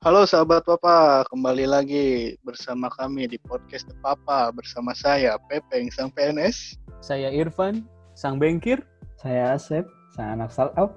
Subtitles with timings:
[0.00, 6.08] Halo sahabat Papa, kembali lagi bersama kami di podcast The Papa bersama saya Pepeng sang
[6.16, 7.84] PNS, Saya Irfan,
[8.16, 8.80] sang bengkir.
[9.20, 9.84] Saya Asep,
[10.16, 10.96] sang anak startup.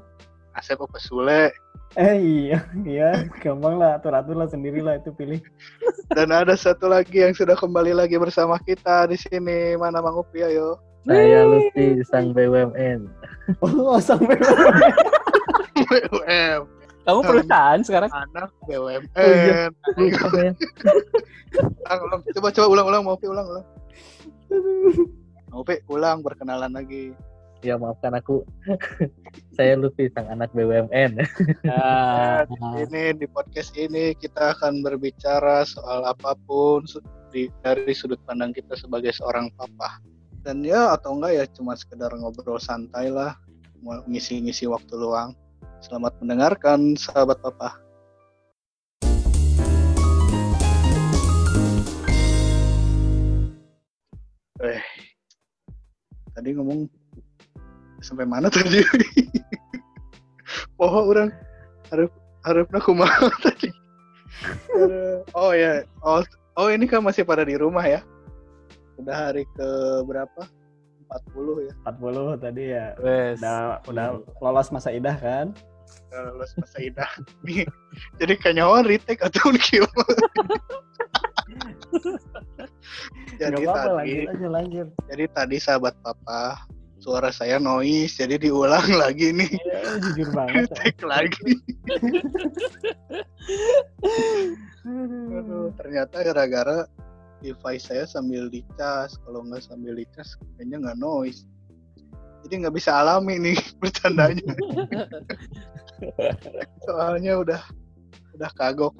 [0.56, 1.52] Asep apa Sule,
[2.00, 5.44] Eh iya, iya, gampang lah, atur-atur lah sendirilah itu pilih.
[6.16, 9.76] dan ada satu lagi yang sudah kembali lagi bersama kita di sini.
[9.76, 10.80] Mana Mang Upi ayo?
[11.04, 13.12] Saya Lutfi, sang BUMN.
[13.60, 14.40] Oh, sampai
[15.76, 16.64] BUM,
[17.04, 18.10] Kamu perusahaan sekarang?
[18.12, 19.04] anak BUMN.
[19.20, 19.68] Oh, iya.
[22.40, 23.66] Coba coba ulang ulang Upi ulang ulang.
[25.52, 27.12] Upi ulang perkenalan lagi.
[27.64, 28.44] Ya maafkan aku.
[29.56, 31.24] saya Lutfi, sang anak BUMN.
[31.68, 32.44] Ah,
[32.84, 36.84] Ini di podcast ini kita akan berbicara soal apa pun
[37.32, 40.04] di, dari sudut pandang kita sebagai seorang papa.
[40.44, 43.40] Dan ya atau enggak ya cuma sekedar ngobrol santai lah,
[43.80, 45.32] mau ngisi-ngisi waktu luang.
[45.84, 47.76] Selamat mendengarkan sahabat papa.
[54.64, 54.80] Eh,
[56.32, 56.88] tadi ngomong
[58.00, 58.80] sampai mana tadi?
[60.80, 61.36] Poho orang
[61.92, 62.16] harap
[62.48, 63.68] harapnya kumaha tadi.
[65.36, 66.24] Oh ya, oh
[66.56, 68.00] oh ini kan masih pada di rumah ya.
[68.96, 69.68] Udah hari ke
[70.08, 70.48] berapa?
[71.12, 71.74] 40 ya.
[71.92, 72.96] 40 tadi ya.
[73.04, 73.36] wes.
[73.44, 74.08] Udah, udah
[74.40, 75.52] lolos masa idah kan?
[76.14, 76.78] Lulus masa.
[77.42, 77.66] Nih,
[78.22, 80.26] jadi kanyawan retake atau gimana?
[83.42, 84.88] jadi Nggak apa-apa, tadi, lanjut aja, lanjut.
[85.10, 86.64] jadi tadi sahabat papa,
[87.02, 89.52] suara saya noise, jadi diulang lagi nih.
[89.66, 90.70] Ya, jujur banget.
[90.70, 90.76] ya.
[90.80, 91.52] Take lagi.
[95.34, 96.86] Aduh, ternyata gara-gara
[97.44, 99.20] device saya sambil dicas.
[99.28, 101.44] Kalau nggak sambil dicas, kayaknya nggak noise.
[102.44, 104.52] Jadi nggak bisa alami nih bercandanya.
[106.84, 107.62] Soalnya udah
[108.36, 108.94] udah kagok.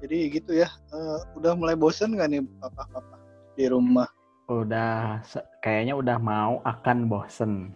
[0.00, 0.68] Jadi gitu ya.
[0.90, 3.16] Eh, udah mulai bosen nggak nih papa-papa
[3.54, 4.08] di rumah?
[4.50, 5.22] Udah,
[5.62, 7.70] kayaknya udah mau akan bosen.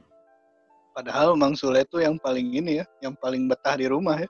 [0.90, 4.28] Padahal Mang Sule itu yang paling ini ya, yang paling betah di rumah ya.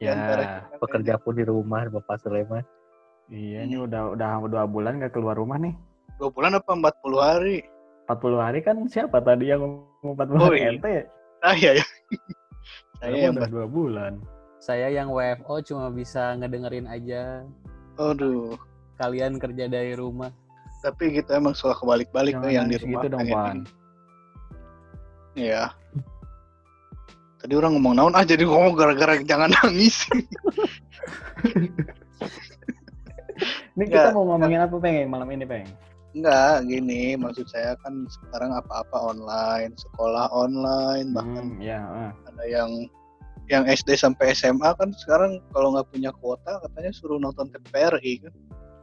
[0.00, 2.64] Di antara Ya, kita Pekerja pun di rumah, Bapak Sulaiman.
[3.32, 5.72] iya ini udah udah dua bulan gak keluar rumah nih.
[6.20, 7.64] Dua bulan apa 40 hari?
[8.04, 10.68] 40 hari kan siapa tadi yang ngomong 40 Oh, hari iya.
[10.76, 10.94] ente?
[11.40, 11.84] Ah iya ya.
[13.04, 14.12] Saya yang udah dua bulan.
[14.64, 17.44] Saya yang WFO cuma bisa ngedengerin aja.
[18.00, 18.56] Aduh.
[18.96, 20.32] Kalian kerja dari rumah.
[20.80, 22.92] Tapi gitu emang suka kebalik-balik tuh yang di nangis rumah.
[23.04, 23.58] gitu dong, pengen Pan.
[25.36, 25.62] Iya.
[27.44, 30.08] Tadi orang ngomong naon ah jadi ngomong gara-gara jangan nangis.
[33.74, 35.66] Ini kita Nggak, mau ngomongin apa pengen malam ini peng?
[36.14, 41.82] Enggak, gini maksud saya kan sekarang apa-apa online, sekolah online, bahkan Hmm, ya.
[41.82, 42.10] ah.
[42.24, 42.70] ada yang
[43.44, 48.32] yang SD sampai SMA kan sekarang kalau nggak punya kuota katanya suruh nonton TVRI kan.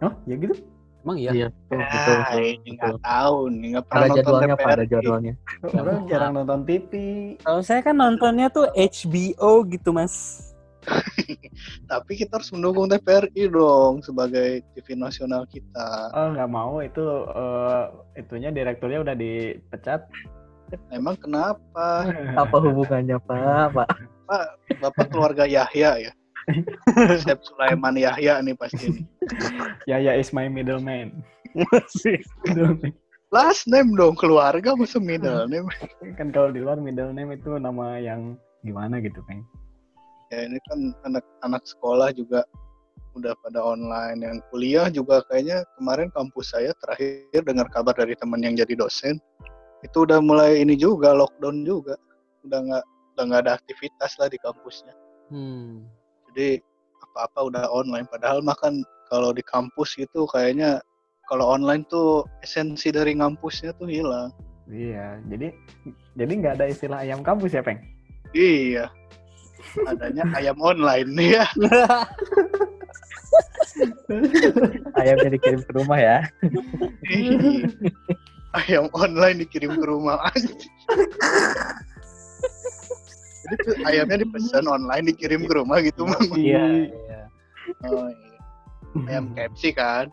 [0.01, 0.53] Oh, ya gitu?
[1.01, 1.31] Emang iya?
[1.33, 2.73] Iya, betul, betul, Ah, betul, ini betul.
[2.77, 4.91] nggak tahu nih nggak pernah Ada nonton jadwalnya, Pak, ada TVRI.
[4.91, 5.33] jadwalnya.
[5.71, 6.91] Orang jarang nonton TV.
[7.41, 10.13] Kalau saya kan nontonnya tuh HBO gitu, Mas.
[11.91, 16.11] Tapi kita harus mendukung TVRI dong sebagai TV nasional kita.
[16.15, 17.83] Oh, nggak mau itu eh,
[18.19, 20.05] itunya direkturnya udah dipecat.
[20.89, 22.07] Emang kenapa?
[22.41, 23.75] Apa hubungannya, Pak?
[23.75, 24.47] Pak,
[24.79, 26.11] Bapak keluarga Yahya ya?
[27.21, 29.03] Sep Sulaiman Yahya nih pasti nih.
[29.85, 31.21] ya ya is my middleman.
[31.53, 32.17] Masih.
[32.47, 32.95] Middleman.
[33.31, 35.63] Last name dong, keluarga masa middle name.
[36.19, 39.47] kan kalau di luar middle name itu nama yang gimana gitu, Peng.
[40.31, 42.47] Ya ini kan anak-anak sekolah juga
[43.19, 44.23] udah pada online.
[44.23, 49.19] Yang kuliah juga kayaknya kemarin kampus saya terakhir dengar kabar dari teman yang jadi dosen.
[49.83, 51.99] Itu udah mulai ini juga, lockdown juga.
[52.47, 52.83] Udah nggak
[53.15, 54.95] udah nggak ada aktivitas lah di kampusnya.
[55.27, 55.83] Hmm.
[56.31, 56.63] Jadi
[57.11, 58.07] apa-apa udah online.
[58.07, 60.79] Padahal makan kalau di kampus itu kayaknya
[61.27, 64.31] kalau online tuh esensi dari ngampusnya tuh hilang.
[64.71, 65.51] Iya, jadi
[66.15, 67.83] jadi nggak ada istilah ayam kampus ya, Peng?
[68.31, 68.87] Iya.
[69.87, 71.45] Adanya ayam online ya.
[74.99, 76.17] ayamnya dikirim ke rumah ya.
[78.51, 80.51] Ayam online dikirim ke rumah aja.
[83.41, 86.27] Jadi tuh ayamnya dipesan online dikirim ke rumah gitu mang.
[86.35, 87.21] Iya, iya.
[87.87, 88.39] Oh, iya.
[89.07, 90.11] Ayam KFC kan?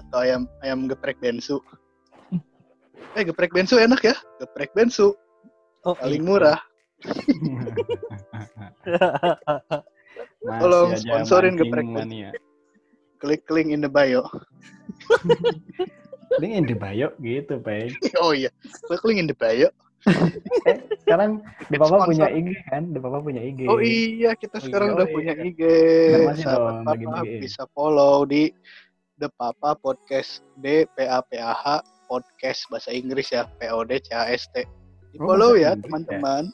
[0.00, 1.60] Atau ayam ayam geprek bensu?
[3.14, 4.16] Eh geprek bensu enak ya?
[4.40, 5.12] Geprek bensu
[5.84, 6.56] Oh, paling murah.
[10.44, 12.30] Tolong sponsorin geprek mania.
[13.20, 14.28] Klik link in the bio.
[16.42, 17.94] Link in the bio gitu, Peng.
[18.22, 18.50] oh iya,
[18.90, 19.70] klik link in the bio.
[20.68, 21.40] Eh, sekarang
[21.72, 22.92] De Bit Papa punya IG kan?
[22.92, 23.64] De Papa punya IG.
[23.68, 24.96] Oh iya, kita Oh sekarang iya.
[25.00, 25.44] udah Oh punya iya.
[25.48, 25.62] IG.
[26.44, 27.36] Sahabat dong, Papa bagi-bagi.
[27.40, 28.52] bisa follow di
[29.16, 33.80] The Papa Podcast D P A P A H Podcast bahasa Inggris ya, P O
[33.80, 34.64] D C A S T.
[35.12, 36.52] Di Oh, follow bahasa ya teman-teman.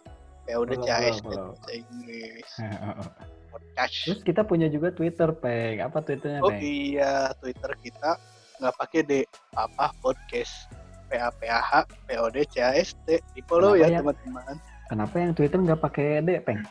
[0.56, 2.48] O D C A S T Follow, follow, bahasa Inggris.
[2.50, 3.08] Terus
[3.50, 4.22] Podcast.
[4.22, 5.82] kita punya juga Twitter, Peng.
[5.82, 6.60] Apa Twitternya, Oh Peng?
[6.62, 8.14] iya, Twitter kita
[8.60, 9.12] nggak pakai D,
[9.50, 10.70] Papa Podcast.
[11.10, 11.72] P A P A H
[12.06, 13.18] P O D C A S T.
[13.34, 13.98] Di follow Kenapa ya ya?
[13.98, 14.54] teman-teman.
[14.86, 16.62] Kenapa yang Twitter nggak pakai D, Peng?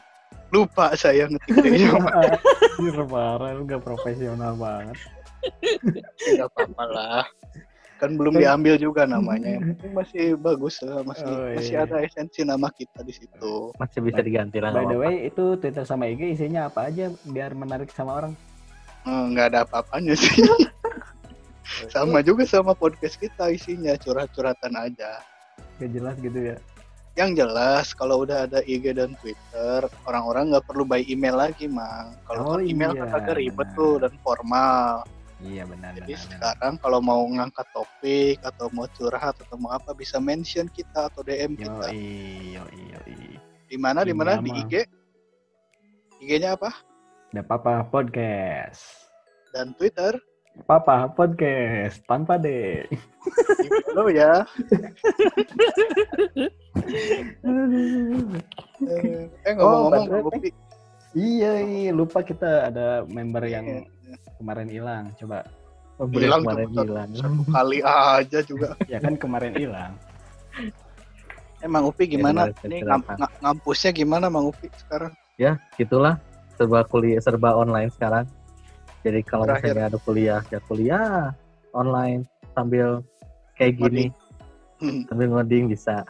[0.49, 1.61] Lupa saya ngetik.
[1.61, 4.97] Anjir, parah, lu gak profesional banget.
[6.17, 7.23] Tidak apa-apa lah.
[7.99, 9.59] Kan belum diambil juga namanya.
[9.91, 11.83] Masih bagus lah, masih Oh, masih iya.
[11.83, 13.75] ada esensi nama kita di situ.
[13.75, 14.71] Masih bisa diganti lah.
[14.71, 18.33] By the way, itu Twitter sama IG isinya apa aja biar menarik sama orang?
[19.03, 20.31] Eh, Nggak ada apa-apanya sih.
[21.93, 25.19] sama juga sama podcast kita isinya curhat-curhatan aja.
[25.77, 26.57] Gak jelas gitu ya.
[27.19, 32.15] Yang jelas kalau udah ada IG dan Twitter, orang-orang nggak perlu by email lagi, Mang.
[32.23, 35.03] Kalau Oh, email iya, kan agak ribet tuh dan formal.
[35.39, 36.19] Iya benar Jadi benar.
[36.19, 36.19] benar.
[36.19, 41.23] sekarang kalau mau ngangkat topik atau mau curhat atau mau apa bisa mention kita atau
[41.23, 41.87] DM Yo kita.
[41.89, 42.99] yo yo
[43.65, 44.83] Di mana di mana di IG?
[46.19, 46.75] IG-nya apa?
[47.31, 49.07] Ada Papa Podcast.
[49.55, 50.19] Dan Twitter.
[50.67, 52.83] Papa Podcast tanpa D.
[53.87, 54.43] Follow ya.
[58.79, 60.49] Eh, eh ngomong-ngomong Oh, Upi.
[61.11, 63.81] Iya, iya, lupa kita ada member yang Iya.
[64.39, 65.03] Kemarin hilang.
[65.19, 65.43] Coba.
[65.99, 67.09] Oh, hilang kemarin hilang.
[67.11, 68.71] satu kali aja juga.
[68.91, 69.99] Ya kan kemarin hilang.
[71.59, 72.55] Emang Upi gimana?
[72.55, 75.11] kemarin Ini saya ngampusnya gimana Mang Upi sekarang?
[75.35, 76.15] Ya, gitulah.
[76.55, 78.23] Serba kuliah, serba online sekarang.
[79.03, 79.75] Jadi kalau Terakhir.
[79.75, 81.31] misalnya ada kuliah, ya kuliah
[81.71, 83.03] online sambil
[83.55, 84.05] kayak gini,
[84.79, 85.03] Hmm.
[85.11, 86.03] sambil ngoding bisa.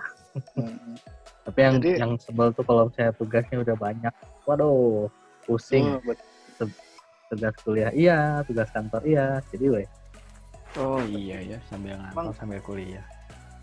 [0.53, 0.77] Hmm.
[1.49, 4.13] Tapi yang Jadi- yang sebel tuh kalau misalnya tugasnya udah banyak.
[4.45, 5.09] Waduh,
[5.49, 5.97] pusing.
[6.05, 6.21] Bet-
[7.29, 9.37] Tugas kuliah iya, tugas kantor iya.
[9.47, 9.87] Jadi weh,
[10.75, 12.27] Oh iya ya, sambil ngantor Bang.
[12.35, 13.05] sambil kuliah.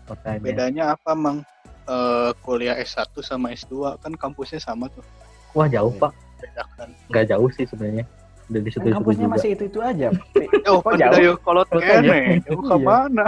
[0.05, 0.39] makanya.
[0.39, 1.43] Bedanya apa Mang?
[1.83, 5.03] Eh, kuliah S1 sama S2 kan kampusnya sama tuh.
[5.51, 5.99] Wah jauh Iya.
[6.01, 6.89] pak, Bedakan.
[7.07, 8.03] nggak jauh sih sebenarnya.
[8.47, 9.33] Udah di situ Kan kampusnya juga.
[9.35, 10.07] masih itu-itu aja.
[10.65, 11.11] Jauh Kok kan jauh?
[11.13, 12.19] dari kolot Kok kene.
[12.41, 12.61] jauh?
[12.61, 12.77] Ke Iya.
[12.81, 13.27] mana?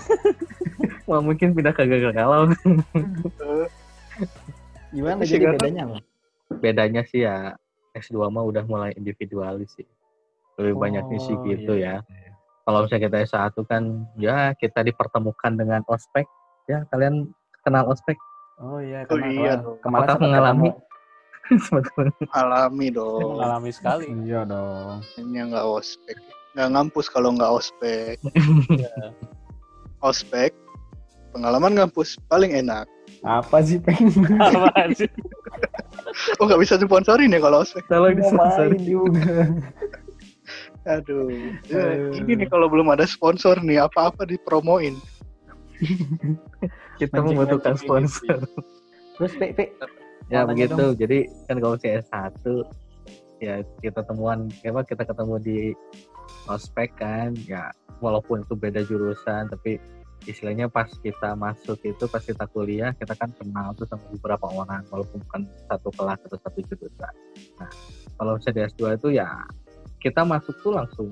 [1.08, 3.66] Wah mungkin pindah ke gagal Eh,
[4.90, 5.82] Gimana jadi sekarang- bedanya?
[5.86, 6.04] Bang?
[6.60, 7.56] Bedanya sih ya
[7.94, 9.86] S2 mah udah mulai individualis sih.
[10.60, 12.04] Lebih banyak misi Oh, gitu iya.
[12.04, 12.30] ya.
[12.62, 13.82] Kalau misalnya kita S1 kan
[14.14, 16.28] ya kita dipertemukan dengan ospek.
[16.68, 17.32] Ya kalian
[17.66, 18.14] kenal ospek?
[18.60, 20.68] Oh iya, Oh, kemarin, iya kemarin Apakah mengalami?
[22.38, 23.40] alami dong.
[23.40, 24.06] Mengalami sekali.
[24.22, 25.02] Iya dong.
[25.18, 26.16] Ini nggak ospek.
[26.54, 28.16] Nggak ngampus kalau nggak ospek.
[28.84, 28.92] Ya.
[30.04, 30.52] Ospek.
[31.34, 32.86] Pengalaman ngampus paling enak.
[33.20, 34.08] Apa sih peng?
[34.38, 35.10] Apaan sih?
[36.36, 37.84] Oh nggak bisa sponsorin ya kalau ospek.
[37.86, 38.78] Kalau Ngapain disponsori.
[38.80, 39.32] juga?
[40.88, 41.28] Aduh.
[41.68, 42.16] Ya, Eh.
[42.18, 44.96] ini nih kalau belum ada sponsor nih apa-apa dipromoin.
[46.96, 48.44] kita membutuhkan sponsor.
[49.16, 49.64] Terus Pe, Pe,
[50.28, 50.92] ya begitu.
[50.92, 52.44] Jadi kan kalau misalnya S1
[53.40, 55.58] ya kita temuan apa kita ketemu di
[56.46, 59.80] ospek kan ya walaupun itu beda jurusan tapi
[60.28, 64.84] istilahnya pas kita masuk itu pas kita kuliah kita kan kenal tuh sama beberapa orang
[64.92, 67.14] walaupun bukan satu kelas atau satu jurusan
[67.56, 67.70] nah
[68.20, 69.28] kalau misalnya di S2 itu ya
[70.00, 71.08] kita masuk tuh langsung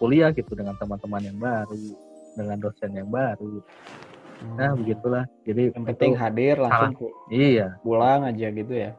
[0.00, 1.76] kuliah gitu dengan teman-teman yang baru
[2.32, 3.60] dengan dosen yang baru
[4.56, 8.90] nah begitulah jadi Yang penting hadir langsung pu- iya pulang aja gitu ya.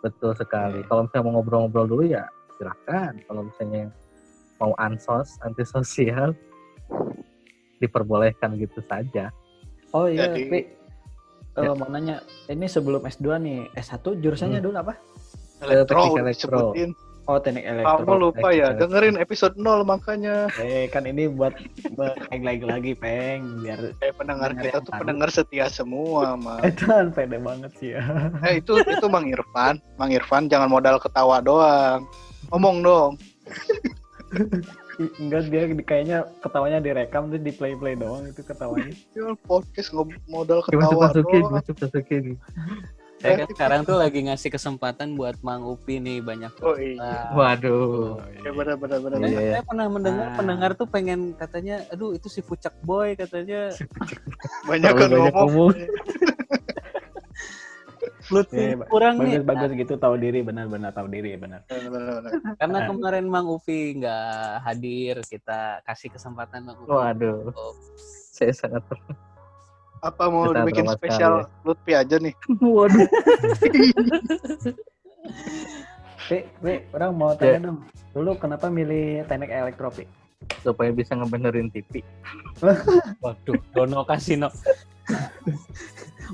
[0.00, 0.80] Betul sekali.
[0.80, 0.88] Oke.
[0.88, 2.24] Kalau misalnya mau ngobrol-ngobrol dulu ya
[2.56, 3.20] silakan.
[3.28, 3.92] Kalau misalnya
[4.56, 6.32] mau ansos, antisosial,
[7.80, 9.32] diperbolehkan gitu saja.
[9.90, 10.78] Oh iya, Jadi-.
[11.50, 11.74] Eh, Ya.
[11.74, 14.66] mau nanya, ini sebelum S2 nih, S1 jurusannya Hmm.
[14.70, 14.94] dulu apa?
[15.60, 16.58] Elektro teknik udah elektro.
[17.26, 17.96] Oh, teknik elektro.
[18.00, 18.80] Kamu lupa ya, elektro.
[18.86, 20.46] dengerin episode 0 makanya.
[20.56, 21.52] Eh, kan ini buat
[22.32, 26.62] lagi lagi peng biar Eh, pendengar kita tuh pendengar setia semua, Mang.
[26.66, 28.02] Edan pede banget sih ya.
[28.42, 29.78] Eh, itu itu Mang Irfan.
[29.94, 32.06] Mang Irfan jangan modal ketawa doang.
[32.48, 33.12] Ngomong dong.
[35.00, 38.92] Enggak dia di- kayaknya ketawanya direkam tuh di play play doang itu ketawanya.
[39.16, 41.52] Ya, podcast ngob- modal ketawa masukin, doang.
[41.52, 42.24] masuk masukin.
[43.16, 46.56] Saya kan sekarang tuh lagi ngasih kesempatan buat Mang Upi nih banyak.
[46.58, 46.96] Oh iya.
[46.96, 48.16] Nah, Waduh.
[48.38, 49.16] Ya benar benar benar.
[49.18, 49.40] saya, Iya.
[49.50, 50.36] saya pernah mendengar Ah.
[50.36, 53.76] pendengar tuh pengen katanya, aduh itu si Pucak Boy katanya
[54.64, 55.72] Banyak kan Terlalu banyak ngomong.
[55.72, 55.72] ngomong.
[58.30, 59.42] Lutfi Iya, kurang nih.
[59.42, 61.66] Bagus bagus gitu tahu diri benar-benar tahu diri benar.
[61.66, 62.30] Benar, benar, benar.
[62.62, 66.90] Karena kemarin Mang Upi nggak hadir, kita kasih kesempatan Mang Upi.
[66.94, 67.50] Waduh.
[67.52, 67.74] Oh,
[68.30, 68.86] Saya sangat
[70.00, 71.32] Apa mau Kita dibikin drama spesial
[71.66, 72.32] Lutfi aja nih?
[72.78, 73.08] Waduh.
[76.30, 77.78] Pi, Pi, orang mau tanya dong.
[78.14, 80.08] Dulu kenapa milih teknik elektro, Pi?
[80.64, 82.00] Supaya bisa ngebenerin TV.
[83.20, 84.48] Waduh, Dono Kasino.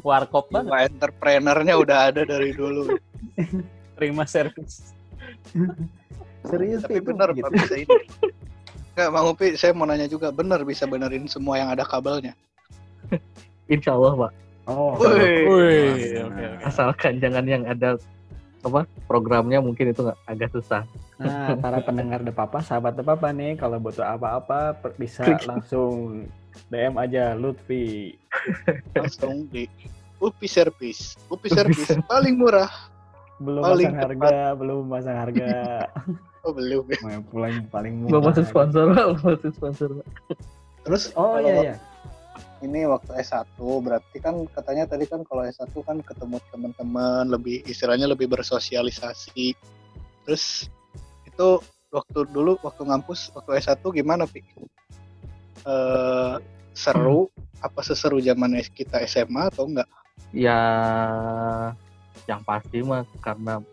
[0.05, 2.97] Warkop banget, Wah, entrepreneurnya udah ada dari dulu.
[3.97, 4.93] terima servis.
[6.47, 7.01] Serius, Tapi Pi?
[7.01, 7.49] itu bener gitu?
[7.49, 7.97] Pak bisa ini.
[8.97, 12.33] Enggak, Bang Upi, saya mau nanya juga, bener bisa benerin semua yang ada kabelnya?
[13.69, 14.33] Insya Allah, Pak.
[14.67, 15.47] Oh, Wih.
[15.47, 16.47] Wih, oke oke.
[16.67, 17.95] Asalkan jangan yang ada
[18.67, 20.83] apa programnya mungkin itu agak susah.
[21.17, 25.47] Nah, para pendengar The Papa, sahabat The Papa nih, kalau butuh apa-apa bisa Klik.
[25.47, 26.27] langsung
[26.69, 28.17] DM aja Lutfi.
[28.93, 29.65] Langsung di
[30.19, 31.15] Upi Service.
[31.29, 32.69] Upi Service paling murah.
[33.37, 35.49] Belum Paling masang harga, belum masang harga.
[36.47, 36.99] Oh, belum ya.
[37.03, 38.31] Mau pulang paling Belum murah.
[38.31, 38.87] masuk sponsor.
[38.87, 39.89] Belum masuk sponsor.
[40.87, 41.75] Terus Oh iya iya.
[42.67, 48.11] Ini waktu S1 berarti kan katanya tadi kan kalau S1 kan ketemu teman-teman lebih istilahnya
[48.11, 49.55] lebih bersosialisasi.
[50.27, 50.67] Terus
[51.23, 51.63] itu
[51.95, 54.43] waktu dulu waktu ngampus waktu S1 gimana Pi?
[55.67, 56.37] Eh
[56.77, 57.33] seru
[57.65, 59.89] apa seseru zaman kita SMA atau enggak?
[60.37, 60.61] Ya,
[62.29, 63.65] yang pasti mah karena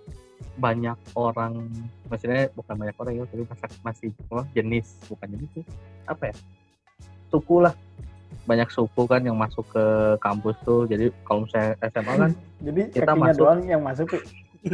[0.56, 1.66] banyak orang,
[2.08, 5.66] maksudnya bukan banyak orang ya, tapi masih, masih oh, jenis, bukan jenis sih,
[6.06, 6.36] apa ya?
[7.34, 7.74] Suku lah.
[8.44, 9.86] Banyak suku kan yang masuk ke
[10.20, 10.84] kampus tuh.
[10.86, 12.32] Jadi kalau misalnya SMA kan
[12.68, 13.42] Jadi Kita kakinya masuk.
[13.44, 14.20] doang yang masuk, Pi.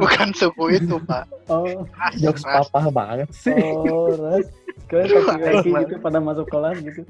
[0.00, 1.24] Bukan suku itu, Pak.
[1.50, 1.82] Oh,
[2.18, 2.70] jokes Ras.
[2.70, 3.54] papa banget sih.
[3.54, 4.46] oh, ras.
[4.86, 7.02] Kalian kaki-kaki gitu pada masuk kelas gitu.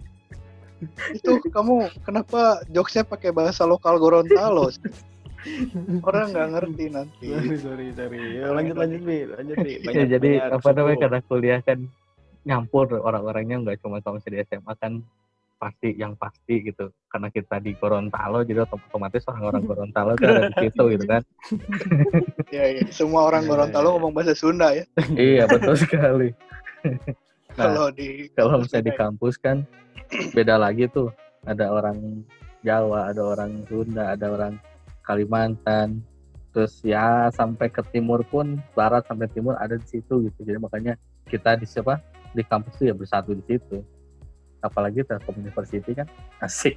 [1.13, 4.73] Itu kamu kenapa jokesnya pakai bahasa lokal Gorontalo?
[4.73, 4.81] sih?
[6.01, 7.27] Orang nggak ngerti nanti.
[7.33, 8.21] Sorry, sorry, sorry.
[8.41, 9.19] Ya, lanjut, lanjut, Pi.
[9.29, 9.73] Lanjut, Pi.
[9.89, 11.79] ya jadi apa namanya karena kuliah kan
[12.43, 14.93] nyampur orang-orangnya nggak cuma kalau misalnya di SMA kan
[15.61, 16.89] pasti yang pasti gitu.
[17.13, 21.23] Karena kita di Gorontalo jadi otom- otomatis orang-orang Gorontalo kan ada di situ gitu kan.
[22.51, 22.83] Ya, ya.
[22.91, 23.95] Semua orang Iya, Gorontalo iya.
[23.95, 24.85] ngomong bahasa Sunda ya.
[25.31, 26.35] iya betul sekali.
[27.55, 29.63] Nah, Kalau di kalau misalnya di kampus kan
[30.35, 31.13] beda lagi tuh.
[31.47, 32.25] Ada orang
[32.61, 34.57] Jawa ada orang Sunda ada orang
[35.05, 36.01] Kalimantan.
[36.51, 40.41] Terus ya sampai ke timur pun barat sampai timur ada di situ gitu.
[40.43, 40.99] Jadi makanya
[41.31, 43.83] kita di siapa di kampus tuh ya bersatu di situ
[44.61, 46.07] apalagi Telkom University kan
[46.39, 46.77] asik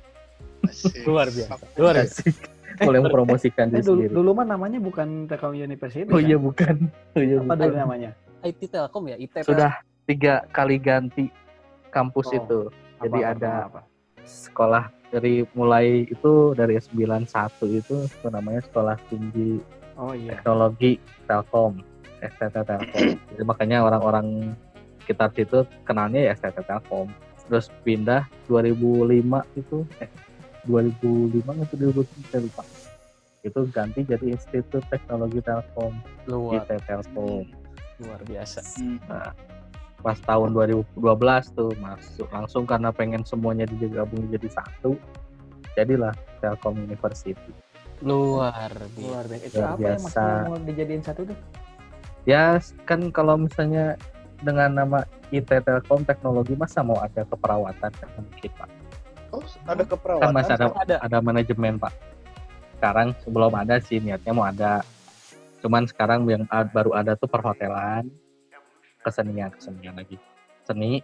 [0.61, 1.03] Asik.
[1.03, 1.55] Luar biasa.
[1.75, 2.19] Luar biasa.
[2.21, 2.35] asik
[2.79, 6.03] boleh mempromosikan Eh, diri dulu, sendiri dulu mah namanya bukan Telkom University.
[6.05, 6.41] oh iya kan?
[6.41, 6.75] bukan
[7.11, 7.57] oh iya Apa bukan.
[7.61, 8.09] dulu namanya?
[8.41, 9.45] IT Telkom ya, ITP.
[9.45, 9.71] sudah
[10.03, 11.29] tiga kali ganti
[11.89, 12.35] kampus Oh.
[12.35, 12.59] itu
[12.99, 13.81] Jadi Apa, apa, ada- apa?
[14.23, 17.27] sekolah dari mulai itu dari 91
[17.69, 19.59] itu itu namanya sekolah tinggi
[19.93, 20.33] Oh iya.
[20.33, 21.83] teknologi Telkom
[22.19, 24.55] STT Telkom jadi makanya orang-orang
[25.03, 27.11] sekitar situ kenalnya ya STT Telkom
[27.51, 30.09] terus pindah 2005 itu eh
[30.63, 32.63] 2005 atau 2003 saya lupa
[33.43, 35.91] itu ganti jadi Institut Teknologi Telkom
[36.31, 37.43] luar, IT Telkom
[37.99, 38.59] luar biasa.
[38.79, 38.99] Hmm.
[40.03, 40.99] pas tahun 2012
[41.55, 44.95] tuh masuk langsung karena pengen semuanya digabung jadi satu
[45.75, 47.35] jadilah Telkom University
[48.03, 48.99] Luar biasa.
[48.99, 49.43] Luar biasa.
[49.47, 50.23] Itu Luar apa yang biasa.
[50.51, 51.37] mau dijadiin satu tuh?
[52.23, 52.55] ya
[52.87, 53.99] kan kalau misalnya
[54.43, 54.99] dengan nama
[55.31, 58.69] IT Telkom Teknologi masa mau ada keperawatan kan mungkin pak?
[59.33, 60.23] Oh, ada keperawatan.
[60.29, 60.95] kan masih ada Ada.
[60.99, 61.95] ada manajemen pak.
[62.77, 64.83] Sekarang sebelum ada sih niatnya mau ada.
[65.63, 68.11] Cuman sekarang yang baru ada tuh perhotelan
[68.99, 70.19] kesenian kesenian lagi.
[70.67, 70.99] Seni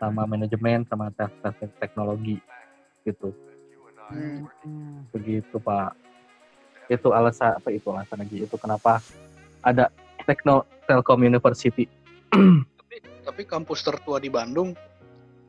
[0.00, 2.40] sama manajemen sama tek- tek- teknologi
[3.04, 3.36] gitu.
[4.08, 5.04] Hmm.
[5.12, 5.92] begitu pak.
[6.88, 8.48] Itu alasan apa itu alasan lagi?
[8.48, 9.04] Itu kenapa
[9.60, 9.92] ada
[10.24, 11.84] Tekno Telkom University
[12.30, 12.94] Tapi,
[13.24, 14.72] tapi kampus tertua di Bandung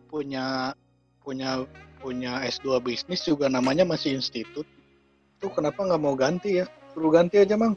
[0.08, 0.74] punya
[1.20, 1.64] punya
[2.00, 4.64] punya S2 bisnis juga namanya masih institut.
[5.38, 6.66] Itu kenapa nggak mau ganti ya?
[6.92, 7.76] Suruh ganti aja, Mang.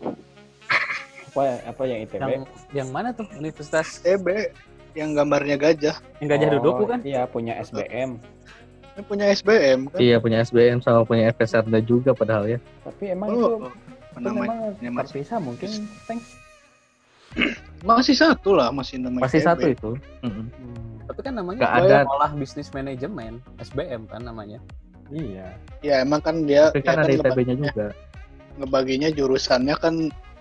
[1.29, 2.21] Apa apa yang ITB?
[2.21, 4.53] Yang yang mana tuh Universitas TB
[4.93, 5.97] yang gambarnya gajah.
[6.21, 6.99] yang gajah Oh, duduk bukan?
[7.03, 8.21] Iya, punya SBM.
[8.93, 9.99] Ini punya SBM kan?
[9.99, 13.73] iya punya SBM sama punya FSRD juga padahal ya Tapi emang itu, Oh,
[14.13, 15.71] itu namanya memang masih- terpisah mungkin.
[17.83, 19.47] masih satu lah, masih namanya masih TB.
[19.47, 19.91] satu itu.
[20.21, 20.47] Hmm,
[21.05, 21.97] Tapi kan namanya Nggak ada.
[22.03, 24.59] Sekolah Bisnis Manajemen, SBM kan namanya.
[25.09, 25.53] iya.
[25.81, 27.87] Ya emang kan dia, tapi kan ada ngeba- ITB-nya juga
[28.55, 29.95] ngebaginya jurusannya kan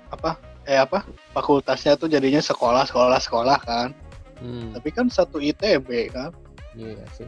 [0.09, 0.35] apa?
[0.63, 1.01] Eh apa?
[1.31, 3.89] Fakultasnya tuh jadinya sekolah, sekolah, sekolah kan.
[4.37, 6.31] Hmm, Tapi kan satu ITB kan.
[6.71, 7.27] iya sih.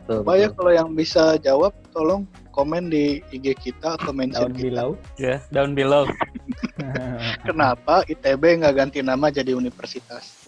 [0.00, 0.56] Betul, Supaya betul.
[0.56, 4.64] kalau yang bisa jawab tolong komen di IG kita atau mention Daun kita.
[4.64, 4.90] bilau.
[5.16, 6.06] Ya, down below.
[7.48, 10.44] Kenapa ITB nggak ganti nama jadi universitas?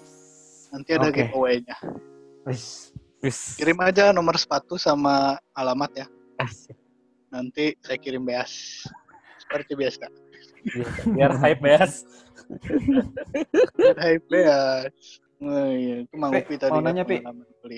[0.69, 1.25] Nanti ada Oke.
[1.25, 1.76] giveaway-nya.
[2.45, 2.92] Wis,
[3.25, 3.57] Wis.
[3.57, 6.07] Kirim aja nomor sepatu sama alamat ya.
[6.37, 6.76] Asik.
[7.33, 8.85] Nanti saya kirim beas.
[9.40, 10.12] Seperti biasa.
[11.16, 12.04] Biar hype beas.
[13.97, 14.92] Hai beas.
[15.40, 16.04] Oh, iya.
[16.04, 17.16] Itu Mang Pi, Upi tadi mau ya, nanya, Pi.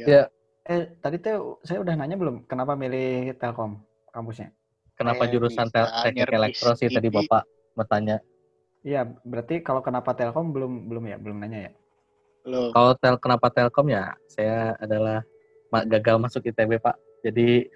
[0.02, 0.26] Ya.
[0.66, 4.50] Eh, tadi tuh saya udah nanya belum kenapa milih Telkom kampusnya?
[4.98, 7.06] Kenapa Eh, jurusan tel- teknik elektro sih tadi.
[7.06, 7.46] Bapak
[7.78, 8.18] bertanya.
[8.82, 11.72] Iya, berarti kalau kenapa Telkom belum belum ya, belum nanya ya.
[12.50, 14.18] Loh, Kalau tel kenapa Telkom ya?
[14.26, 15.22] Saya adalah
[15.86, 16.98] gagal masuk ITB, Pak.
[17.22, 17.70] Jadi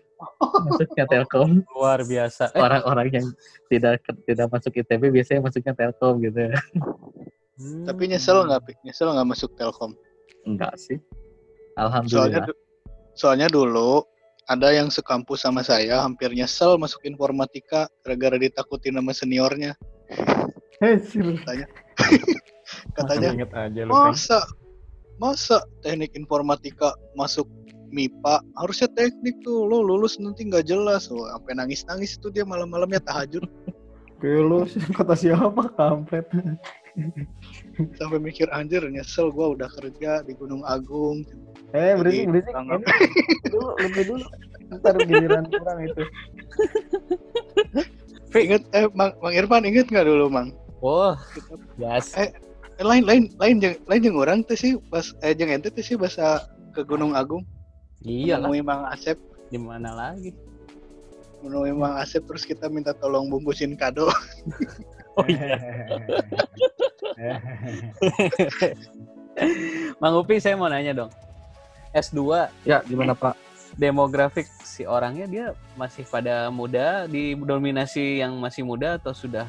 [0.66, 1.62] masuknya Telkom.
[1.70, 2.50] Luar biasa.
[2.50, 3.26] Eh, Orang-orang yang
[3.70, 6.50] tidak tidak masuk ITB biasanya masuknya Telkom gitu.
[7.62, 7.86] hmm.
[7.86, 8.66] tapi nyesel nggak?
[8.82, 9.94] Nyesel nggak masuk Telkom?
[10.42, 10.98] Enggak sih.
[10.98, 12.46] Soalnya, Alhamdulillah.
[12.50, 12.60] du-
[13.14, 14.02] soalnya dulu
[14.50, 19.78] ada yang sekampus sama saya hampir nyesel masuk informatika gara-gara ditakutin sama seniornya.
[20.84, 20.96] Eh.
[21.00, 21.66] Katanya,
[22.98, 24.38] Masih inget aja lu, masa
[25.16, 27.48] masa teknik informatika masuk
[27.88, 32.44] MIPA harusnya teknik tuh lo lulus nanti nggak jelas lo sampai nangis nangis itu dia
[32.44, 33.44] malam-malamnya tahajud
[34.16, 34.64] Kayak lu
[34.96, 36.24] kata siapa kampret.
[38.00, 41.20] sampai mikir anjir nyesel gua udah kerja di Gunung Agung
[41.76, 41.92] Eh,
[42.48, 42.80] tanggap.
[42.80, 44.24] Ini dulu, lebih dulu.
[44.72, 46.02] Ntar giliran kurang itu.
[48.40, 50.56] inget eh Mang, Mang Irfan inget nggak dulu Mang
[51.34, 52.14] Kita- gas.
[52.16, 52.30] Eh,
[52.80, 55.96] lain lain lain jeung lain jeung orang tuh sih pas eh jeung ente tuh sih
[55.96, 56.44] bahasa
[56.76, 57.40] ke Gunung Agung
[58.04, 59.16] Iya lah, menemui Mang Asep
[59.48, 60.36] di mana lagi?
[61.40, 64.12] menemui Mang Asep terus kita minta tolong bungkusin kado
[65.16, 65.56] Oh iya.
[70.00, 71.08] Mang Upi, saya mau nanya dong.
[71.96, 72.20] S2
[72.68, 73.46] Ya, gimana Pak?
[73.76, 79.44] demografik si orangnya dia masih pada muda, didominasi yang masih muda atau sudah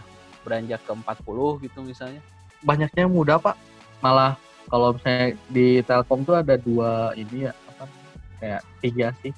[0.47, 2.23] beranjak ke 40 gitu misalnya?
[2.63, 3.59] Banyaknya muda Pak.
[3.99, 4.39] Malah
[4.71, 7.85] kalau misalnya di Telkom tuh ada dua ini ya apa
[8.39, 9.35] kayak tiga sih.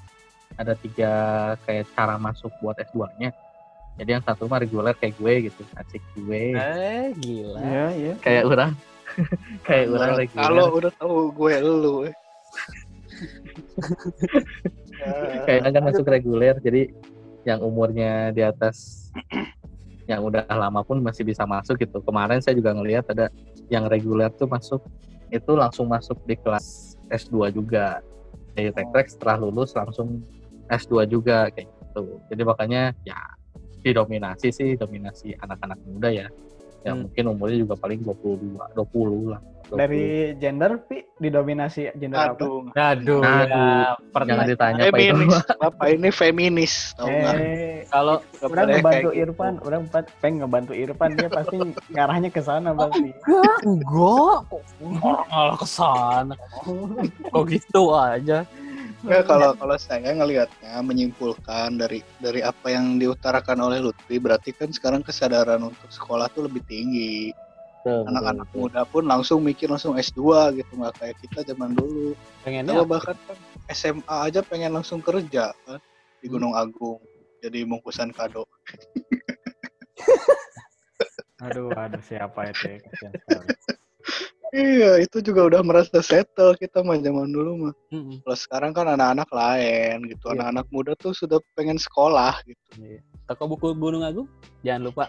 [0.54, 1.12] Ada tiga
[1.66, 3.34] kayak cara masuk buat S2-nya.
[3.98, 6.56] Jadi yang satu mah reguler kayak gue gitu, asik gue.
[6.56, 7.60] Eh, gila.
[7.60, 8.14] Iya, iya.
[8.24, 8.72] Kayak orang
[9.68, 10.46] kayak orang reguler.
[10.46, 12.16] kalau udah tahu gue lu eh.
[15.00, 15.12] Ya,
[15.48, 16.92] kayak kan masuk reguler jadi
[17.48, 19.08] yang umurnya di atas
[20.10, 22.02] yang udah lama pun masih bisa masuk gitu.
[22.02, 23.30] Kemarin saya juga ngelihat ada
[23.70, 24.82] yang reguler tuh masuk.
[25.30, 28.02] Itu langsung masuk di kelas S2 juga.
[28.58, 30.26] Dari Tektrek setelah lulus langsung
[30.74, 32.18] S2 juga kayak gitu.
[32.34, 33.22] Jadi makanya ya
[33.86, 36.28] didominasi sih dominasi anak-anak muda ya
[36.82, 37.04] yang Hmm.
[37.06, 39.78] mungkin umurnya juga paling 22 20 lah 20.
[39.78, 42.34] Dari gender, Pi, didominasi gender apa?
[42.34, 44.28] aduh Aduh, Aduh, ya, pernah.
[44.34, 49.22] jangan ditanya Pak itu feminis bapak ini feminis Eh, Kalau orang ngebantu kayak gitu.
[49.22, 49.82] Irfan, orang
[50.18, 51.58] pengen ngebantu Irfan, dia pasti
[51.90, 53.10] ngarahnya ke sana pasti.
[53.20, 54.62] enggak, enggak, kok
[55.30, 56.34] malah ke sana.
[57.30, 58.48] Kok gitu aja?
[59.00, 64.76] Nggak, kalau kalau saya ngelihatnya menyimpulkan dari dari apa yang diutarakan oleh Lutfi berarti kan
[64.76, 67.32] sekarang kesadaran untuk sekolah tuh lebih tinggi.
[67.80, 72.12] Betul, anak-anak muda pun langsung mikir langsung S2 gitu nggak kayak kita zaman dulu.
[72.44, 73.38] Pengennya Kalau bahkan kan
[73.72, 75.80] SMA aja pengen langsung kerja kan
[76.20, 77.00] di Gunung Agung
[77.40, 78.44] jadi bungkusan kado.
[81.40, 83.08] Aduh, aduh siapa itu ya?
[84.50, 88.18] Iya itu juga udah merasa settle kita mah zaman dulu mah Mm-mm.
[88.26, 90.42] kalau sekarang kan anak-anak lain gitu Iya.
[90.42, 92.98] anak-anak muda tuh sudah pengen sekolah gitu
[93.30, 94.26] Toko buku Gunung Agung,
[94.66, 95.06] jangan lupa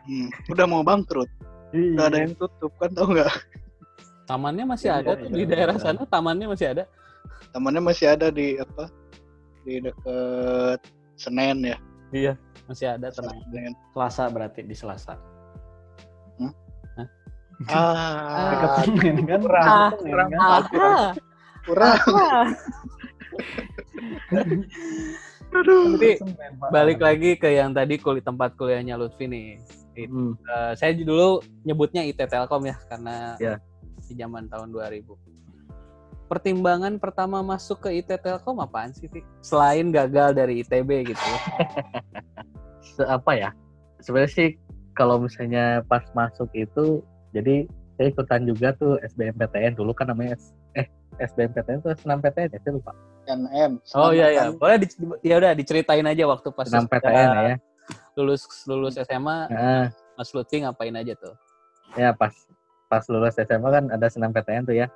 [0.00, 1.28] Hmm, udah mau bangkrut
[1.70, 3.30] udah ada yang tutup kan tau nggak
[4.26, 5.46] tamannya masih Iya, ada iya, tuh di iya.
[5.46, 6.84] daerah sana, tamannya masih ada.
[7.52, 8.90] temannya masih ada di apa
[9.62, 10.80] di deket
[11.14, 11.78] Senen ya
[12.10, 12.34] Iya,
[12.66, 13.38] masih ada tenang.
[13.46, 13.72] Senen.
[13.94, 15.14] Selasa berarti di Selasa.
[17.66, 19.40] Ah Dekat Senin kan?
[19.40, 20.28] kurang, Senin kurang.
[20.30, 20.40] kan?
[20.40, 20.60] Ah,
[21.66, 21.98] kurang
[25.50, 26.68] Nanti Senin, Pak.
[26.70, 29.58] balik lagi ke yang tadi kulit tempat kuliahnya Lutfi nih.
[30.00, 30.32] Hmm.
[30.38, 33.58] Eh, saya dulu nyebutnya IT Telkom ya karena Ya.
[34.00, 35.18] di zaman tahun 2000.
[36.24, 39.20] Pertimbangan pertama masuk ke IT Telkom apaan sih, Fi?
[39.40, 41.30] Selain gagal dari ITB gitu.
[42.96, 43.50] Se- apa ya
[43.98, 44.48] sebenarnya sih
[44.94, 47.66] kalau misalnya pas masuk itu jadi
[47.96, 50.86] saya ikutan juga tuh SBMPTN dulu kan namanya S- eh
[51.20, 52.92] SBMPTN tuh senam PTN ya saya lupa.
[53.28, 54.86] NM Oh iya ya, boleh di,
[55.22, 57.56] ya udah diceritain aja waktu pas senam PTN ya.
[58.16, 61.34] lulus lulus SMA, nah Mas Lutfi ngapain aja tuh?
[61.98, 62.30] ya pas
[62.86, 64.86] pas lulus SMA kan ada senam PTN tuh ya.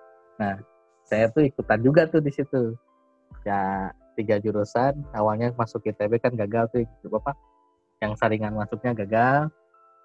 [0.41, 0.59] Nah
[1.05, 2.75] saya tuh ikutan juga tuh di situ.
[3.45, 4.97] Ya tiga jurusan.
[5.13, 7.37] Awalnya masuk ITB kan gagal tuh apa
[8.01, 9.53] yang saringan masuknya gagal.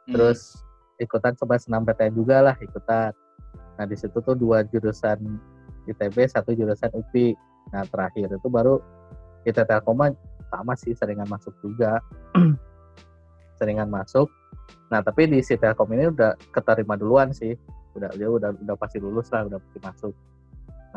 [0.05, 0.13] Hmm.
[0.17, 0.57] terus
[0.99, 3.11] ikutan coba senam PTN juga lah ikutan
[3.79, 5.19] nah di situ tuh dua jurusan
[5.87, 7.33] ITB satu jurusan UPI
[7.73, 8.81] Nah terakhir itu baru
[9.45, 10.01] kita Telkom
[10.49, 12.01] sama sih seringan masuk juga.
[13.59, 14.27] seringan masuk.
[14.89, 17.53] Nah tapi di si Telkom ini udah keterima duluan sih.
[17.97, 20.13] Udah dia udah udah pasti lulus lah, udah pasti masuk.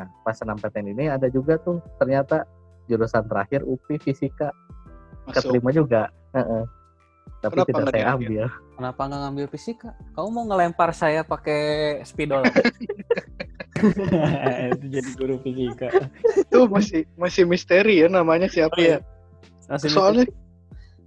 [0.00, 2.48] Nah pas PTN ini ada juga tuh ternyata
[2.88, 4.50] jurusan terakhir UPI Fisika
[5.28, 5.52] Masuk.
[5.52, 6.02] keterima juga.
[6.32, 6.64] Heeh.
[7.42, 8.26] Tapi Kenapa tidak nggak saya diambil?
[8.28, 8.44] ambil.
[8.78, 9.90] Kenapa nggak ngambil fisika?
[10.14, 11.62] Kamu mau ngelempar saya pakai
[12.06, 12.42] spidol?
[14.78, 15.88] itu jadi guru fisika.
[16.38, 18.98] Itu masih masih misteri ya namanya siapa Oh, iya.
[19.02, 19.68] ya.
[19.70, 20.24] Masih Soalnya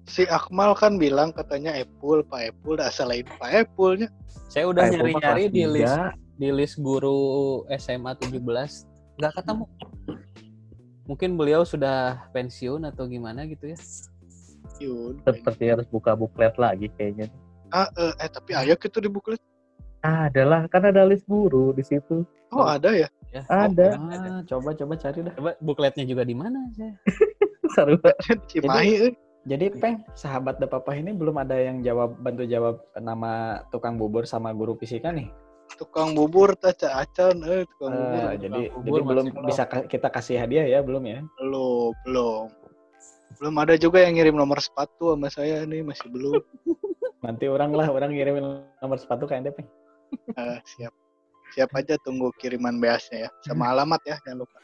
[0.06, 4.10] si Akmal kan bilang katanya Apple, Pak Apple, dah asal lain Pak Apple-nya.
[4.52, 8.44] Saya udah nyari-nyari di list tiga, di list guru SMA 17
[9.18, 9.66] nggak ketemu.
[11.06, 13.78] Mungkin beliau sudah pensiun atau gimana gitu ya.
[14.78, 15.14] Yun.
[15.22, 17.28] seperti harus buka buklet lagi kayaknya.
[17.70, 19.42] Ah, eh, eh, tapi ayo gitu di buklet.
[20.00, 22.22] Ah, adalah kan ada list guru di situ.
[22.54, 23.10] Oh, ada ya?
[23.34, 23.42] Ya.
[23.46, 23.98] Ada.
[23.98, 25.34] Ah, coba coba cari dah.
[25.34, 26.94] Coba bukletnya juga di mana saya?
[27.74, 27.98] Seru.
[28.48, 28.94] Cimahi.
[29.02, 29.14] eh.
[29.46, 34.26] Jadi Peng, sahabat de papa ini belum ada yang jawab bantu jawab nama tukang bubur
[34.26, 35.30] sama guru fisika nih.
[35.78, 38.30] Tukang bubur teh Cak acan eh tukang Eh, bubur.
[38.42, 41.22] jadi bubur jadi belum bisa ka- kita kasih hadiah ya belum ya?
[41.38, 42.46] Belum, belum.
[43.42, 46.40] Belum ada juga yang ngirim nomor sepatu sama saya nih, masih belum.
[47.26, 49.66] Nanti orang lah orang ngirimin nomor sepatu ke anda Peng.
[50.38, 50.94] Ah, siap.
[51.58, 53.30] Siap aja tunggu kiriman beasnya ya.
[53.46, 54.58] Sama alamat ya, jangan lupa.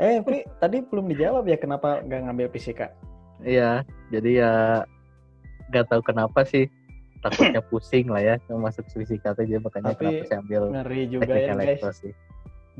[0.00, 2.90] Eh, Pri, tadi belum dijawab ya kenapa nggak ngambil fisika?
[3.42, 4.52] Iya, jadi ya
[5.70, 6.66] nggak tahu kenapa sih
[7.22, 11.52] takutnya pusing lah ya masuk fisika aja makanya Tapi kenapa saya ambil Ngeri juga ya
[11.54, 11.82] guys.
[11.98, 12.12] sih.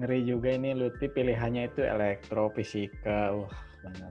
[0.01, 3.35] Ngeri juga ini Lutfi pilihannya itu elektro fisika.
[3.83, 4.11] Wah, benar.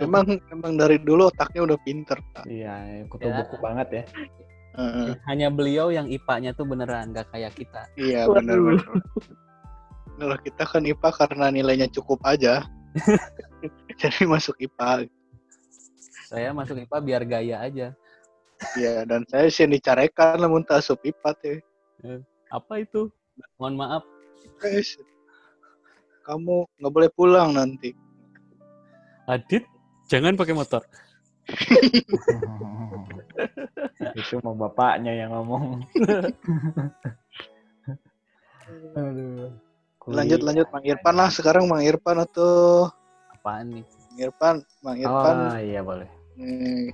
[0.00, 2.44] Emang emang dari dulu otaknya udah pinter, Pak.
[2.48, 3.36] Iya, kutu Ya.
[3.44, 4.02] buku banget ya.
[4.70, 5.10] Heeh.
[5.26, 7.84] Hanya beliau yang IPA-nya tuh beneran nggak kayak kita.
[7.98, 8.40] Iya, Waduh.
[8.40, 8.58] benar.
[10.20, 12.64] Kalau kita kan IPA karena nilainya cukup aja.
[14.00, 15.06] Jadi masuk IPA.
[16.30, 17.88] Saya masuk IPA biar gaya aja.
[18.76, 21.58] Iya, dan saya sih dicarekan namun tak asup IPA teh.
[22.52, 23.08] Apa itu?
[23.56, 24.02] Mohon maaf.
[24.60, 24.96] Guys,
[26.24, 27.96] kamu nggak boleh pulang nanti.
[29.30, 29.62] Adit,
[30.10, 30.82] jangan pakai motor.
[34.18, 35.86] itu mau bapaknya yang ngomong.
[38.98, 39.54] Aduh.
[40.10, 42.90] Lanjut lanjut Mang Irfan lah sekarang Mang Irfan atau
[43.30, 43.86] Apaan nih?
[43.86, 45.34] Mang Irfan, Mang Irfan.
[45.46, 46.10] Oh iya boleh.
[46.40, 46.88] nih,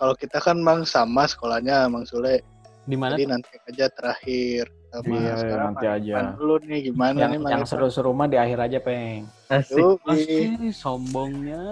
[0.00, 2.40] kalau kita kan Mang sama sekolahnya Mang Sule.
[2.82, 3.14] Di mana?
[3.14, 4.66] Jadi nanti aja terakhir.
[4.92, 6.14] Sama Iya, sekarang nanti aja.
[6.36, 9.24] Dulu nih gimana Yang, nih yang seru-seru mah di akhir aja, Peng.
[9.48, 11.62] Asik, Masih sombongnya.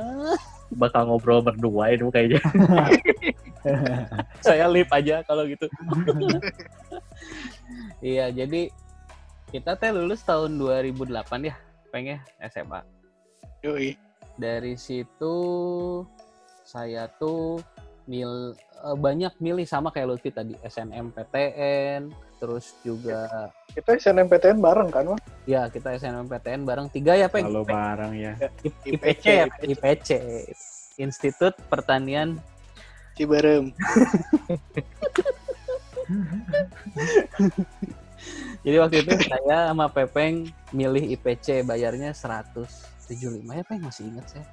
[0.71, 2.41] bakal ngobrol berdua itu kayaknya.
[4.47, 5.67] Saya lip aja kalau gitu.
[8.01, 8.71] iya, jadi
[9.51, 11.11] kita teh lulus tahun 2008
[11.43, 11.59] ya,
[11.91, 12.87] pengen SMA.
[13.61, 13.99] yoi.
[14.39, 15.37] Dari situ
[16.63, 17.59] saya tuh
[18.07, 22.09] mil eh, banyak milih sama kayak Lutfi tadi SNMPTN,
[22.41, 25.21] terus juga Kita SNMPTN bareng kan, Mang?
[25.47, 27.47] ya kita SNMPTN bareng tiga ya, Peng.
[27.47, 28.35] Kalau bareng ya.
[28.67, 29.25] I- IPC,
[29.63, 30.09] IPC, IPC,
[30.99, 32.41] Institut Pertanian
[33.15, 33.71] Ciberem.
[38.61, 40.45] Jadi waktu itu saya sama Pepeng
[40.77, 42.69] milih IPC bayarnya 175
[43.49, 44.45] ya Peng masih ingat saya.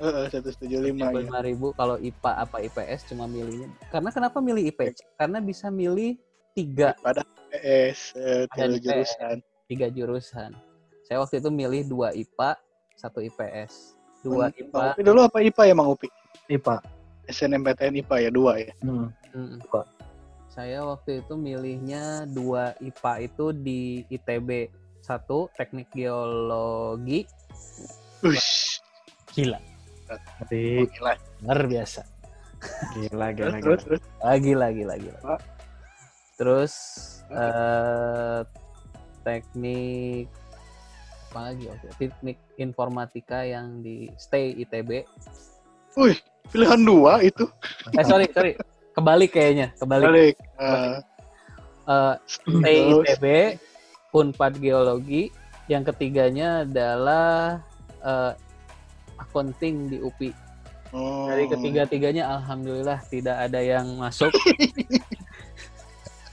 [0.00, 1.08] 175 ya.
[1.08, 3.72] lima ribu kalau IPA apa IPS cuma milihnya.
[3.88, 5.00] Karena kenapa milih IPC?
[5.16, 6.20] Karena bisa milih
[6.52, 9.36] tiga Pada PS eh, Ada tiga jurusan.
[9.68, 10.50] tiga jurusan.
[11.06, 12.60] Saya waktu itu milih dua IPA
[12.98, 13.96] satu IPS.
[14.20, 14.96] Dua IPA.
[14.96, 16.08] Upi dulu apa IPA ya Mang Upi?
[16.50, 16.82] IPA.
[17.26, 18.72] SNMPTN IPA ya dua ya.
[18.84, 19.08] Hmm.
[19.32, 19.64] Mm.
[19.64, 19.82] IPA.
[20.52, 24.72] Saya waktu itu milihnya dua IPA itu di ITB
[25.06, 27.22] satu teknik geologi
[28.26, 28.82] Ush.
[29.30, 29.75] gila
[30.40, 31.12] Jadi Gila.
[31.42, 32.02] luar biasa
[32.94, 33.76] Gila, gila, terus, gila.
[33.84, 34.02] terus.
[34.40, 35.18] Gila, gila, gila.
[35.20, 35.40] Pak.
[36.36, 36.72] Terus
[37.26, 38.40] eh
[39.20, 40.30] teknik
[41.26, 45.02] apa lagi oke teknik informatika yang di stay ITB
[45.94, 46.16] Wih,
[46.48, 47.44] pilihan dua itu.
[47.92, 48.54] eh sorry sorry
[48.92, 50.36] kebalik kayaknya kebalik Balik.
[50.56, 50.96] Eh,
[51.84, 53.04] Eh, stay terus.
[53.04, 53.24] ITB
[54.12, 55.28] Unpad Geologi
[55.66, 57.60] yang ketiganya adalah
[58.00, 58.32] eh,
[59.18, 60.32] accounting di UPI
[60.94, 61.26] Oh.
[61.26, 64.30] dari ketiga-tiganya alhamdulillah tidak ada yang masuk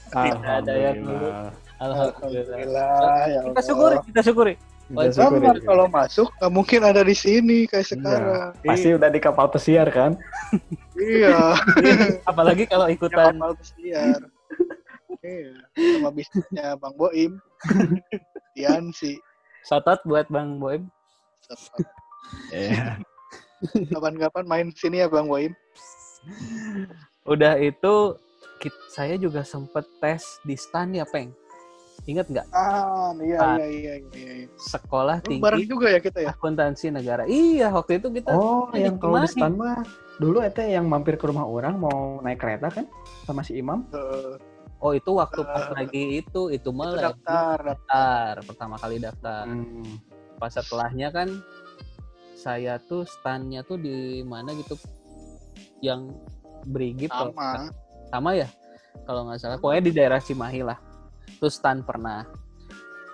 [0.06, 1.50] Tidak ada yang Alhamdulillah.
[1.82, 3.62] alhamdulillah Alhamdulillah ya kita Allah.
[3.66, 5.42] syukuri kita syukuri Kita syukuri.
[5.42, 8.52] Sama kalau masuk nggak mungkin ada di sini kayak sekarang.
[8.62, 10.12] Pasti udah di kapal pesiar kan?
[10.94, 11.56] Iya.
[12.30, 14.20] apalagi kalau ikutan kapal pesiar.
[15.18, 15.56] Iya.
[15.98, 17.40] Sama bisnisnya Bang Boim.
[18.54, 19.16] Tiansi.
[19.64, 20.92] Shoutout buat Bang Boem.
[21.42, 21.88] Satpam.
[22.50, 22.98] Iya.
[23.88, 25.52] Kapan-kapan main sini ya Bang Waim.
[27.24, 28.16] Udah itu
[28.88, 31.32] saya juga sempet tes di stan ya, Peng.
[32.04, 32.46] Ingat nggak?
[32.50, 33.56] Ah, iya Ah.
[33.56, 34.32] iya iya iya.
[34.44, 34.48] iya.
[34.56, 36.32] Sekolah Oh, bareng tinggi juga ya kita ya.
[36.32, 37.24] akuntansi negara.
[37.24, 39.80] Iya, waktu itu kita Oh, yang kalau di stan mah
[40.16, 42.84] dulu eta yang mampir ke rumah orang mau naik kereta kan
[43.24, 43.84] sama si Imam.
[43.90, 44.36] Eh,
[44.84, 47.64] Oh, itu waktu Eh, pas lagi itu, itu itu malah daftar, daftar.
[47.64, 49.48] daftar, pertama kali daftar.
[49.48, 49.96] Hmm.
[50.36, 51.28] Pas setelahnya kan
[52.44, 54.76] saya tuh standnya tuh di mana gitu?
[55.80, 56.12] Yang
[56.68, 57.72] nggak sama.
[58.12, 58.48] sama ya?
[59.08, 59.56] Kalau nggak salah.
[59.56, 60.76] Pokoknya di daerah Cimahi lah.
[61.40, 62.28] Tuh stand pernah.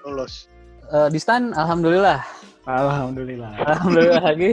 [0.03, 0.51] Lulus.
[0.91, 2.19] Eh, di stand alhamdulillah.
[2.67, 3.55] Alhamdulillah.
[3.71, 4.51] alhamdulillah lagi.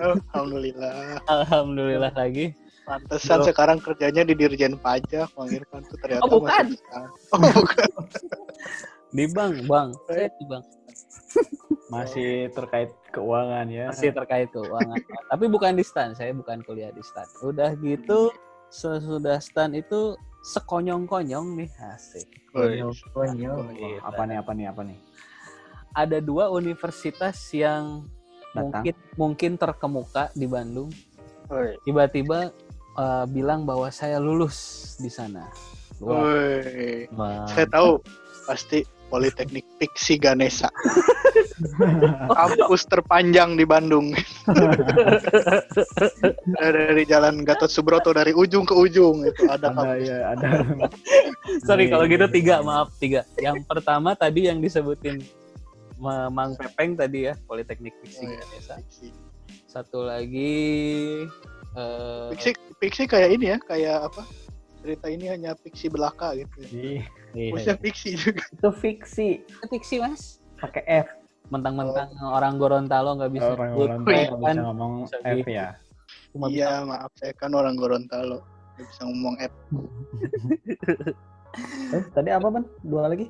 [0.00, 1.20] Alhamdulillah.
[1.28, 2.56] alhamdulillah lagi.
[2.88, 5.84] Pantesan sekarang kerjanya di Dirjen Pajak, Bang Irfan.
[5.84, 6.72] Tuh ternyata Oh, bukan.
[6.72, 7.08] stan.
[7.36, 7.88] Oh, bukan.
[9.12, 9.88] di bank bang.
[10.08, 10.64] Saya di bank
[11.88, 13.88] Masih terkait keuangan ya.
[13.88, 15.00] masih terkait keuangan
[15.32, 18.28] tapi bukan di stand saya bukan kuliah di stand udah gitu
[18.68, 20.12] sesudah stand itu
[20.44, 23.56] sekonyong-konyong nih asik Konyol, konyol.
[23.72, 24.00] Gitu.
[24.00, 24.98] Apa nih apa nih apa nih?
[25.96, 28.04] ada dua universitas yang
[28.52, 28.84] Datang.
[28.84, 30.92] mungkin mungkin terkemuka di Bandung
[31.48, 31.76] Woi.
[31.82, 32.52] tiba-tiba
[32.94, 34.56] eh, bilang bahwa saya lulus
[35.00, 35.48] di sana
[35.98, 36.22] Luar.
[36.22, 37.10] Woi.
[37.10, 37.98] Ma- Saya tahu
[38.46, 40.68] pasti Politeknik Piksi Ganesha.
[42.30, 44.12] Kampus terpanjang di Bandung.
[46.54, 50.04] dari Jalan Gatot Subroto dari ujung ke ujung itu ada ada kampus.
[50.04, 50.46] ya ada.
[51.66, 52.32] Sorry Iya, kalau iya, gitu iya.
[52.32, 53.20] tiga, maaf tiga.
[53.36, 55.18] Yang pertama tadi yang disebutin
[55.96, 58.38] Ma- Mang Pepeng tadi ya, Politeknik Piksi Oh, iya.
[58.38, 58.74] Ganesha.
[58.78, 59.06] Piksi.
[59.66, 60.54] Satu lagi
[61.74, 64.22] eh Piksi, Piksi kayak ini ya, kayak apa?
[64.78, 66.54] Cerita ini hanya Piksi belaka gitu.
[66.70, 67.02] Ya.
[67.32, 68.42] Iya, Maksudnya Piksi juga.
[68.48, 69.28] itu fiksi
[69.68, 70.40] Piksi Mas.
[70.56, 71.08] pakai F.
[71.48, 74.56] Mentang-mentang orang Gorontalo nggak bisa Orang P, nggak kan.
[74.56, 75.50] bisa ngomong Bisa F gitu.
[75.50, 75.68] ya.
[76.32, 78.40] Cuma Iya, maaf saya kan orang Gorontalo.
[78.76, 79.52] Nggak bisa ngomong F.
[81.88, 82.64] Eh, tadi apa ban?
[82.84, 83.26] Dua lagi?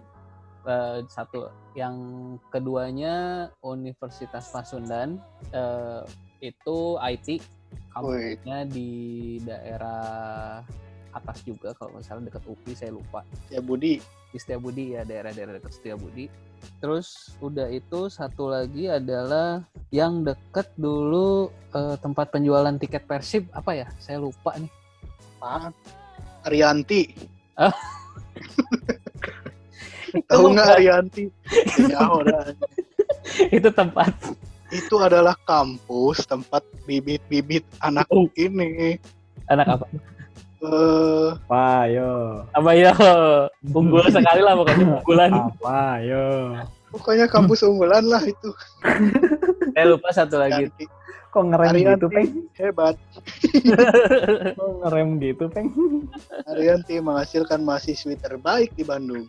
[0.67, 1.95] eh, satu yang
[2.51, 5.17] keduanya Universitas Pasundan
[5.49, 6.03] eh,
[6.41, 7.41] itu IT
[7.89, 8.91] kampusnya di
[9.41, 10.61] daerah
[11.13, 14.01] atas juga kalau salah dekat UPI saya lupa Ya Budi.
[14.29, 16.29] di Setiabudi ya daerah-daerah dekat Setiabudi
[16.83, 23.73] terus udah itu satu lagi adalah yang deket dulu eh, tempat penjualan tiket Persib apa
[23.73, 24.69] ya saya lupa nih
[25.39, 25.71] Apaan?
[26.43, 27.15] Arianti.
[27.55, 27.71] Ah.
[30.29, 31.31] Tahu nggak Arianti?
[31.87, 32.43] Ya udah.
[33.57, 34.11] itu tempat
[34.69, 38.27] Itu adalah kampus tempat bibit-bibit anak Oh.
[38.35, 38.99] ini.
[39.49, 39.87] anak apa
[40.59, 42.43] Eh, Apa yo?
[42.51, 42.91] apa ya
[43.65, 46.27] unggul sekali lah pokoknya unggulan Apa yo?
[46.91, 48.51] pokoknya kampus unggulan lah itu.
[49.71, 50.85] saya lupa satu lagi Arianti.
[51.29, 51.93] Kok ngerem Arianti.
[51.95, 52.29] gitu, Peng?
[52.57, 52.97] Hebat.
[54.57, 55.69] Kok ngerem gitu, Peng?
[56.49, 59.29] Arianti menghasilkan mahasiswi terbaik di Bandung.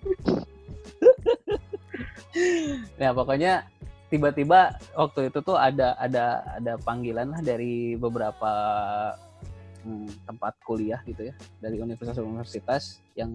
[2.95, 3.67] Nah pokoknya
[4.07, 8.51] tiba-tiba waktu itu tuh ada ada ada panggilan lah dari beberapa
[9.83, 13.31] hmm, tempat kuliah gitu ya dari universitas-universitas yang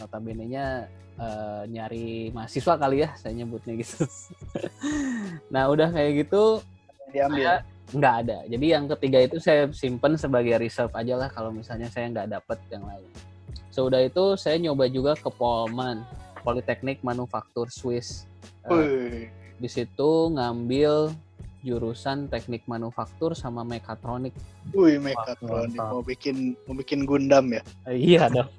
[0.00, 0.88] notabene-nya
[1.20, 4.08] eh, nyari mahasiswa kali ya saya nyebutnya gitu.
[5.54, 6.64] nah udah kayak gitu
[7.12, 7.44] Diambil.
[7.44, 7.54] saya
[7.92, 8.38] nggak ada.
[8.48, 12.58] Jadi yang ketiga itu saya simpen sebagai reserve aja lah kalau misalnya saya nggak dapet
[12.72, 13.08] yang lain.
[13.68, 16.04] Sudah itu saya nyoba juga ke Polman,
[16.40, 18.28] Politeknik Manufaktur Swiss.
[18.66, 19.26] Wih.
[19.62, 21.14] di situ ngambil
[21.62, 24.30] jurusan teknik manufaktur sama mekatronik.
[24.70, 27.62] Wih, mekatronik mau bikin mau bikin Gundam ya.
[27.86, 28.48] Iya dong.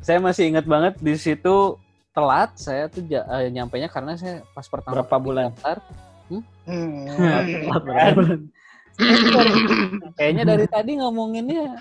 [0.00, 1.76] saya masih ingat banget di situ
[2.10, 5.44] telat saya tuh ja- eh, nyampainya karena saya pas pertama Berapa bulan?
[5.52, 5.76] daftar,
[6.30, 7.10] Hmm.
[7.66, 8.38] Berapa bulan?
[10.14, 11.74] kayaknya dari tadi ngomonginnya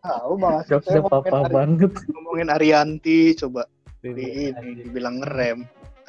[0.00, 1.90] Tahu Bang Asep, Jokesnya saya ngomongin, Ari- banget.
[2.08, 3.62] ngomongin Arianti coba
[4.00, 4.08] di
[4.48, 5.58] ini dibilang ngerem.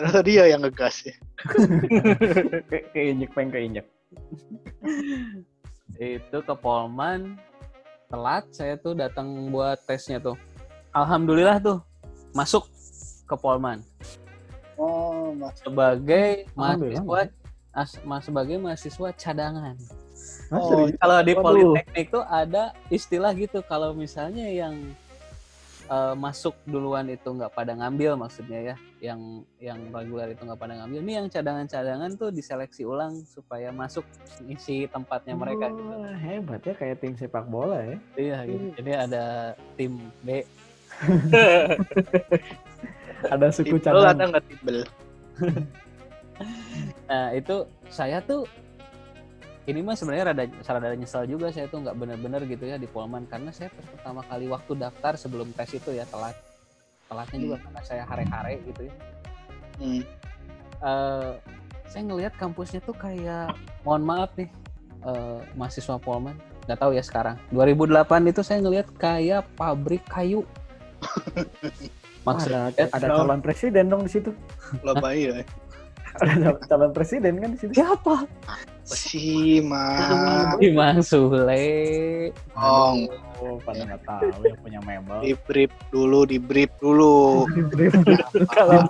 [0.02, 1.14] Ternyata dia yang ngegas ya.
[2.66, 3.86] Ke- Keinjek, Peng, keinjek.
[6.02, 7.38] itu ke Polman
[8.10, 10.34] telat saya tuh datang buat tesnya tuh.
[10.90, 11.78] Alhamdulillah tuh
[12.34, 12.66] masuk
[13.30, 13.86] ke Polman.
[14.74, 15.62] Oh, Mas.
[15.62, 17.30] sebagai mahasiswa
[17.70, 19.78] as, ma- sebagai mahasiswa cadangan.
[20.50, 20.90] Oh?
[20.98, 21.46] Kalau di Waduh.
[21.46, 24.98] politeknik tuh ada istilah gitu kalau misalnya yang
[25.92, 30.80] eh, masuk duluan itu nggak pada ngambil maksudnya ya, yang yang reguler itu nggak pada
[30.80, 31.00] ngambil.
[31.04, 34.08] Ini yang cadangan-cadangan tuh diseleksi ulang supaya masuk
[34.48, 35.92] isi tempatnya mereka gitu.
[35.92, 37.98] Wah, hebat ya kayak tim sepak bola ya.
[38.16, 38.66] Iya gitu.
[38.80, 39.24] Jadi ada
[39.76, 40.48] tim B.
[43.30, 44.78] Ada suku Tibel ada nggak tibel?
[47.06, 48.50] Nah itu saya tuh
[49.70, 53.30] ini mah sebenarnya rada rada nyesal juga saya tuh nggak bener-bener gitu ya di Polman
[53.30, 56.34] karena saya pas pertama kali waktu daftar sebelum tes itu ya telat
[57.06, 58.94] telatnya juga karena saya hare-hare gitu ya.
[59.78, 60.04] Hmm.
[60.82, 61.32] Eh,
[61.86, 63.54] saya ngelihat kampusnya tuh kayak
[63.86, 64.50] mohon maaf nih
[65.06, 66.34] eh, mahasiswa Polman
[66.66, 70.46] nggak tahu ya sekarang 2008 itu saya ngelihat kayak pabrik kayu
[72.28, 74.32] maksudnya ada ada calon presiden dong di situ.
[74.86, 75.34] Lebay ya.
[76.22, 77.74] Ada calon presiden kan di situ.
[77.74, 78.30] siapa
[78.92, 80.60] Apa sih, Mas?
[80.60, 81.64] Imam Sule
[82.60, 83.08] Ong,
[83.40, 85.24] Oh, pada nggak tahu yang punya mebel.
[85.24, 87.48] di brief dulu, di brief dulu.
[88.52, 88.84] kalau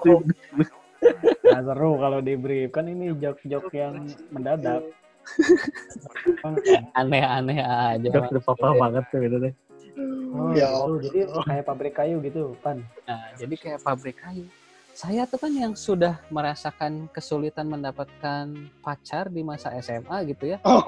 [1.46, 4.82] nggak seru kalau di brief kan ini jok-jok yang mendadak.
[6.98, 9.54] aneh-aneh aja udah papa banget tuh gitu deh.
[10.34, 10.66] Oh, Ya
[10.98, 10.98] gitu.
[11.14, 12.82] jadi kayak pabrik kayu gitu, Pan.
[13.06, 14.50] Nah, jadi kayak pabrik kayu.
[14.91, 18.51] Saya tuh kan yang sudah merasakan kesulitan mendapatkan
[18.84, 20.58] pacar di masa SMA gitu ya.
[20.67, 20.84] Oh,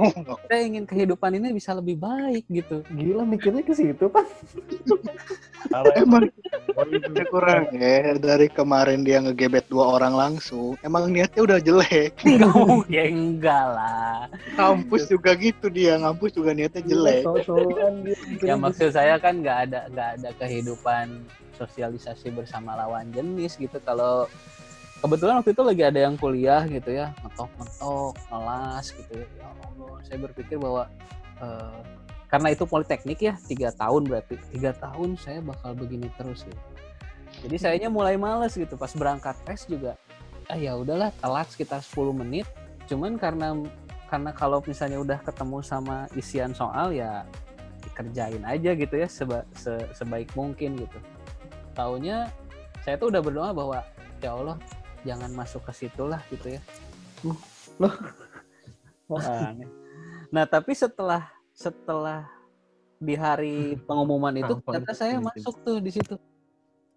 [0.51, 2.83] Saya ingin kehidupan ini bisa lebih baik gitu.
[2.91, 4.27] Gila mikirnya ke situ, Pan.
[5.95, 6.27] emang
[6.73, 10.75] Saya kurang ya dari kemarin dia ngegebet dua orang langsung.
[10.83, 12.19] Emang niatnya udah jelek.
[12.27, 14.27] Enggak mungkin, enggak lah.
[14.59, 17.23] Kampus juga gitu dia, ngampus juga niatnya jelek.
[18.43, 21.23] Dia Ya maksud saya kan nggak ada nggak ada kehidupan
[21.55, 23.77] sosialisasi bersama lawan jenis gitu.
[23.81, 24.25] Kalau
[24.99, 29.27] kebetulan waktu itu lagi ada yang kuliah gitu ya, ngetok-ngetok, ngelas gitu ya.
[29.39, 30.83] Ya Allah, saya berpikir bahwa
[31.41, 31.79] eh,
[32.29, 36.61] karena itu politeknik ya tiga tahun berarti tiga tahun saya bakal begini terus gitu.
[37.45, 39.97] Jadi sayanya mulai males gitu pas berangkat tes juga.
[40.49, 42.47] Ah ya udahlah telat sekitar 10 menit.
[42.89, 43.53] Cuman karena
[44.09, 47.25] karena kalau misalnya udah ketemu sama isian soal ya
[47.83, 50.97] dikerjain aja gitu ya seba- se- sebaik mungkin gitu.
[51.73, 52.29] Taunya
[52.85, 53.79] saya tuh udah berdoa bahwa
[54.21, 54.57] ya Allah
[55.03, 56.61] jangan masuk ke situ lah gitu ya.
[59.09, 59.69] Oh, aneh.
[60.29, 62.25] Nah tapi setelah setelah
[62.97, 66.15] di hari pengumuman itu Tampang ternyata saya masuk tuh di situ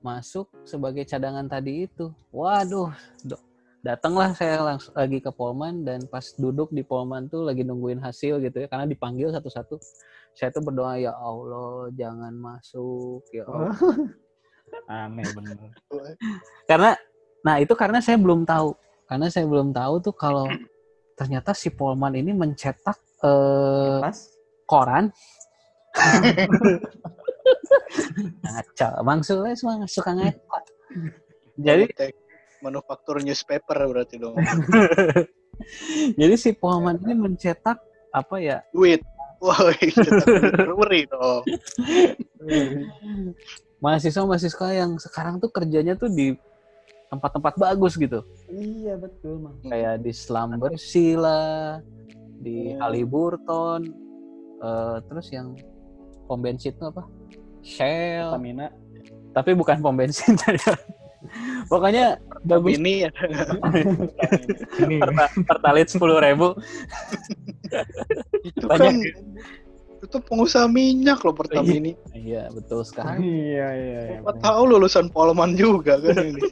[0.05, 2.15] masuk sebagai cadangan tadi itu.
[2.31, 2.95] Waduh,
[3.83, 8.39] datanglah saya langsung lagi ke Polman dan pas duduk di Polman tuh lagi nungguin hasil
[8.39, 9.83] gitu ya karena dipanggil satu-satu.
[10.37, 13.75] Saya tuh berdoa ya Allah jangan masuk ya Allah.
[14.87, 15.57] Aneh bener.
[16.67, 16.91] karena
[17.43, 18.75] nah itu karena saya belum tahu
[19.07, 20.47] karena saya belum tahu tuh kalau
[21.15, 24.19] ternyata si Polman ini mencetak eh, Pas?
[24.67, 25.11] koran
[28.43, 30.59] ngaco bang Sule semua suka ngaco
[31.57, 31.87] jadi
[32.61, 34.37] manufaktur newspaper berarti dong.
[36.21, 37.81] jadi si Polman ini mencetak
[38.13, 39.01] apa ya Duit.
[39.37, 39.69] Wah,
[40.65, 41.45] brewery dong.
[43.79, 46.33] Mahasiswa-mahasiswa yang sekarang tuh kerjanya tuh di
[47.07, 49.57] tempat-tempat bagus gitu Iya betul, Mang.
[49.63, 51.79] kayak di Slumbersea lah,
[52.39, 52.81] di Oh.
[52.81, 53.83] Haliburton,
[54.59, 55.55] eh, terus yang
[56.25, 57.03] pom bensin itu apa?
[57.61, 58.71] Shell, Stamina.
[59.31, 60.35] tapi bukan pom bensin.
[61.67, 63.11] Pokoknya bagus Ini ya.
[64.79, 66.55] Ini perta- pertalit sepuluh ribu.
[68.41, 68.95] itu Banyak kan
[70.07, 71.93] itu pengusaha minyak loh pertama ini.
[72.15, 73.19] Iya betul sekali.
[73.21, 74.19] Iya, iya, iya.
[74.23, 76.43] Siapa tahu lulusan Polman juga kan ini.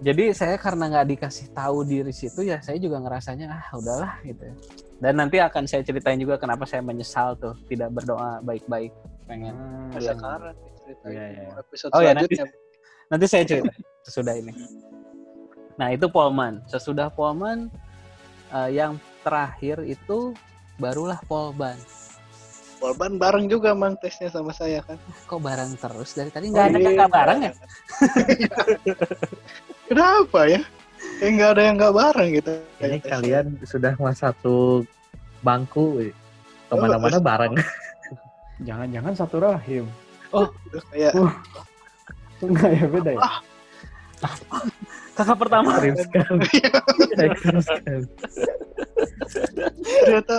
[0.00, 4.48] Jadi saya karena nggak dikasih tahu diri situ ya saya juga ngerasanya ah udahlah gitu.
[4.48, 4.54] ya.
[5.00, 8.92] Dan nanti akan saya ceritain juga kenapa saya menyesal tuh tidak berdoa baik-baik
[9.28, 9.52] pengen.
[9.56, 11.48] Ah, Nah, sekarang ceritanya Iya, iya.
[11.56, 12.46] episode Oh, ya, nanti- selanjutnya.
[13.10, 13.72] Nanti saya cerita
[14.06, 14.52] sesudah ini.
[15.76, 16.64] Nah itu Polman.
[16.64, 17.68] Sesudah Polman
[18.50, 20.32] eh, yang terakhir itu
[20.80, 21.76] barulah Polban.
[22.80, 24.96] Polban bareng juga mang tesnya sama saya kan.
[25.28, 26.88] Kok bareng terus dari tadi Oh, nggak ada iya.
[26.88, 27.52] kakak bareng ya?
[29.92, 30.60] Kenapa ya?
[31.20, 32.52] Kayak nggak ada yang nggak bareng gitu.
[32.56, 33.10] ini Kayak tesnya.
[33.12, 34.56] kalian sudah mas satu
[35.44, 36.08] bangku
[36.66, 37.54] ke mana-mana bareng.
[38.64, 39.84] Jangan-jangan satu rahim.
[40.32, 41.12] Udah kayak
[42.40, 43.20] Enggak ya, beda ya?
[45.12, 45.76] Kakak pertama.
[45.76, 46.48] Sekali.
[47.20, 48.04] Ekstrim sekali.
[50.00, 50.36] ternyata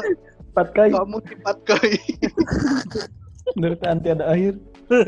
[0.51, 0.91] Empat kali.
[0.91, 1.95] kamu empat kali.
[3.57, 4.53] Menurut anti ada akhir.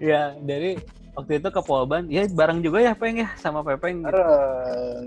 [0.00, 0.76] ya dari
[1.16, 2.04] waktu itu ke Polban.
[2.08, 4.04] Ya bareng juga ya Peng ya sama Pepeng.
[4.04, 4.12] gitu.
[4.12, 5.04] Bareng.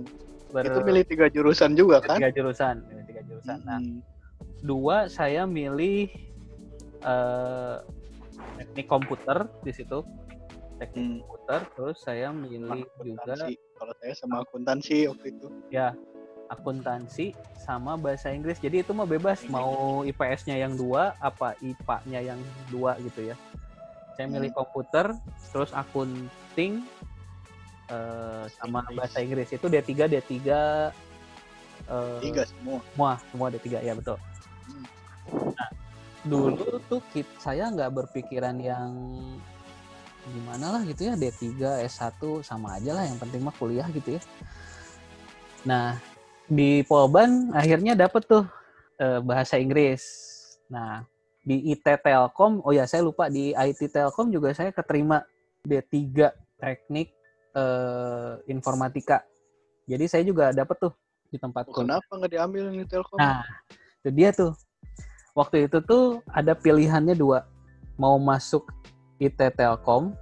[0.49, 2.17] Ber- Itu milih tiga jurusan juga kan?
[2.17, 2.85] tiga jurusan.
[2.85, 3.57] Milih Tiga jurusan.
[3.65, 4.01] Nah, Hmm.
[4.61, 6.09] dua saya milih
[7.03, 7.75] eh
[8.57, 10.05] teknik komputer di situ.
[10.77, 11.17] Teknik Hmm.
[11.21, 11.59] komputer.
[11.73, 13.53] Terus saya milih juga Akuntansi.
[13.73, 15.47] Kalau saya sama akuntansi waktu itu.
[16.53, 18.59] Akuntansi sama bahasa Inggris.
[18.59, 23.35] Jadi itu mah bebas mau IPS-nya yang dua apa IPA-nya yang dua gitu ya.
[24.13, 25.15] Saya milih komputer,
[25.49, 26.85] terus akunting
[27.89, 30.49] eh, sama bahasa Inggris itu D3 D3 eh,
[32.21, 32.79] Tiga semua.
[32.93, 34.17] semua semua D3 ya betul.
[34.69, 34.85] Hmm.
[35.55, 35.69] Nah,
[36.27, 38.91] dulu tuh kit saya nggak berpikiran yang
[40.23, 44.21] gimana lah gitu ya D3 S1 sama aja lah yang penting mah kuliah gitu ya.
[45.63, 45.95] Nah,
[46.47, 48.43] di Polban akhirnya dapet tuh
[48.99, 50.03] eh, bahasa Inggris.
[50.67, 51.05] Nah,
[51.43, 55.23] di IT Telkom, oh ya saya lupa di IT Telkom juga saya keterima
[55.63, 57.11] D3 teknik
[57.55, 59.23] eh, informatika.
[59.83, 60.93] Jadi saya juga dapet tuh
[61.27, 63.19] di tempat Oh, kenapa nggak diambil ini Telkom?
[63.19, 63.43] Nah,
[64.03, 64.55] itu dia tuh.
[65.33, 67.49] Waktu itu tuh ada pilihannya dua.
[67.97, 68.69] Mau masuk
[69.17, 70.13] IT Telkom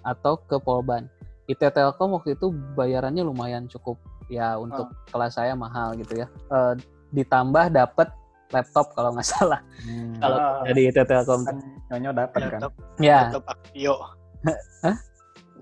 [0.00, 1.10] atau ke Polban.
[1.50, 3.98] IT Telkom waktu itu bayarannya lumayan cukup
[4.30, 6.26] ya untuk kelas saya mahal gitu ya.
[6.48, 6.72] Eh,
[7.12, 8.08] ditambah dapat
[8.50, 9.60] laptop kalau nggak salah.
[9.82, 10.14] Hmm.
[10.16, 10.62] Kalau Ah.
[10.64, 11.42] dari IT Telkom.
[11.42, 11.56] kan
[11.90, 12.60] nyonyo dapat kan.
[12.62, 13.94] Laptop, Ya, laptop Axio.
[14.86, 14.96] Hah?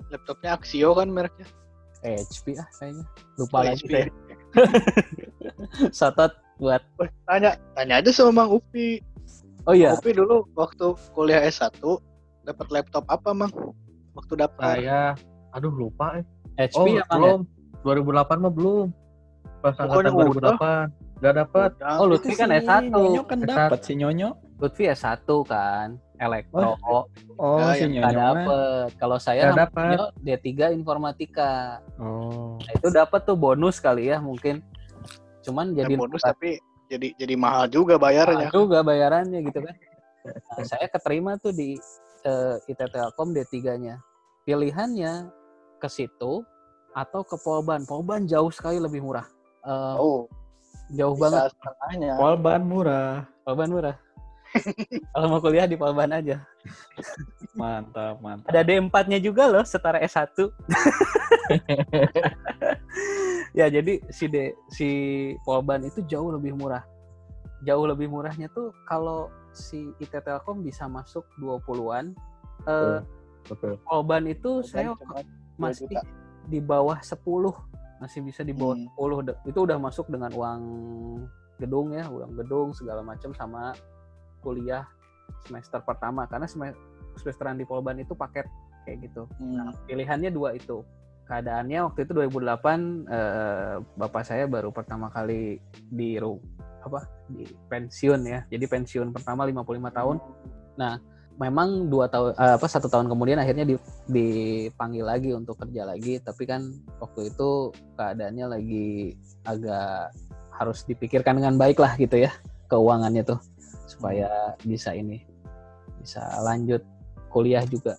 [0.09, 1.49] Laptopnya Axio kan mereknya.
[1.99, 3.05] HP ah kayaknya.
[3.35, 3.93] Lupa Oh, lagi HP.
[5.91, 6.83] Sotot buat
[7.25, 9.03] tanya, tanya aja sama Mang Upi.
[9.65, 11.75] Oh iya, Upi dulu waktu kuliah S1
[12.43, 13.53] dapat laptop apa, Mang?
[14.15, 14.75] Waktu daftar.
[14.75, 15.15] Saya,
[15.53, 16.25] aduh lupa eh.
[16.57, 17.05] HP Oh, ya, ya?
[17.09, 17.41] belum.
[17.83, 18.89] 2008 mah belum.
[19.59, 20.91] Pas angkatan 2008.
[21.19, 21.71] Gak dapet.
[21.77, 21.97] Udah.
[21.99, 22.83] Oh, Lutfi kan si S1.
[22.89, 23.49] Nyonyo kan S1.
[23.49, 24.31] dapat si Nyonyo.
[24.59, 26.75] Lutfi S1 kan, elektro.
[26.81, 27.03] Oh,
[27.61, 28.15] Ya, si yang nggak Nyonyo.
[28.15, 28.35] mah.
[28.35, 28.89] dapet.
[28.97, 29.89] Kalau saya Nggak sama dapet.
[29.91, 31.53] Nyo D3 informatika.
[31.97, 32.55] Oh.
[32.57, 34.63] Nah, itu dapat tuh bonus kali ya mungkin.
[35.41, 38.49] Cuman Ya, jadi bonus lupa tapi jadi jadi mahal juga bayarnya.
[38.49, 39.75] juga bayarannya gitu kan.
[40.25, 41.79] Nah, saya keterima tuh di
[42.23, 43.99] eh, IT Telkom D3-nya.
[44.45, 45.31] Pilihannya
[45.77, 46.43] ke situ
[46.99, 47.87] atau ke Polban.
[47.87, 49.27] Polban jauh sekali lebih murah.
[49.63, 50.27] Eh, Oh,
[50.91, 51.55] jauh banget.
[51.55, 52.13] setengahnya.
[52.19, 53.11] Polban murah.
[53.47, 53.97] Polban murah.
[55.13, 56.43] Kalau mau kuliah di Polban aja.
[57.55, 58.49] Mantap, mantap.
[58.49, 60.33] Ada D4-nya juga loh setara S1.
[63.59, 64.89] ya, jadi si D, si
[65.45, 66.83] Polban itu jauh lebih murah.
[67.67, 72.17] Jauh lebih murahnya tuh kalau si IT Telkom bisa masuk 20-an.
[72.65, 72.99] Eh,
[73.49, 73.77] Betul.
[73.85, 75.21] Polban itu saya Cuma
[75.61, 76.01] masih juta.
[76.49, 77.53] Di bawah 10.
[78.01, 78.89] Masih bisa di bawah Hmm.
[78.97, 79.21] 10.
[79.23, 80.63] De- Itu udah masuk dengan uang
[81.59, 83.75] gedung ya, uang gedung segala macam sama
[84.41, 84.87] kuliah
[85.45, 86.79] semester pertama karena sem-
[87.19, 88.47] semesteran di Polban itu paket
[88.87, 89.29] kayak gitu.
[89.37, 89.75] Hmm.
[89.85, 90.81] Pilihannya dua itu.
[91.29, 95.61] Keadaannya waktu itu 2008 eh, bapak saya baru pertama kali
[95.93, 96.17] di
[96.79, 98.41] apa di pensiun ya.
[98.49, 100.17] Jadi pensiun pertama 55 tahun.
[101.39, 106.19] Memang dua tahun eh, apa satu tahun kemudian akhirnya di- dipanggil lagi untuk kerja lagi.
[106.19, 106.67] Tapi kan
[106.99, 109.15] waktu itu keadaannya lagi
[109.47, 110.11] agak
[110.59, 112.35] harus dipikirkan dengan baik lah gitu ya
[112.67, 113.41] keuangannya tuh
[113.87, 115.25] supaya bisa ini
[116.03, 116.85] bisa lanjut
[117.33, 117.97] kuliah juga.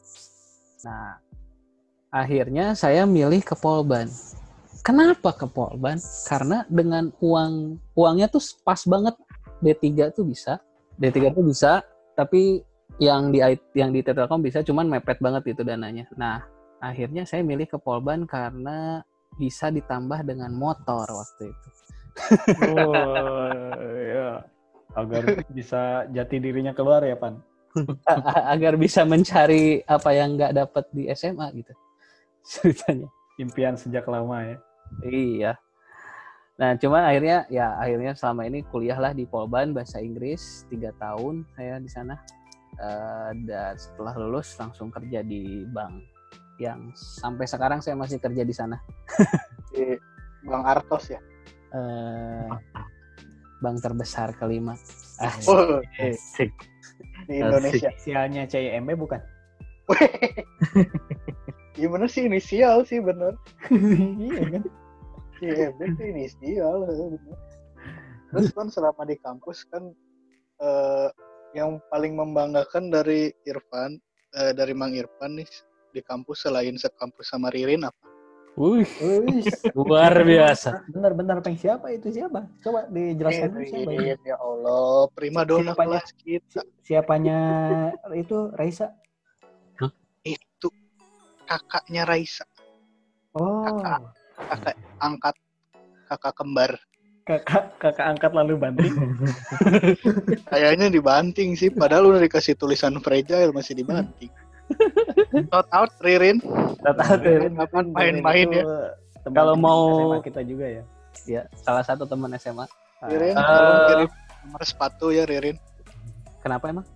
[0.85, 1.19] Nah,
[2.09, 4.07] akhirnya saya milih ke Polban.
[4.81, 5.99] Kenapa ke Polban?
[6.25, 9.15] Karena dengan uang uangnya tuh pas banget
[9.59, 10.57] D3 tuh bisa.
[10.95, 11.83] D3 tuh bisa,
[12.15, 12.63] tapi
[12.99, 13.39] yang di
[13.73, 16.05] yang di Telkom bisa cuman mepet banget itu dananya.
[16.19, 16.43] Nah,
[16.83, 19.01] akhirnya saya milih ke Polban karena
[19.39, 21.69] bisa ditambah dengan motor waktu itu.
[22.75, 23.47] Oh,
[23.95, 24.43] ya.
[24.97, 27.39] Agar bisa jati dirinya keluar ya, Pan.
[28.51, 31.73] Agar bisa mencari apa yang nggak dapat di SMA gitu.
[32.49, 33.07] Ceritanya.
[33.39, 34.57] Impian sejak lama ya.
[35.07, 35.51] Iya.
[36.59, 41.79] Nah, cuman akhirnya ya akhirnya selama ini kuliahlah di Polban bahasa Inggris tiga tahun saya
[41.79, 42.19] di sana.
[42.79, 45.99] Eh, dan setelah lulus langsung kerja di bank
[46.59, 48.79] yang sampai sekarang saya masih kerja di sana.
[49.71, 49.99] Di
[50.47, 51.19] Bang Artos ya.
[51.75, 52.49] Eh,
[53.59, 54.79] bank terbesar kelima.
[55.19, 56.55] Ah, Oh, Asik.
[57.27, 57.91] di Indonesia.
[57.91, 59.19] Inisialnya CIMB bukan?
[61.79, 63.39] Iya bener sih inisial sih bener.
[63.71, 64.63] iya kan?
[65.39, 67.39] Iya itu inisial bener.
[68.35, 69.87] Terus kan selama di kampus kan
[70.59, 71.07] eh,
[71.51, 73.97] yang paling membanggakan dari Irfan
[74.37, 75.49] eh, dari Mang Irfan nih
[75.89, 77.97] di kampus selain sekampus sama Ririn apa?
[78.59, 79.39] Wih, Wih,
[79.77, 80.83] luar biasa.
[80.91, 81.55] Bentar-bentar, Peng.
[81.55, 82.43] Siapa itu siapa?
[82.59, 83.89] Coba dijelaskan dulu siapa.
[83.95, 85.87] Ririn ya Allah prima dona Siapanya?
[86.03, 87.39] kelas kita Siapanya
[88.13, 88.91] itu Raisa?
[90.19, 90.67] itu
[91.47, 92.43] kakaknya Raisa
[93.31, 94.01] Oh, Kakak.
[94.51, 95.35] kakak angkat
[96.11, 96.71] kakak kembar
[97.29, 98.89] kakak kakak angkat lalu banting.
[100.51, 104.33] kayaknya dibanting sih padahal udah dikasih tulisan fragile masih dibanting
[105.45, 106.41] shout out Ririn
[106.81, 108.65] Tahu Ririn kapan main-main ya
[109.29, 110.83] Kalau mau- SMA kita juga ya.
[111.27, 112.65] ya, salah satu teman SMA.
[113.03, 114.09] Ririn tolong kirim
[114.41, 115.57] nomor sepatu ya Ririn
[116.41, 116.87] Kenapa emang?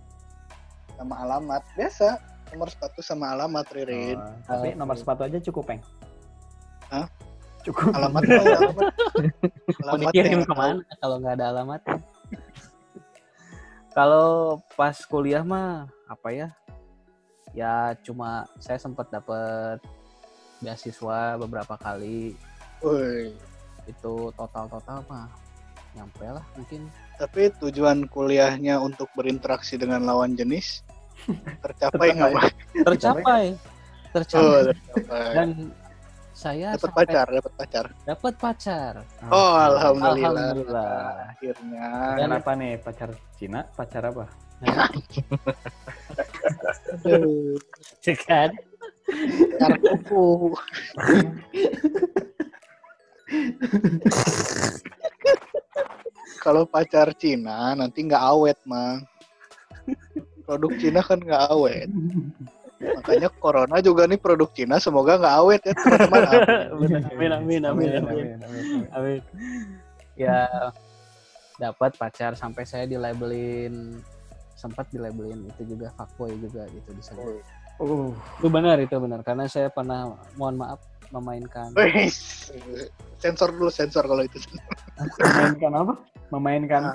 [0.94, 2.18] sama alamat biasa
[2.50, 4.18] nomor sepatu sama alamat Ririn.
[4.18, 5.82] Oh, tapi nomor sepatu aja cukup, Peng.
[6.86, 7.06] Hah?
[7.64, 7.90] Cukup.
[7.96, 8.86] Alamat alamat.
[9.80, 11.96] Mau Alamat dikirim ke mana kalau nggak ada alamatnya?
[13.96, 16.48] kalau pas kuliah mah apa ya?
[17.54, 19.78] Ya cuma saya sempat dapat
[20.58, 22.34] beasiswa beberapa kali.
[22.82, 23.32] Woi,
[23.86, 25.30] Itu total-total mah
[25.94, 26.90] nyampe lah mungkin.
[27.14, 30.82] tapi tujuan kuliahnya untuk berinteraksi dengan lawan jenis
[31.62, 32.50] tercapai nggak?
[32.82, 33.54] Tercapai.
[33.54, 34.62] Oh, Tercapai.
[34.74, 35.30] tercapai.
[35.38, 35.48] Dan
[36.34, 37.84] saya dapat sampai pacar, dapat pacar.
[38.02, 38.94] dapat pacar.
[39.30, 40.34] Oh, alhamdulillah.
[40.34, 40.94] Alhamdulillah.
[41.30, 41.86] Akhirnya.
[42.18, 43.60] Kenapa nih pacar Cina?
[43.70, 44.26] Pacar apa?
[47.06, 47.54] Aduh,
[48.26, 48.50] kan?
[49.54, 50.26] pacar kuku.
[56.42, 59.06] Kalau pacar Cina nanti nggak awet, Mang.
[60.42, 61.88] Produk Cina kan nggak awet.
[62.82, 66.22] Makanya corona juga nih produk Cina semoga nggak awet ya teman-teman.
[67.14, 68.26] Amin amin amin amin.
[68.92, 69.20] Amin.
[70.18, 70.46] Ya
[71.58, 74.02] dapat pacar sampai saya dilabelin
[74.58, 77.42] sempat dilabelin itu juga fuckboy juga gitu disebut.
[77.82, 80.78] Uh, Itu benar itu benar karena saya pernah mohon maaf
[81.10, 81.74] memainkan
[83.22, 84.38] sensor dulu sensor kalau itu.
[85.18, 85.94] memainkan apa?
[86.30, 86.94] Memainkan Ah.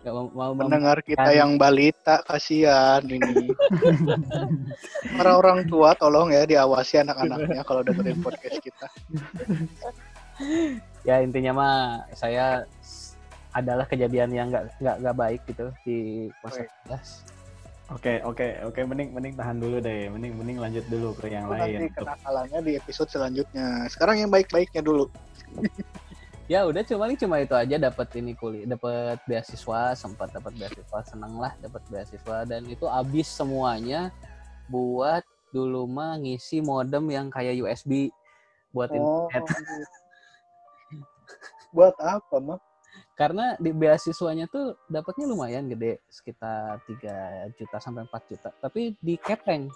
[0.00, 3.52] Nggak mau, mau Pendengar kita yang balita kasihan ini.
[5.16, 8.86] Para orang tua tolong ya diawasi anak-anaknya kalau dengerin podcast kita.
[11.08, 11.76] ya intinya mah
[12.16, 12.64] saya
[13.52, 17.08] adalah kejadian yang nggak nggak nggak baik gitu di masa kelas.
[17.90, 18.80] Oke, oke, oke.
[18.86, 20.06] Mending, mending tahan dulu deh.
[20.14, 21.90] Mending, mending lanjut dulu ke yang nanti lain.
[21.90, 23.90] kenakalannya di episode selanjutnya.
[23.90, 25.10] Sekarang yang baik-baiknya dulu.
[26.50, 31.38] Ya udah cuma cuma itu aja dapat ini kuliah, dapat beasiswa, sempat dapat beasiswa, seneng
[31.38, 34.10] lah dapat beasiswa dan itu habis semuanya
[34.66, 35.22] buat
[35.54, 38.10] dulu mah ngisi modem yang kayak USB
[38.74, 39.86] buat Oh, internet.
[41.70, 42.58] buat apa, Mak?
[43.20, 48.50] Karena di beasiswanya tuh dapatnya lumayan gede, sekitar 3 juta sampai 4 juta.
[48.58, 49.70] Tapi di keteng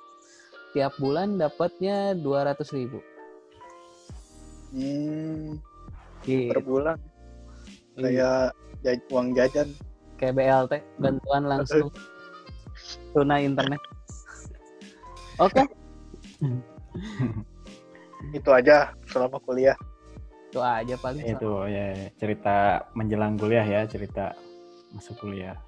[0.74, 2.98] tiap bulan dapatnya 200 ribu.
[4.74, 5.62] Hmm,
[6.24, 6.48] Gitu.
[6.48, 6.98] per bulan
[7.94, 8.02] Iya.
[8.02, 8.40] kayak
[8.82, 9.68] jaj- uang jajan.
[10.14, 11.90] kayak BLT bantuan langsung
[13.12, 13.78] tunai internet.
[15.44, 15.62] Oke,
[18.32, 19.76] Itu aja selama kuliah.
[20.46, 21.22] itu aja paling.
[21.26, 22.56] Itu ya cerita
[22.94, 24.30] menjelang kuliah ya, cerita
[24.90, 25.58] masuk kuliah.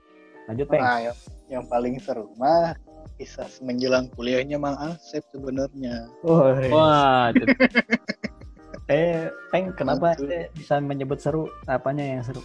[0.47, 0.79] Lanjut, Peng.
[0.79, 1.17] Nah, yang,
[1.51, 2.79] yang paling seru mah
[3.19, 6.07] kisah menjelang kuliahnya Mang Asep sebenarnya.
[6.23, 7.45] Wah, itu
[8.87, 11.51] Eh, Peng, kenapa eh, bisa menyebut seru?
[11.67, 12.39] Apanya yang seru?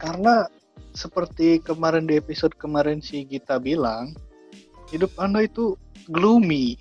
[0.00, 0.48] Karena
[0.96, 4.16] seperti kemarin di episode kemarin si Gita bilang,
[4.88, 5.76] hidup Anda itu
[6.08, 6.80] gloomy.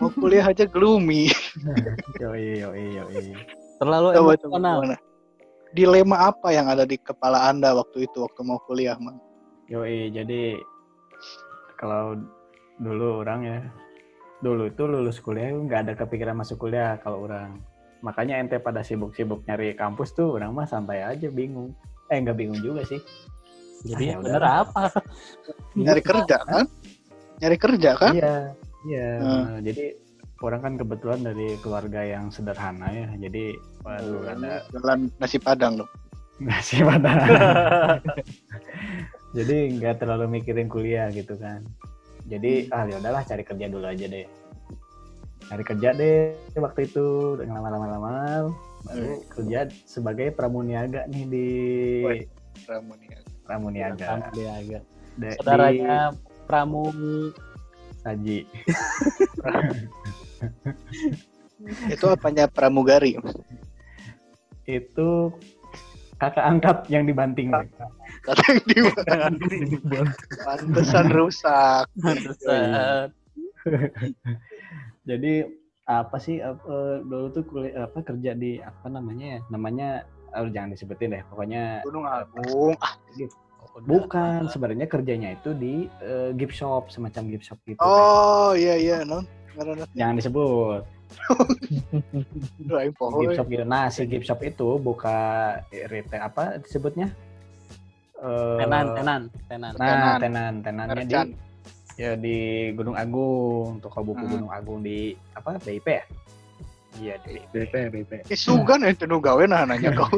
[0.00, 1.28] Mau kuliah aja gloomy.
[2.24, 3.36] Yoi, yoi, yoi.
[3.76, 4.76] terlalu Coba coba emosional.
[4.80, 4.96] gimana?
[5.76, 9.20] Dilema apa yang ada di kepala Anda waktu itu waktu mau kuliah, Mang?
[9.68, 10.56] Yoi, jadi
[11.76, 12.16] kalau
[12.80, 13.58] dulu orang ya,
[14.40, 17.60] dulu itu lulus kuliah nggak ada kepikiran masuk kuliah kalau orang.
[18.00, 21.76] Makanya ente pada sibuk-sibuk nyari kampus tuh, orang mah santai aja bingung.
[22.08, 23.00] Eh nggak bingung juga sih.
[23.84, 24.82] Jadi Ah, ya yang bener apa?
[25.72, 26.64] Nyari kerja kan?
[27.40, 28.12] Nyari kerja kan?
[28.12, 28.34] Iya,
[28.84, 29.08] iya.
[29.16, 29.24] Hmm.
[29.24, 29.84] Nah, jadi
[30.40, 35.90] orang kan kebetulan dari keluarga yang sederhana ya, jadi waduh ada Jalan nasi padang dong.
[36.44, 37.20] nasi padang.
[39.36, 41.64] jadi nggak terlalu mikirin kuliah gitu kan.
[42.28, 44.28] Jadi ah ya udahlah cari kerja dulu aja deh.
[45.50, 48.54] Cari kerja deh waktu itu dengan lama-lama
[48.86, 51.48] baru kerja sebagai pramuniaga nih di
[53.50, 54.30] pramuniaga.
[54.30, 54.86] Dia agak.
[55.18, 56.14] De- Saudaranya
[56.46, 57.34] Pramu di
[57.98, 58.46] Saji.
[61.92, 63.18] Itu apanya pramugari?
[64.70, 65.34] Itu
[66.22, 67.50] kakak angkat yang dibanting.
[68.22, 68.86] Kata yang di
[70.46, 71.90] Pantesan rusak.
[71.98, 73.10] Pantesan.
[75.04, 75.44] Jadi
[75.88, 79.38] apa sih apa, dulu tuh kuliah apa kerja di apa namanya ya?
[79.50, 79.88] Namanya
[80.36, 81.22] oh, jangan disebutin deh.
[81.32, 82.76] Pokoknya Gunung Agung.
[82.78, 82.94] Ah,
[83.84, 87.82] bukan sebenarnya kerjanya itu di eh, gift shop semacam gift shop gitu.
[87.82, 89.24] Oh iya iya non.
[89.98, 90.82] Jangan disebut
[93.20, 93.64] gift shop gitu.
[93.66, 95.18] Nah, si gift shop itu buka
[95.70, 97.10] retail apa disebutnya?
[98.20, 99.72] Eh, Tenan, tenan, tenan.
[99.80, 101.49] Nah, tenan, tenannya di.
[102.00, 102.36] Ya di
[102.72, 104.32] Gunung Agung, toko buku Hmm.
[104.32, 105.60] Gunung Agung di apa?
[105.60, 106.04] BIP ya?
[106.96, 110.08] Iya, di BP BP Eh sugan ente nu gawe nah nanya kau.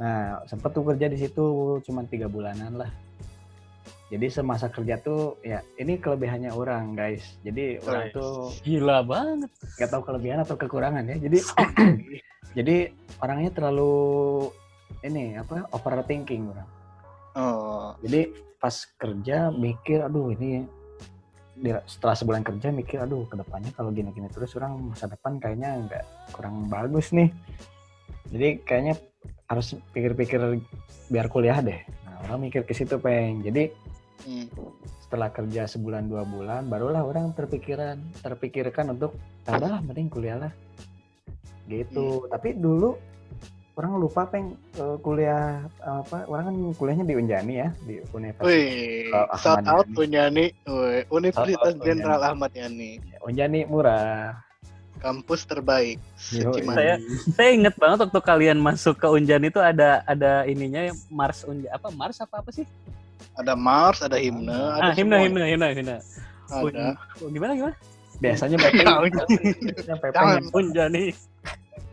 [0.00, 1.44] Nah, sempet tuh kerja di situ
[1.84, 2.90] cuma tiga bulanan lah.
[4.10, 7.38] Jadi semasa kerja tuh ya ini kelebihannya orang guys.
[7.46, 8.14] Jadi orang Guys.
[8.18, 9.50] tuh Gila banget.
[9.78, 11.16] nggak tahu kelebihan atau kekurangan ya.
[11.20, 11.38] Jadi
[12.58, 12.76] jadi
[13.22, 13.94] orangnya terlalu
[15.06, 16.68] ini apa overthinking orang.
[17.38, 20.68] Oh, Jadi pas kerja mikir aduh ini
[21.88, 26.04] setelah sebulan kerja mikir aduh ke depannya kalau gini-gini terus orang masa depan kayaknya nggak
[26.32, 27.32] kurang bagus nih.
[28.30, 28.94] Jadi kayaknya
[29.50, 30.60] harus pikir-pikir
[31.10, 31.80] biar kuliah deh.
[32.06, 33.42] Nah orang mikir ke situ peng.
[33.44, 33.72] Jadi
[34.24, 34.46] hmm.
[35.04, 40.52] setelah kerja sebulan dua bulan barulah orang terpikiran terpikirkan untuk "Ah, udahlah mending kuliah lah
[41.70, 42.98] gitu tapi dulu
[43.80, 49.08] orang lupa peng eh, kuliah apa orang kan kuliahnya di Unjani ya di Universitas Wih,
[49.10, 49.96] Oh, shout Ahmad out Yani.
[49.98, 52.30] Unjani, Wih, Universitas Jenderal Unjani.
[52.30, 54.36] Ahmad Yani, Unjani murah
[55.00, 55.96] kampus terbaik.
[56.14, 57.00] Saya
[57.32, 61.88] saya inget banget waktu kalian masuk ke Unjan itu ada ada ininya Mars Unjan apa
[61.90, 62.68] Mars apa apa sih?
[63.32, 65.24] Ada Mars, ada himne, Ah, ada himne semua.
[65.24, 65.96] himne himne himne.
[66.52, 66.92] Ada.
[67.24, 67.76] Oh, gimana gimana?
[68.20, 68.84] biasanya PP
[70.12, 70.42] Jangan.
[70.52, 71.04] Unjani.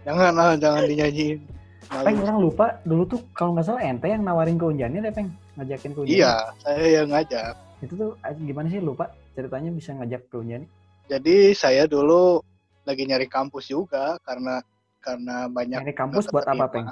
[0.03, 1.39] Jangan lah, jangan dinyanyiin.
[1.87, 5.31] Peng orang lupa dulu tuh kalau nggak salah ente yang nawarin ke Unjani deh peng.
[5.55, 7.53] Ngajakin ke Unjani Iya, saya yang ngajak.
[7.77, 9.05] itu tuh eh, gimana sih lupa
[9.37, 10.65] ceritanya bisa ngajak ke Unjani
[11.07, 12.41] Jadi saya dulu
[12.83, 14.59] lagi nyari kampus juga karena
[14.99, 16.87] karena banyak ini kampus buat apa peng?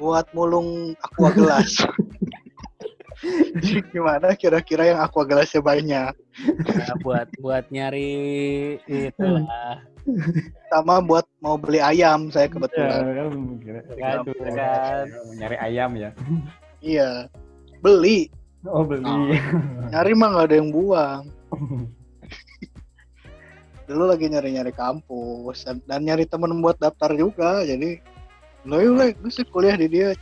[0.00, 1.76] Buat mulung aqua gelas.
[3.62, 6.12] Jadi gimana kira-kira yang aqua gelasnya banyak?
[6.66, 8.10] Nah, buat buat nyari
[8.84, 9.78] itulah.
[10.66, 12.98] Sama buat mau beli ayam saya Ya, kebetulan.
[12.98, 13.28] kan,
[13.62, 13.84] kira-
[14.18, 15.04] Aduh, kira- kan.
[15.06, 16.10] mau nyari ayam ya.
[16.82, 17.10] Iya.
[17.78, 18.26] Beli.
[18.66, 19.38] Oh beli.
[19.90, 21.22] Nyari mah nggak ada yang buang.
[23.86, 27.62] Dulu lagi nyari-nyari kampus dan, dan nyari temen buat daftar juga.
[27.62, 27.98] Jadi
[28.62, 30.14] lo yuk gue sih kuliah di dia.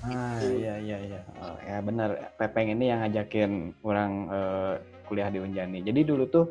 [0.00, 1.20] Ah iya iya iya.
[1.42, 2.30] Oh, ya benar.
[2.38, 4.74] Pepeng ini yang ngajakin orang eh,
[5.04, 5.82] kuliah di Unjani.
[5.82, 6.46] Jadi dulu tuh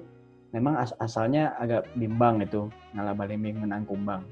[0.51, 4.27] memang as- asalnya agak bimbang itu ngalah balimbing menang kumbang.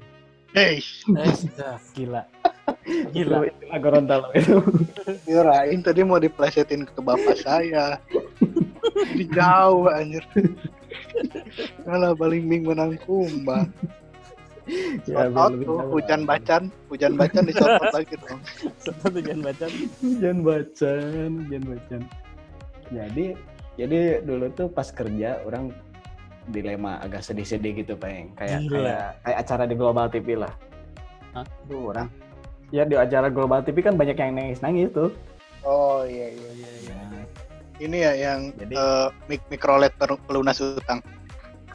[0.52, 0.80] Hei,
[1.16, 2.22] Eh, dah, gila.
[3.14, 3.42] Gila.
[3.42, 4.56] Itu istilah Gorontalo itu.
[5.26, 7.98] kirain tadi mau diplesetin ke bapak saya.
[8.92, 10.22] Jadi jauh anjir.
[11.86, 13.68] Malah balimbing menang kumbang.
[15.06, 18.40] Ya, out tuh hujan bacan, hujan bacan di shout out lagi dong.
[18.82, 19.66] Satu tujuan baca.
[20.02, 22.00] Hujan bacan, hujan bacan.
[22.90, 23.26] Jadi
[23.78, 25.70] jadi dulu tuh pas kerja orang
[26.50, 28.74] dilema agak sedih-sedih gitu peng kayak Gila.
[28.78, 30.52] kayak kayak acara di Global TV lah.
[31.34, 31.46] Hah?
[31.66, 32.08] Tuh orang
[32.74, 35.10] ya di acara Global TV kan banyak yang nangis-nangis tuh.
[35.66, 36.70] Oh iya iya iya.
[36.82, 36.98] iya.
[37.76, 41.02] Ini ya yang Jadi- eh, mik mikrolet pelunas utang.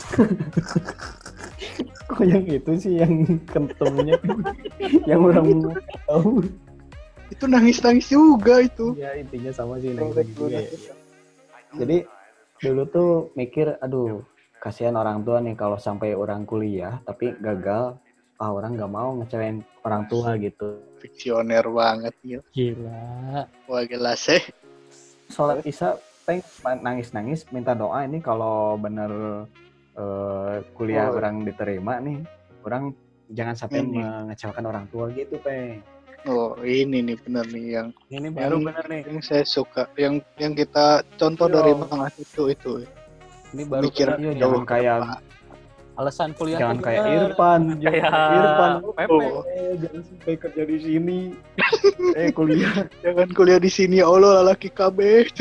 [2.12, 4.20] Kok yang itu sih yang kentumnya
[5.10, 5.72] yang orang mau
[6.08, 6.44] tahu.
[7.32, 8.92] Itu nangis-nangis juga itu.
[9.00, 10.60] Ya intinya sama sih nangis pelunas juga.
[10.60, 11.00] utang.
[11.80, 11.98] Jadi
[12.62, 14.22] dulu tuh mikir aduh
[14.62, 17.98] kasihan orang tua nih kalau sampai orang kuliah tapi gagal
[18.38, 22.44] ah orang nggak mau ngecewain orang tua gitu Fiksioner banget gitu.
[22.54, 23.50] Gila.
[23.66, 24.44] Wah gila sih.
[25.32, 25.96] sholat isya
[26.28, 26.44] peng
[26.84, 29.48] nangis nangis minta doa ini kalau bener
[29.94, 31.18] eh, kuliah Oh.
[31.18, 32.20] orang diterima nih
[32.62, 32.94] orang
[33.30, 34.00] jangan sampai Ini.
[34.00, 35.80] mengecewakan orang tua gitu peng
[36.22, 39.02] Oh ini nih bener nih yang Ini baru Yang- bener nih.
[39.10, 41.54] yang saya suka, yang yang kita contoh Yo.
[41.58, 42.72] dari Bang itu itu.
[43.52, 44.22] Ini baru Mikir bener.
[44.30, 45.18] Iya, jauh kayak
[45.98, 46.62] alasan kuliah.
[46.62, 47.04] jangan kayak.
[47.04, 49.10] Irfan jangan Kayak Irfan Pepe.
[49.10, 49.42] Oh,
[49.76, 51.18] jangan sampai kerja di sini
[52.22, 55.00] eh kuliah Jangan kuliah di sini ya Allah laki KB.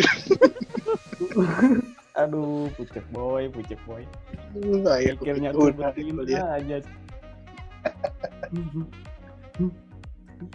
[2.13, 4.03] aduh pucek boy pucek boy
[4.51, 5.71] Enggak ya, pikirnya tuh
[6.35, 6.77] aja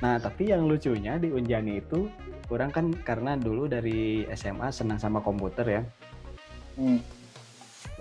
[0.01, 2.09] nah tapi yang lucunya di Unjani itu
[2.49, 5.83] orang kan karena dulu dari SMA senang sama komputer ya
[6.75, 6.99] Hmm.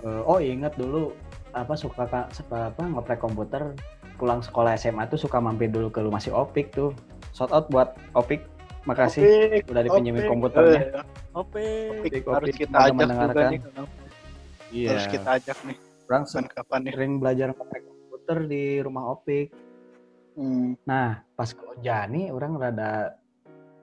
[0.03, 1.15] Eh, oh ingat dulu
[1.55, 3.71] apa suka ka- suka apa ngoprek komputer
[4.19, 6.91] pulang sekolah SMA tuh suka mampir dulu ke rumah si Opik tuh
[7.31, 8.43] shout out buat Opik
[8.83, 10.29] makasih Opik, udah dipinjemin Opik.
[10.29, 10.91] komputernya Eh,
[11.31, 11.63] Ope.
[12.03, 13.59] Opik Opik, harus Opik, kita ajak juga nih.
[14.75, 15.77] iya Harus kita ajak nih.
[16.05, 16.93] Orang Kapan kapan nih?
[16.93, 19.49] sering belajar ngoprek komputer di rumah Opik
[20.35, 20.75] Hmm.
[20.83, 23.15] Nah, pas ke Unjani, orang rada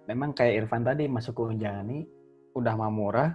[0.04, 2.04] memang kayak Irfan tadi masuk ke Unjani
[2.52, 3.30] udah mah murah,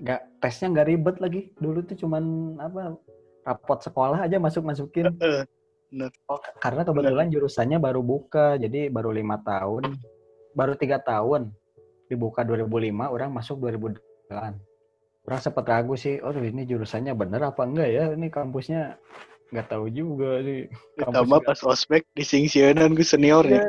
[0.00, 1.40] nggak tesnya nggak ribet lagi.
[1.60, 2.96] Dulu tuh cuman apa
[3.44, 5.12] rapot sekolah aja masuk masukin.
[6.26, 9.94] Oh, karena kebetulan jurusannya baru buka, jadi baru lima tahun,
[10.50, 11.54] baru tiga tahun
[12.10, 14.58] dibuka 2005, orang masuk 2008.
[15.26, 18.14] Orang sempat ragu sih, oh ini jurusannya bener apa enggak ya?
[18.14, 18.94] Ini kampusnya
[19.50, 20.70] nggak tahu juga sih.
[21.02, 23.66] Ditambah pas ospek di singsianan gue senior ya.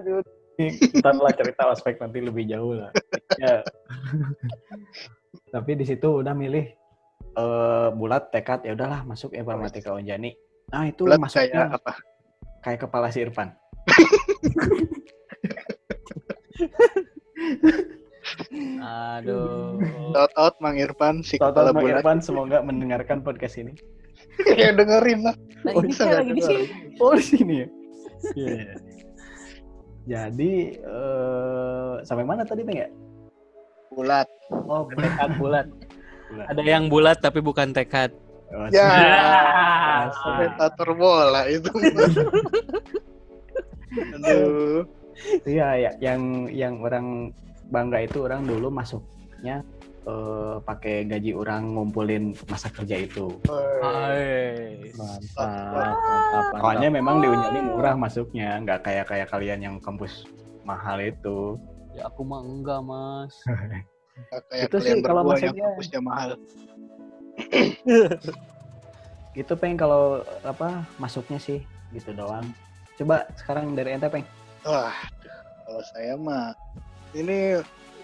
[1.01, 2.93] Ntar lah cerita aspek nanti lebih jauh lah.
[3.41, 3.65] Ya.
[5.49, 6.77] Tapi di situ udah milih
[7.37, 10.33] eh bulat tekad ya udahlah masuk informatika Unjani.
[10.73, 11.93] Nah, itu Bulat masuknya kayak apa?
[12.61, 13.49] kayak kepala si Irfan.
[18.81, 19.81] Aduh.
[20.13, 22.01] Shout out Mang Irfan si kepala Bang bulat.
[22.01, 23.73] Irfan semoga mendengarkan podcast ini.
[24.59, 25.35] ya dengerin lah.
[25.65, 26.65] Nah, Oh, ini nggak lagi di sini.
[27.01, 27.67] Oh di sini ya.
[28.33, 28.73] Iya.
[30.07, 32.87] Jadi eh sampai mana tadi Bang ya?
[33.91, 34.27] Bulat.
[34.51, 35.67] Oh, tekad bulat.
[36.29, 36.45] Bulat.
[36.51, 38.11] Ada yang bulat tapi bukan tekad.
[38.47, 38.87] Oh, Ya.
[38.87, 41.67] Ah, Komentator bola itu.
[44.15, 44.87] Aduh.
[45.43, 47.33] Iya, ya, yang yang orang
[47.67, 49.61] bangga itu orang dulu masuknya
[50.07, 53.27] eh, pakai gaji orang ngumpulin masa kerja itu.
[53.83, 54.87] Hai.
[54.95, 56.61] Mantap, mantap, mantap.
[56.63, 60.23] Soalnya memang di Unjani murah masuknya, nggak kayak kayak kalian yang kampus
[60.63, 61.59] mahal itu.
[61.91, 63.35] Ya aku mah enggak, Mas.
[64.47, 66.29] Kayak Itu sih kalian kalau yang maksudnya- kampusnya mahal.
[69.37, 71.61] Itu pengen kalau apa masuknya sih
[71.93, 72.47] gitu doang.
[72.97, 74.25] Coba sekarang dari ente peng.
[74.65, 74.95] Wah,
[75.67, 76.57] kalau saya mah
[77.17, 77.59] ini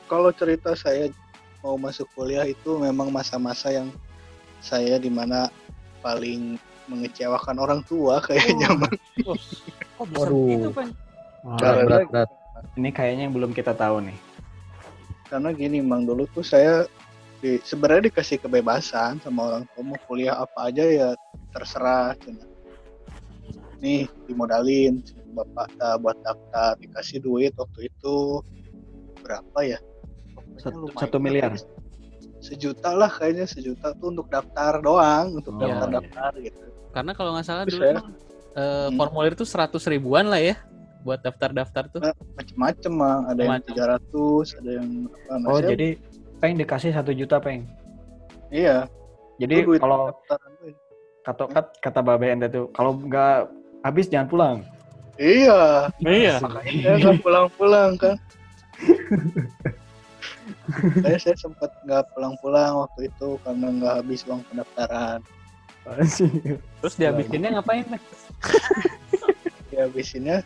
[0.05, 1.09] kalau cerita saya
[1.59, 3.87] mau masuk kuliah itu memang masa-masa yang
[4.59, 5.47] saya di mana
[6.01, 8.77] paling mengecewakan orang tua kayaknya Oh.
[8.77, 8.95] Mang.
[9.23, 9.37] Oh,
[9.95, 10.35] kok bisa Waduh.
[10.43, 10.89] begitu, Pen?
[11.39, 12.29] Wah, Berat, Karena- berat, berat.
[12.73, 14.17] ini kayaknya yang belum kita tahu nih.
[15.23, 16.85] karena gini mang dulu tuh saya
[17.41, 21.09] di, sebenarnya dikasih kebebasan sama orang tua mau kuliah apa aja ya
[21.49, 22.45] terserah cina.
[23.81, 25.01] nih dimodalin
[25.33, 28.45] bapak tak buat daftar dikasih duit waktu itu
[29.23, 29.79] berapa ya
[30.55, 31.55] Satu- satu miliar.
[32.39, 35.95] sejuta lah kayaknya sejuta tuh untuk daftar doang untuk Oh, daftar iya.
[35.97, 36.61] daftar gitu
[36.91, 37.95] Karena kalau nggak salah Terus dulu ya?
[37.95, 38.03] eh,
[38.85, 38.95] Hmm.
[38.95, 40.55] formulir itu 100 ribuan lah ya
[41.01, 41.99] buat daftar-daftar tuh.
[42.33, 44.07] macem-macem mah ada yang Macem-macem.
[44.07, 45.87] 300 ada yang apa nah, Oh, jadi
[46.37, 47.63] peng dikasih satu juta peng.
[48.49, 48.85] iya
[49.35, 50.37] Jadi kalau tuh.
[51.23, 53.49] kata kata, kata babe ente tuh kalau nggak
[53.81, 54.57] habis jangan pulang.
[55.15, 56.37] iya Iya.
[56.39, 58.15] makanya nggak pulang-pulang kan
[61.03, 65.19] saya saya sempat nggak pulang-pulang waktu itu karena nggak habis uang pendaftaran
[66.79, 67.99] Terus dihabisinnya ngapain, Pen?
[69.67, 70.39] ya habisinnya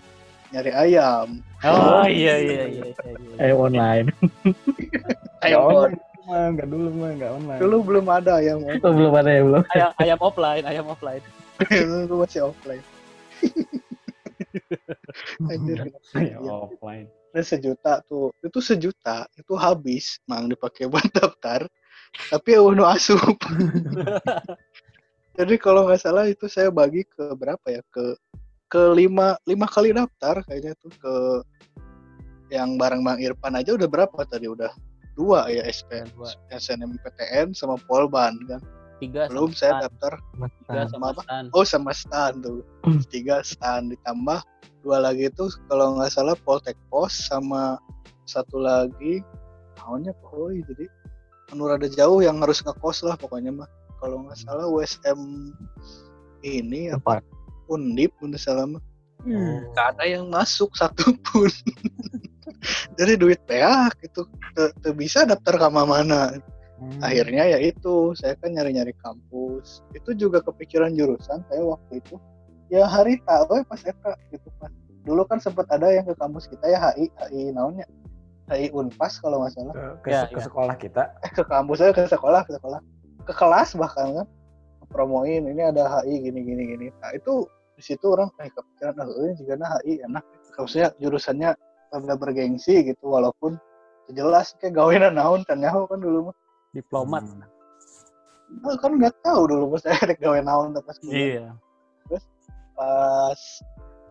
[0.50, 2.86] nyari ayam Oh iya iya iya.
[2.90, 3.06] iya,
[3.38, 3.46] iya.
[3.46, 4.10] Eh online.
[4.18, 7.60] Nggak ayam online mah, nggak dulu mah, nggak online.
[7.62, 9.64] dulu belum ada ayam Itu belum ada ya belum.
[9.72, 11.24] Ayam, ayam offline, ayam offline.
[11.70, 12.84] dulu masih offline
[15.50, 15.78] Anjir,
[16.18, 16.38] Ya, iya.
[16.50, 17.08] offline.
[17.38, 18.34] Dan sejuta tuh.
[18.42, 21.70] Itu sejuta itu habis mang dipakai buat daftar.
[22.34, 23.38] Tapi ya udah asup.
[25.38, 27.86] Jadi kalau nggak salah itu saya bagi ke berapa ya?
[27.94, 28.18] Ke
[28.66, 30.90] ke lima lima kali daftar kayaknya tuh.
[30.98, 31.14] Ke
[32.50, 34.50] yang bareng Bang Irfan aja udah berapa tadi?
[34.50, 34.74] Udah
[35.14, 36.34] dua ya SPN Dua.
[36.50, 38.62] SNMPTN sama Polban kan
[38.98, 40.14] Tiga belum sama saya daftar.
[40.66, 41.08] Tiga sama
[41.54, 42.66] oh sama stan tuh.
[43.14, 44.42] Tiga stan ditambah.
[44.82, 47.78] Dua lagi itu kalau nggak salah Poltek Pos sama
[48.28, 49.24] satu lagi
[49.80, 50.86] tahunnya Poi jadi
[51.54, 53.70] menurut ada jauh yang harus ngekos lah pokoknya mah
[54.04, 55.52] kalau nggak salah USM
[56.42, 57.22] ini apa.
[57.68, 58.84] Undip menurut salah mah
[59.26, 59.66] Hmm.
[59.74, 61.50] nggak ada yang masuk satupun.
[62.98, 64.22] Jadi duit peak itu
[64.54, 66.38] te- te bisa daftar ke mana
[66.78, 67.02] Hmm.
[67.02, 69.82] akhirnya ya itu saya kan nyari-nyari kampus.
[69.98, 72.16] Itu juga kepikiran jurusan saya waktu itu.
[72.70, 74.70] Ya hari tahu pas Eka gitu pas
[75.02, 77.90] dulu kan sempat ada yang ke kampus kita ya HI HI naonnya?
[78.54, 79.74] HI Unpas kalau nggak salah.
[79.74, 80.46] Ke, ke, Ya, ke ya.
[80.46, 81.04] sekolah kita.
[81.26, 82.80] Eh ke kampus saya ke sekolah ke sekolah.
[83.26, 84.28] Ke kelas bahkan kan.
[84.94, 86.88] Promoin ini ada HI gini gini gini.
[87.02, 90.24] Nah itu di situ orang kayak kepikiran ah ini juga nah HI enak.
[90.54, 91.50] Maksudnya jurusannya
[91.90, 93.58] agak bergengsi gitu walaupun
[94.14, 96.36] jelas kayak gawean naon kan nyaho kan dulu mah
[96.72, 97.24] Diplomat.
[97.24, 97.44] Hmm.
[98.64, 101.20] Ah, kan nggak tahu dulu pas saya rek gawe naon pas kuliah.
[101.44, 101.48] Iya.
[102.78, 103.42] pas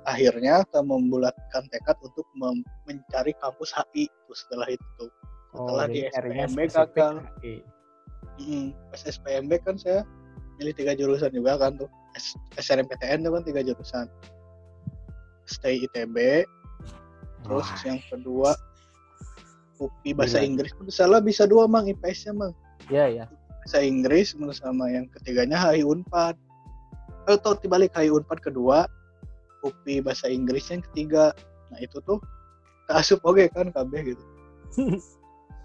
[0.05, 5.05] akhirnya kita membulatkan tekad untuk mem- mencari kampus HI tuh setelah itu
[5.55, 7.55] setelah Oh, di SPMB HI.
[8.37, 10.03] Hmm, pas SPMB kan saya
[10.59, 14.07] milih tiga jurusan juga kan tuh S- SNMPTN tuh kan tiga jurusan
[15.47, 16.43] stay ITB
[17.41, 18.51] terus Wah, yang kedua
[19.77, 20.49] UPI bahasa Gila.
[20.49, 22.53] Inggris menurut salah bisa dua mang IPS nya mang.
[22.89, 23.25] Iya iya.
[23.67, 26.39] bahasa Inggris menurut sama yang ketiganya HI Unpad.
[27.27, 28.87] Atau dibalik HI Unpad kedua
[29.67, 31.35] UPI bahasa Inggris yang ketiga.
[31.75, 32.23] Nah itu tuh
[32.87, 34.25] keasup oke kan KB gitu.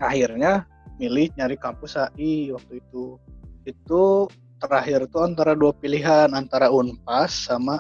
[0.02, 0.66] Akhirnya
[0.98, 3.22] milih nyari kampus HI waktu itu.
[3.70, 4.26] Itu
[4.58, 7.78] terakhir tuh antara dua pilihan antara Unpas sama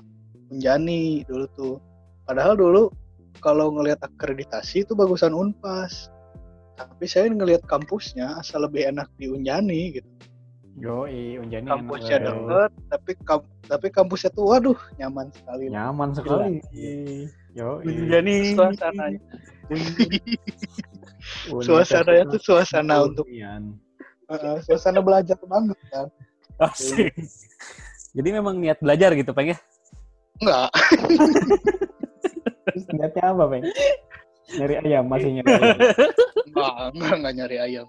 [0.53, 1.75] Unjani dulu tuh.
[2.29, 2.93] Padahal dulu
[3.41, 6.13] kalau ngelihat akreditasi itu bagusan Unpas
[6.77, 10.09] tapi saya ngelihat kampusnya asal lebih enak di Unjani gitu
[10.79, 16.63] Yoi, Unjani kampusnya enak, deket tapi kam- tapi kampusnya tuh waduh nyaman sekali Nyaman sekali.
[17.53, 17.83] Yoi.
[17.85, 18.55] Unjani.
[18.55, 19.19] suasananya
[21.67, 23.27] suasananya tuh suasana untuk
[24.31, 26.07] uh, suasana belajar banget kan
[26.61, 27.09] Asik.
[28.13, 29.57] Jadi memang niat belajar gitu, Peng ya?
[30.41, 30.69] enggak
[32.97, 33.63] niatnya apa, Bang?
[34.51, 35.77] Nyari ayam, masih nyari ayam.
[36.45, 37.87] enggak enggak, enggak nyari ayam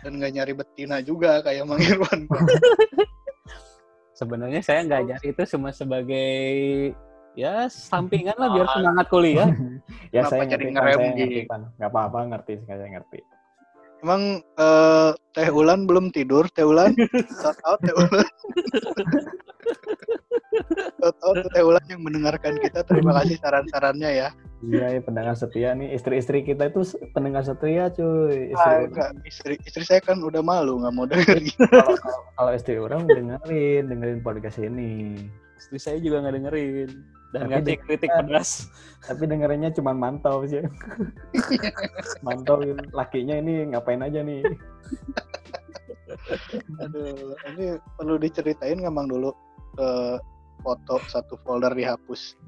[0.00, 2.20] dan enggak nyari betina juga kayak Mang Irwan
[4.12, 6.30] Sebenarnya saya nggak nyari itu cuma sebagai
[7.34, 8.74] ya sampingan lah biar Ah.
[8.74, 9.48] semangat kuliah.
[10.14, 11.50] ya Kenapa saya jadi ngerem saya ngerti, gitu?
[11.50, 11.60] Pan.
[11.74, 13.18] Nggak apa-apa, ngerti, saya ngerti.
[13.98, 16.92] emang eh, Teh Ulan belum tidur Teh Ulan
[17.34, 18.20] shout out Teh Ulan
[21.00, 24.28] shout out Teh Ulan yang mendengarkan kita terima kasih saran-sarannya ya
[24.64, 25.92] Iya, ya, pendengar setia nih.
[25.92, 28.50] Istri-istri kita itu pendengar setia, cuy.
[28.50, 29.10] Istri Ah, enggak.
[29.24, 31.64] istri istri saya kan udah malu nggak mau denger gitu.
[31.70, 35.20] kalau, kalau- kalau istri orang dengerin, dengerin podcast ini.
[35.56, 36.90] Istri saya juga nggak dengerin
[37.30, 37.84] dan Tapi ngasih dengerin.
[37.84, 38.50] kritik pedas.
[39.02, 40.62] Tapi dengerinnya cuma mantau sih.
[42.26, 44.42] mantau lakinya ini ngapain aja nih.
[46.80, 47.64] Aduh, ini
[47.96, 49.34] perlu diceritain nggak Mang dulu
[49.76, 50.16] eh,
[50.62, 52.38] foto satu folder dihapus.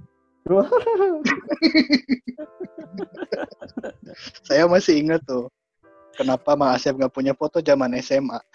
[4.47, 5.51] Saya masih ingat tuh.
[6.17, 8.41] Kenapa Mang Asep nggak punya foto zaman SMA?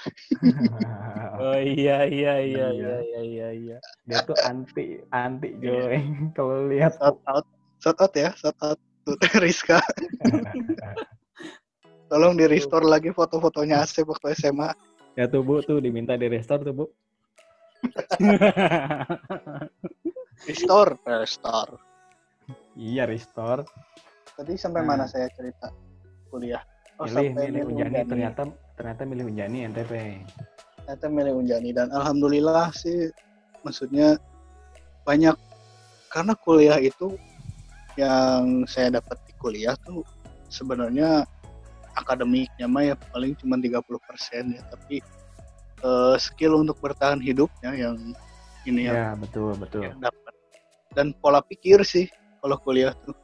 [1.42, 2.70] Oh iya iya iya Iya.
[2.70, 3.50] iya iya iya.
[3.50, 3.78] iya.
[4.06, 5.98] Dia tuh anti anti Joy.
[6.38, 7.46] Kalau lihat Shout out,
[7.82, 9.82] shout out ya, shout out tuh Rizka.
[12.14, 14.70] Tolong di restore lagi foto-fotonya Asep waktu SMA.
[15.18, 16.86] ya tuh Bu tuh diminta di restore tuh Bu.
[20.42, 21.78] Restore, restore.
[22.74, 23.64] Iya restore.
[24.34, 24.88] Tadi sampai Nah.
[24.98, 25.70] mana saya cerita
[26.28, 26.64] kuliah?
[26.98, 28.10] Oh, milih sampai milih milih Unjani Unjani.
[28.10, 28.42] ternyata
[28.76, 29.94] ternyata milih Unjani NTP.
[30.82, 33.14] ternyata milih Unjani dan alhamdulillah sih
[33.62, 34.18] maksudnya
[35.02, 35.38] banyak
[36.10, 37.16] karena kuliah itu
[37.96, 40.02] yang saya dapat di kuliah tuh
[40.48, 41.24] sebenarnya
[41.96, 43.78] akademiknya mah ya paling cuma 30%
[44.52, 45.00] ya tapi
[45.80, 47.96] eh, skill untuk bertahan hidupnya yang
[48.64, 49.82] ini yang Iya betul betul.
[49.86, 50.21] yang dapat
[50.98, 52.08] dan pola pikir sih
[52.44, 53.16] kalau kuliah tuh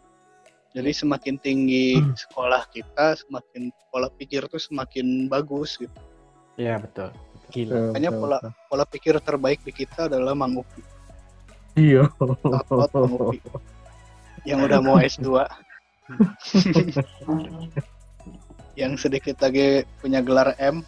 [0.76, 1.97] jadi semakin tinggi
[2.28, 5.95] sekolah kita semakin pola pikir tuh semakin bagus gitu
[6.57, 7.13] Iya betul.
[7.53, 7.93] Gila.
[7.93, 8.38] Makanya pola
[8.68, 10.82] pola pikir terbaik di kita adalah Mang Upi.
[11.78, 12.09] Iya.
[12.18, 13.39] Mang Upi.
[14.43, 15.30] Yang udah mau S2.
[18.82, 20.82] yang sedikit lagi punya gelar M.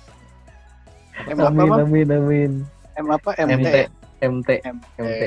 [1.29, 1.79] M apa, Amin Bang?
[1.85, 2.51] amin amin.
[2.97, 3.29] M apa?
[3.37, 3.67] MT.
[3.69, 3.69] MT
[4.19, 4.49] MT
[4.97, 5.23] MT.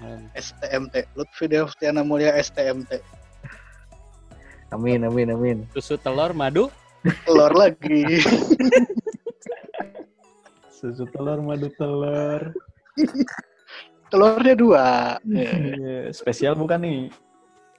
[0.00, 0.32] MT.
[0.36, 0.94] STMT.
[1.16, 3.00] Lutfi Devtiana Mulia STMT.
[4.74, 5.58] Amin amin amin.
[5.72, 6.68] Susu telur madu.
[7.24, 8.20] Telur lagi.
[10.74, 12.52] Susu telur madu telur.
[14.10, 15.18] Telurnya dua.
[15.26, 15.50] Ya.
[15.54, 17.10] Iya, spesial bukan nih?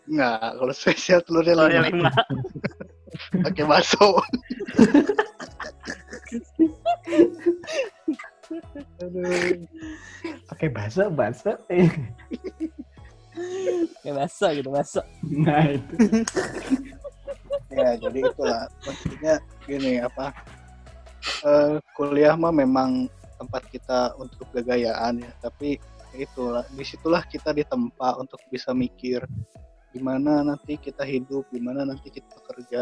[0.08, 2.08] Enggak, kalau spesial telurnya Telurnya lima.
[2.08, 2.12] lima.
[3.44, 4.08] Pakai bakso.
[9.04, 9.68] Aduh.
[10.48, 11.52] Pakai bahasa bahasa.
[11.68, 11.90] Eh.
[14.02, 15.06] Kayak basah gitu basah.
[15.22, 15.94] Nah itu.
[17.68, 19.34] ya jadi itulah maksudnya
[19.68, 20.34] gini apa
[21.46, 23.06] eh, kuliah mah memang
[23.38, 25.78] tempat kita untuk kegayaan ya tapi
[26.16, 29.22] ya itulah di situlah kita ditempa untuk bisa mikir
[29.94, 32.82] gimana nanti kita hidup gimana nanti kita kerja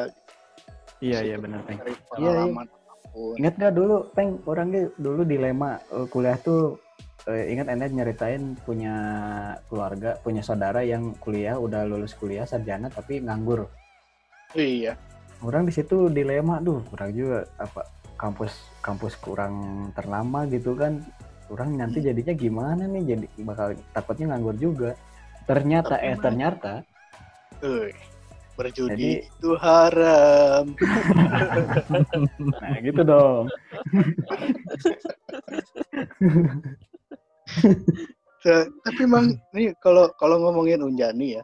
[1.03, 2.63] Iya iya benar Iya, iya.
[3.15, 6.83] Apa pun Ingat gak dulu Peng orangnya dulu dilema eh, kuliah tuh
[7.31, 8.95] eh, ingat Enet nyeritain punya
[9.71, 13.71] keluarga punya saudara yang kuliah udah lulus kuliah sarjana tapi nganggur.
[14.51, 14.99] iya
[15.43, 17.83] Orang di situ dilema, duh, kurang juga apa
[18.15, 21.03] kampus kampus kurang ternama gitu kan.
[21.51, 23.03] Orang nanti jadinya gimana nih?
[23.13, 24.91] Jadi bakal takutnya nganggur juga.
[25.45, 26.73] Ternyata Tapi eh ternyata
[27.61, 27.93] Euy,
[28.55, 30.63] berjudi Jadi- itu haram
[32.63, 33.45] nah gitu dong.
[38.41, 41.43] Se- tapi emang nih kalau kalau ngomongin Unjani ya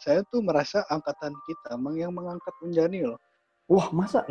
[0.00, 3.20] saya tuh merasa angkatan kita emang yang mengangkat Unjani loh
[3.70, 4.26] Wah, masa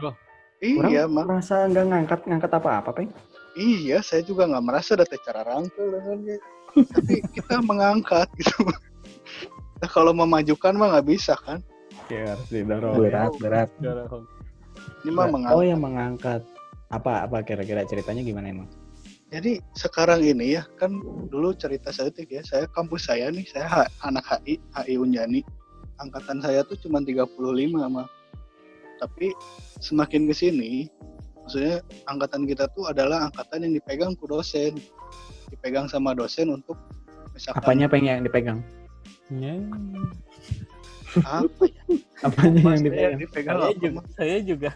[0.59, 1.25] iya orang Mang.
[1.31, 3.07] merasa nggak ngangkat ngangkat apa-apa, Peng?
[3.55, 6.35] Iya, saya juga nggak merasa ada cara dengannya.
[6.75, 8.67] Tapi kita mengangkat gitu.
[9.79, 11.63] Nah, kalau memajukan mah nggak bisa kan?
[12.09, 12.95] Ya, harus didorong.
[12.97, 13.69] Berat berat.
[15.05, 16.41] Ini mah Oh, yang mengangkat.
[16.89, 18.69] Apa apa kira-kira ceritanya gimana emang?
[19.29, 20.97] Jadi sekarang ini ya kan
[21.29, 25.45] dulu cerita saya tuh ya, saya kampus saya nih, saya ha- anak HI, HI Unjani.
[26.01, 27.29] Angkatan saya tuh cuma 35
[27.87, 28.09] mah.
[28.99, 29.31] tapi
[29.79, 30.91] semakin ke sini
[31.39, 31.79] maksudnya
[32.11, 34.75] angkatan kita tuh adalah angkatan yang dipegang ku dosen
[35.47, 36.75] dipegang sama dosen untuk
[37.31, 38.59] misalkan Apanya pengen yang dipegang?
[39.31, 39.55] Ya,
[41.21, 41.81] apa ya
[42.19, 43.13] Apanya yang dipegang?
[43.17, 44.69] dipegang saya apa, juga, saya juga.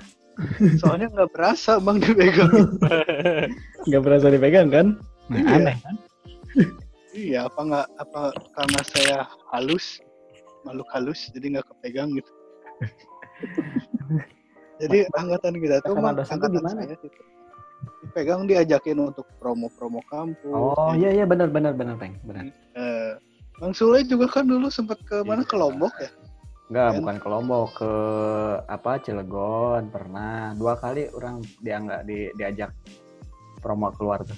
[0.75, 2.51] soalnya nggak berasa bang dipegang
[3.87, 4.85] Nggak berasa dipegang kan?
[5.29, 5.55] Nah, Iya.
[5.55, 5.95] aneh kan?
[7.13, 8.19] iya apa nggak apa
[8.51, 9.15] karena saya
[9.49, 10.01] halus
[10.63, 12.29] makhluk halus jadi nggak kepegang gitu
[14.81, 16.79] jadi angkatan kita tuh Sama mah angkatan gimana?
[16.81, 17.05] saya gitu.
[18.01, 22.49] dipegang diajakin untuk promo-promo kampus Oh kayak iya iya benar benar benar peng benar.
[22.73, 23.11] Eh,
[23.63, 26.11] Bang Sule juga kan dulu sempat ke mana ke Lombok ya?
[26.67, 26.95] Enggak Kan?
[26.99, 27.91] bukan ke Lombok ke
[28.67, 32.75] apa Cilegon pernah dua kali orang dia nggak di, diajak
[33.63, 34.35] promo keluar tuh.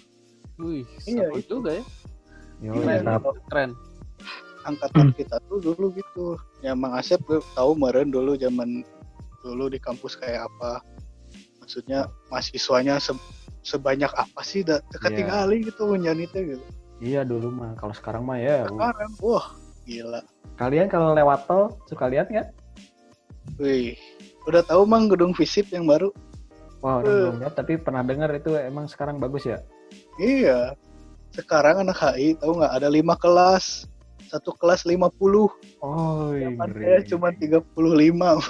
[0.61, 1.84] Wih, Iya, iya, juga ya.
[2.61, 3.01] Yo, Gimana?
[3.01, 3.17] iya.
[3.17, 3.34] Mantap.
[3.49, 3.73] Keren.
[4.61, 6.38] Angkatan kita tuh dulu gitu.
[6.61, 7.17] Ya Mang Asep
[7.57, 8.86] tahu meren dulu zaman
[9.41, 10.86] dulu di kampus kayak apa.
[11.65, 13.17] Maksudnya mahasiswanya se-
[13.65, 14.61] sebanyak apa sih?
[14.61, 16.61] Da, ketinggali gitu nyanyi gitu.
[17.04, 18.64] Iya dulu mah kalau sekarang mah ya.
[18.66, 19.48] Sekarang, wah
[19.84, 20.22] gila.
[20.56, 22.48] Kalian kalau lewat tol suka lihat nggak?
[23.60, 24.00] Wih,
[24.48, 26.10] udah tahu Mang gedung visip yang baru?
[26.80, 27.20] Wah, orang Eh.
[27.28, 29.60] belum lihat tapi pernah dengar itu emang sekarang bagus ya.
[30.18, 30.74] Iya.
[31.36, 33.86] Sekarang anak HI tahu nggak ada lima kelas.
[34.26, 35.52] Satu kelas 50.
[35.86, 36.82] Oh, Zaman ngeri.
[36.82, 38.41] saya cuma 35.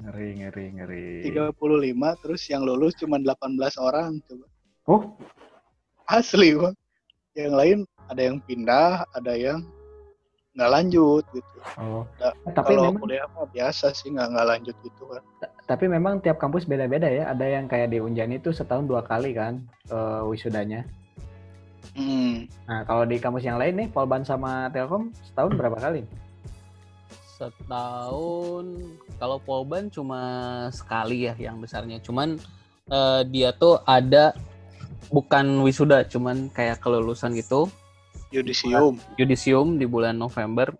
[0.00, 1.06] ngeri ngeri ngeri.
[1.26, 3.36] 35 terus yang lulus cuma 18
[3.76, 4.46] orang coba.
[4.86, 5.02] Oh,
[6.06, 6.76] Asli, Bang.
[7.40, 7.78] Yang lain
[8.10, 9.60] ada yang pindah, ada yang
[10.50, 11.58] nggak lanjut gitu.
[11.78, 12.02] oh.
[12.18, 15.22] Eh, tapi Kalau memang kuliah mah biasa sih nggak nggak lanjut gitu kan.
[15.70, 17.30] tapi memang tiap kampus beda-beda ya.
[17.30, 20.82] Ada yang kayak di Unjani itu setahun dua kali kan eh, wisudanya.
[21.94, 22.46] Hmm.
[22.66, 26.02] Nah, kalau di kampus yang lain nih, Polban sama Telkom setahun berapa kali?
[27.40, 28.66] Setahun
[29.16, 30.22] kalau Polban cuma
[30.74, 32.02] sekali ya yang besarnya.
[32.02, 32.36] Cuman
[32.90, 34.34] eh, dia tuh ada
[35.08, 37.72] bukan wisuda, cuman kayak kelulusan gitu,
[38.28, 39.00] Yudisium.
[39.16, 40.70] yudisium di bulan November.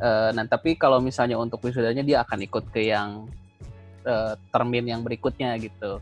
[0.00, 3.30] Eh, nah, tapi kalau misalnya untuk wisudanya dia akan ikut ke yang
[4.02, 6.00] eh, termin yang berikutnya gitu.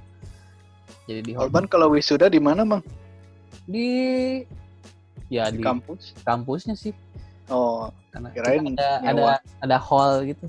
[1.04, 2.80] Jadi di Korban kalau wisuda di mana, Mang?
[3.68, 3.88] di
[5.28, 6.16] ya Di di kampus.
[6.24, 6.96] kampusnya sih
[7.48, 9.34] Oh, karena Kirain ada ada nyewa.
[9.60, 10.46] ada hall gitu.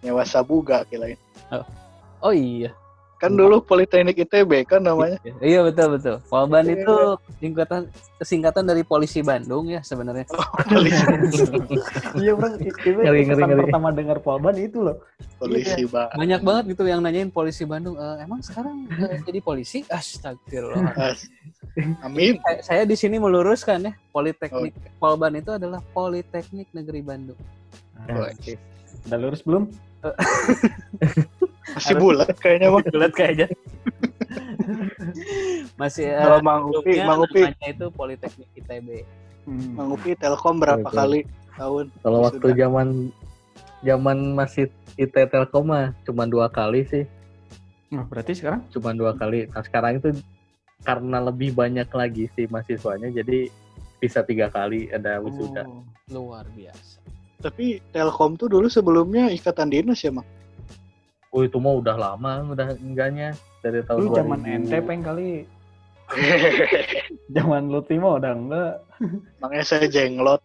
[0.00, 1.16] nyewa sabuga kirain.
[2.20, 2.72] Oh iya.
[3.18, 5.18] Kan dulu Politeknik ITB kan namanya.
[5.38, 6.16] Iya betul betul.
[6.24, 6.78] Polban Iya.
[6.78, 6.94] itu
[7.36, 7.80] singkatan
[8.20, 10.22] singkatan dari polisi Bandung ya sebenarnya.
[10.64, 11.02] Polisi,
[12.14, 12.54] Iya, Bang.
[12.56, 13.62] Itu Ngeri, ngeri, ngeri.
[13.64, 15.02] pertama dengar Polban itu loh.
[15.34, 16.10] polisi, Bang.
[16.12, 17.94] Banyak banget gitu yang nanyain polisi Bandung.
[17.94, 19.82] "Eh, emang sekarang eh, jadi polisi?
[19.84, 20.94] Astagfirullah.
[20.96, 21.26] As-
[22.00, 22.38] Amin.
[22.40, 27.38] saya, saya di sini meluruskan ya, Politeknik Polban itu adalah Politeknik Negeri Bandung.
[27.96, 28.54] Nah, oke.
[29.06, 29.70] Udah lurus belum?
[31.76, 32.84] Masih bulat kayaknya, Bang.
[32.88, 33.46] Bulat kayaknya.
[35.80, 39.04] Masih eh, Kalau Mang Upi, Mang Upi, itu Politeknik ITB.
[39.44, 39.72] Hmm.
[39.76, 40.96] Mang Upi Telkom berapa Oke.
[40.96, 41.20] kali
[41.56, 41.84] tahun?
[42.00, 42.88] Kalau waktu zaman
[43.84, 47.04] zaman masih IT Telkom mah cuma dua kali sih,
[47.88, 49.48] Nah, berarti sekarang cuma dua kali.
[49.48, 50.12] Nah sekarang itu
[50.84, 53.48] karena lebih banyak lagi sih mahasiswanya, jadi
[53.98, 55.64] bisa tiga kali ada wisuda.
[55.66, 57.00] Oh, luar biasa.
[57.38, 60.26] Tapi Telkom tuh dulu sebelumnya ikatan dinas ya, Mang?
[61.28, 64.64] Oh itu mah udah lama, udah enggaknya dari tahun lu zaman 2000.
[64.64, 65.44] NT peng kali.
[67.36, 68.80] Zaman Lutfi mah udah enggak.
[69.44, 70.40] Makanya saya jenglot.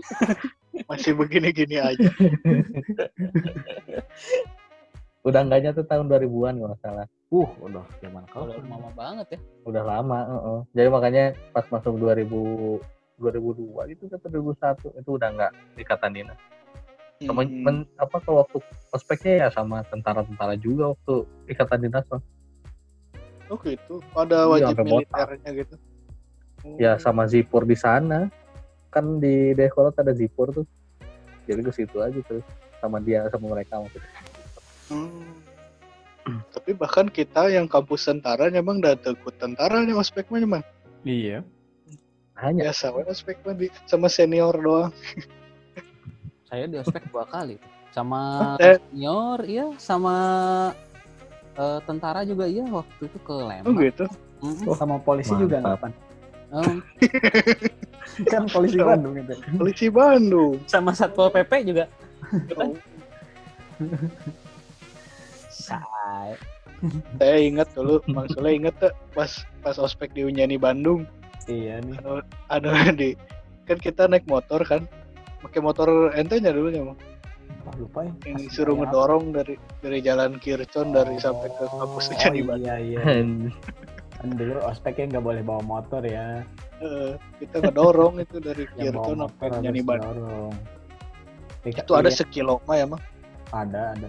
[0.88, 2.08] Masih begini-gini aja.
[5.20, 7.06] Udah enggaknya tuh tahun 2000-an kalau nggak salah.
[7.28, 8.64] Uh, udah zaman Kalau kau.
[8.64, 9.38] mama banget ya.
[9.68, 10.58] Udah lama, heeh.
[10.72, 12.80] Jadi makanya pas masuk 2000
[13.20, 16.40] 2002 gitu atau 2001 itu udah enggak ikatan dinas.
[17.20, 17.52] Sama Hmm.
[17.60, 21.14] men- apa kalau waktu ospeknya ya sama tentara-tentara juga waktu
[21.46, 22.24] ikatan dinas mah.
[23.46, 24.00] Oh gitu.
[24.14, 24.88] Ada Iya, wajib botak.
[24.88, 25.74] militernya gitu.
[26.76, 28.32] Ya sama Zipur di sana.
[28.88, 30.64] Kan di Dekolot ada Zipur tuh.
[31.44, 32.46] Jadi ke situ aja terus
[32.80, 34.10] sama dia sama mereka maksudnya.
[34.88, 35.44] Hmm.
[36.50, 40.64] Tapi bahkan kita yang kampus tentara emang udah tekut tentara nih ospeknya emang.
[41.02, 41.44] Iya.
[42.34, 44.88] Hanya Biasa we ospek mah di- sama senior doang.
[46.50, 47.56] Saya di ospek dua kali.
[47.90, 48.78] Sama Eh.
[48.90, 50.14] senior, iya, sama
[51.52, 53.78] eh, tentara juga iya waktu itu ke Oh Lembang.
[53.78, 54.04] gitu.
[54.40, 54.72] Mm-mm.
[54.72, 55.84] sama polisi juga enggak Mantap.
[55.84, 55.92] Pan?
[56.50, 56.76] Em,
[58.32, 59.34] Kan polisi Bandung itu.
[59.54, 60.56] Polisi Bandung.
[60.64, 61.84] sama satpol pp juga.
[62.56, 62.72] Oh,
[65.50, 66.32] Say.
[67.20, 69.28] saya ingat dulu, Bang Sule inget tuh pas
[69.60, 71.04] pas ospek di Unyani Bandung.
[71.44, 72.00] Iya nih.
[72.48, 73.12] Anu di
[73.64, 74.88] kan kita naik motor kan.
[75.40, 76.98] Pakai motor ente nya dulu ya, Bang.
[77.60, 78.12] Wah, lupa ya.
[78.24, 81.24] yang Kasih suruh kayak ngedorong dari dari jalan Kircon dari apa?
[81.28, 82.64] sampai ke kampusnya Oh, di Bandung.
[82.64, 83.00] Iya, iya.
[84.20, 86.44] Kan dulu ospeknya nggak boleh bawa motor ya.
[86.80, 89.48] Eh, kita ngedorong itu dari Kircon sampai.
[91.60, 93.00] Iya, Itu ada sekilo mah ya mah.
[93.52, 94.08] ada, ada.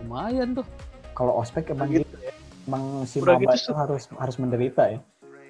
[0.00, 0.66] Lumayan tuh.
[1.12, 2.32] Kalau ospek emang Gitu gitu ya.
[2.66, 5.00] Emang si Udah maba gitu, itu harus harus menderita ya.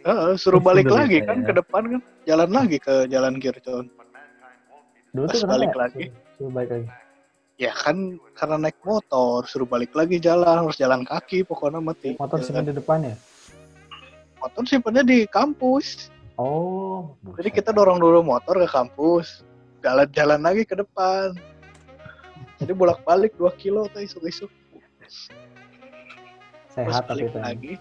[0.07, 1.47] Heeh, suruh balik menderita lagi kan ya.
[1.47, 2.01] ke depan kan.
[2.27, 3.87] Jalan lagi ke jalan Kircon.
[5.17, 5.79] Dulu Pas tuh balik ya?
[5.81, 6.05] lagi.
[6.37, 6.87] Suruh, balik lagi.
[7.57, 7.97] Ya kan
[8.37, 12.13] karena naik motor suruh balik lagi jalan harus jalan kaki pokoknya mati.
[12.15, 13.17] Motor Jalan- simpen di depan ya?
[14.37, 16.13] motor simpannya di kampus.
[16.37, 17.17] Oh.
[17.35, 19.41] Jadi kita dorong dulu motor ke kampus,
[19.81, 21.33] jalan-jalan lagi ke depan.
[22.61, 24.53] Jadi bolak-balik 2 kilo tuh isuk-isuk.
[25.01, 25.17] Pas
[26.77, 27.39] sehat tapi balik itu.
[27.41, 27.73] lagi.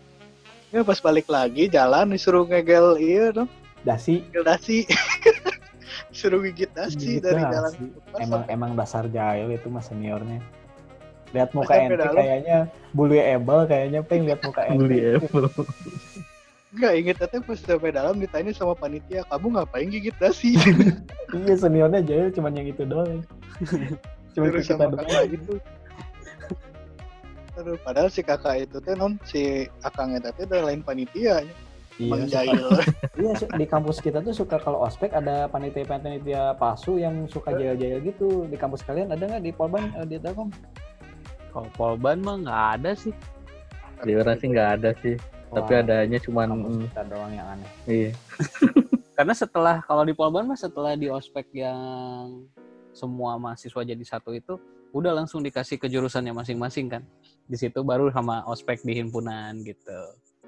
[0.72, 3.52] Ya pas balik lagi jalan disuruh ngegel iya dong,
[3.84, 4.24] Dasi.
[4.24, 4.78] ngegel dasi.
[6.12, 7.72] Suruh gigit dasi Gigit dari depan
[8.20, 10.39] Emang emang dasar jahil itu mas seniornya.
[11.36, 12.16] Lihat muka ente dalam.
[12.16, 12.58] kayaknya
[12.96, 14.80] bulu ebel kayaknya pengen lihat muka ente.
[14.80, 15.48] Beli Apple.
[16.76, 20.56] Enggak inget tapi pas sampai dalam ditanya sama panitia, kamu ngapain gigit dasi?
[21.36, 23.20] Iya seniornya jahil cuman yang itu doang.
[24.32, 25.04] Cuma kita sama doang.
[25.04, 25.54] kakak itu.
[27.60, 31.43] Aduh, padahal si kakak itu teh non si akangnya teh udah lain panitia
[31.96, 32.43] Iya,
[33.22, 38.04] iya su- di kampus kita tuh suka kalau ospek ada panitia-panitia palsu yang suka jahil-jahil
[38.04, 38.43] gitu.
[38.52, 40.52] Di kampus kalian ada nggak di Polban eh, di Telkom?
[41.56, 43.16] Kalau Polban mah nggak ada sih.
[44.04, 45.16] Di orang sih nggak ada sih.
[45.56, 47.70] Tapi Wah, adanya cuman kampus mm, kita doang yang aneh.
[47.88, 48.12] iya.
[49.18, 52.43] Karena setelah kalau di Polban mah setelah di ospek yang
[52.91, 54.60] semua mahasiswa jadi satu itu
[54.91, 57.08] udah langsung dikasih ke jurusannya masing-masing kan.
[57.48, 60.00] Di situ baru sama ospek di himpunan gitu.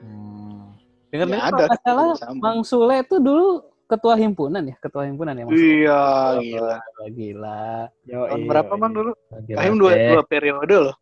[0.04, 0.76] Hmm.
[1.08, 2.42] Dengar Ya, ada kalau nggak salah sama.
[2.44, 3.48] Bang Sule tuh dulu
[3.88, 5.56] ketua himpunan ya, ketua himpunan ya Mas.
[5.56, 6.02] Iya,
[6.38, 6.76] gila.
[6.76, 7.62] Wah, Gila.
[8.04, 8.82] Yo, Tahun iya, berapa iya.
[8.82, 9.12] mang dulu?
[9.32, 10.08] Lagi Kahim dua, rame.
[10.12, 10.96] dua periode loh.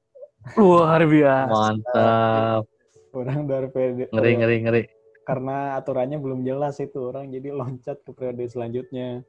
[0.53, 1.49] Luar biasa.
[1.51, 2.63] Mantap.
[3.09, 4.83] Orang dari periode Ngeri ngeri ngeri.
[5.25, 9.25] karena aturannya belum jelas itu orang jadi loncat ke periode selanjutnya.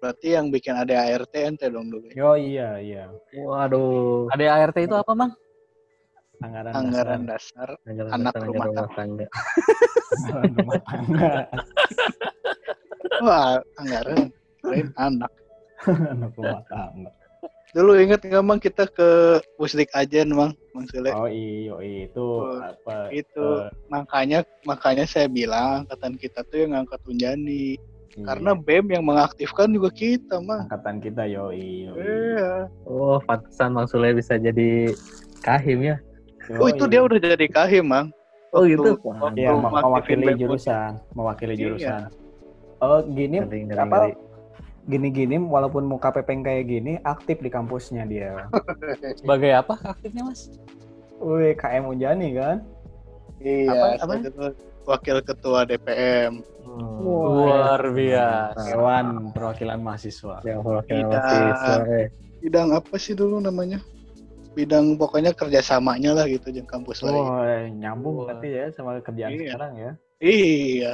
[0.00, 2.08] Berarti yang bikin ada ART ente dong dulu.
[2.10, 3.04] Yo iya iya.
[3.36, 4.32] Waduh.
[4.32, 5.36] Ada ART itu apa, Mang?
[6.42, 7.68] Anggaran, Anggaran dasar.
[7.70, 7.86] dasar.
[7.86, 9.26] Anggaran Anak dasar rumah anggaran tangga.
[10.12, 11.30] Anggaran rumah tangga.
[13.22, 14.18] Wah, anggaran.
[14.58, 15.32] Kirain anak.
[15.86, 17.10] Anak rumah tangga.
[17.72, 19.08] Dulu inget nggak mang kita ke
[19.56, 21.08] Pusdik Ajen mang, Mang Sule.
[21.08, 23.08] Oh iya itu Oh, apa?
[23.08, 27.80] itu eh, makanya makanya saya bilang angkatan kita tuh yang ngangkat Unjani.
[28.12, 30.68] iya, Karena BEM yang mengaktifkan juga kita mang.
[30.68, 31.90] angkatan kita yo iya.
[31.96, 32.52] Iya.
[32.84, 34.92] Oh, pantesan Mang Sule bisa jadi
[35.40, 35.96] kahim ya.
[36.52, 38.06] Oh itu dia udah jadi kahim mang.
[38.50, 38.90] Oh, Waktu- gitu?
[39.34, 41.62] Iya, mengaktifin mewakili jurusan, mewakili Iya.
[41.62, 42.00] jurusan.
[42.78, 43.96] Oh gini Ngeri, ngeri, apa?
[44.82, 48.50] Gini-gini walaupun muka pepeng kayak gini aktif di kampusnya dia.
[49.18, 50.50] Sebagai apa aktifnya, Mas?
[51.16, 52.66] Wih, KM Unjani kan?
[53.38, 54.50] Iya, Apa- apa?
[54.82, 56.42] wakil ketua DPM.
[56.98, 58.58] Luar biasa.
[58.66, 60.42] Dewan Perwakilan Mahasiswa.
[60.42, 61.22] Yang perwakilan Tidak.
[61.22, 61.74] mahasiswa.
[61.88, 62.06] eh.
[62.42, 63.78] Bidang apa sih dulu namanya?
[64.52, 67.16] Bidang pokoknya kerjasamanya lah gitu jeung kampus lain.
[67.16, 68.36] Wah, nyambung Wah.
[68.36, 69.40] berarti ya sama kerjaan Iya.
[69.56, 69.90] sekarang ya.
[70.22, 70.92] Iya,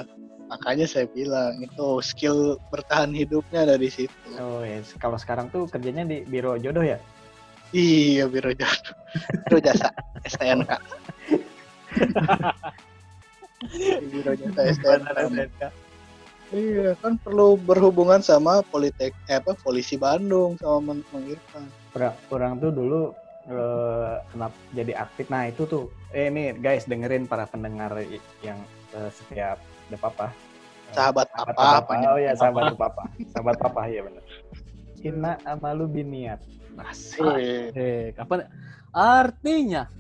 [0.48, 4.14] makanya saya bilang itu skill bertahan hidupnya dari situ.
[4.40, 6.96] Oh ya, kalau sekarang tuh kerjanya di biro jodoh ya?
[7.76, 8.94] Iya, biro jasa,
[9.44, 9.92] biro jasa
[10.24, 10.72] STNK.
[14.08, 15.60] Biro jasa STNK.
[16.48, 21.68] Iya, kan perlu berhubungan sama politek, eh, apa polisi Bandung sama Mang Irfan.
[22.32, 23.12] Orang tuh dulu
[23.48, 25.26] eh, kenapa jadi aktif.
[25.32, 27.96] Nah itu tuh, eh ini guys dengerin para pendengar
[28.44, 28.60] yang
[28.92, 29.56] eh, setiap
[29.88, 30.26] ada papa.
[30.92, 31.60] Sahabat Sahabat apa?
[31.64, 31.78] papa.
[31.84, 32.06] apanya?
[32.12, 33.02] Oh iya sahabat papa.
[33.32, 34.24] Sahabat papa iya benar.
[35.08, 36.40] Inna amalu biniat.
[36.78, 37.18] Asik.
[37.18, 38.46] Wih, Eh, apa
[38.94, 39.90] artinya?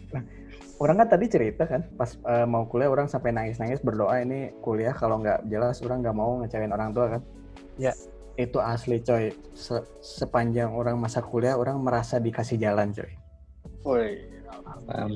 [0.78, 4.94] Orang kan tadi cerita kan, pas eh, mau kuliah orang sampai nangis-nangis berdoa ini kuliah
[4.94, 7.22] kalau nggak jelas orang nggak mau ngecewain orang tua kan.
[7.74, 7.90] Ya.
[8.38, 9.34] Itu asli coy.
[9.58, 13.10] Se- sepanjang orang masa kuliah orang merasa dikasih jalan coy.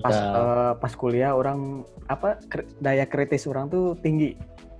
[0.02, 2.40] Pas eh, pas kuliah orang apa
[2.80, 4.36] daya kritis orang tuh tinggi.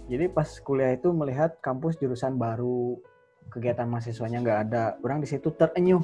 [0.08, 2.98] Jadi pas kuliah itu melihat kampus jurusan baru
[3.52, 6.00] kegiatan mahasiswanya nggak ada, orang di situ terenyuh.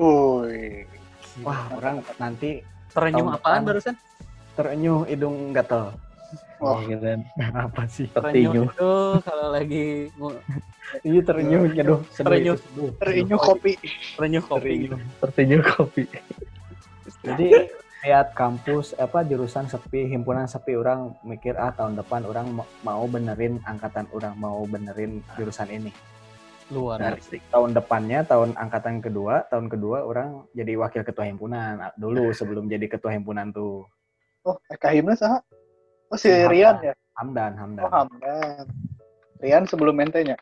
[0.00, 0.88] Wih.
[1.44, 2.62] Wah, orang nanti
[2.94, 3.68] Terenyuh apaan depan.
[3.68, 3.94] barusan?
[4.54, 5.98] terenyuh hidung gatel.
[6.62, 6.78] Wah.
[6.86, 7.26] Keren.
[7.66, 8.06] Apa sih?
[8.06, 8.70] Tertinyu.
[8.70, 8.92] itu
[9.26, 10.08] kalau lagi
[11.08, 12.56] Iya terenyuh, nyeduh, Terenyuh.
[13.02, 13.72] Terenyuh kopi.
[14.14, 14.72] terenyuh kopi.
[15.18, 15.64] Terenyuh.
[15.64, 16.02] Kopi.
[17.24, 17.72] Jadi
[18.04, 23.08] lihat kampus apa jurusan sepi, himpunan sepi orang mikir ah tahun depan orang ma- mau
[23.08, 25.88] benerin angkatan orang mau benerin jurusan ini.
[26.72, 27.16] luar Nah,
[27.52, 32.72] tahun depannya tahun angkatan kedua tahun kedua orang jadi wakil ketua himpunan Nah, dulu sebelum
[32.72, 33.84] jadi ketua himpunan tuh
[34.48, 35.44] Oh, Eka Himna sah?
[36.08, 36.48] Oh, si Hamdan.
[36.52, 36.94] Rian ya?
[37.20, 38.64] Hamdan Hamdan Oh, Hamdan.
[39.44, 40.40] Rian sebelum mentenya?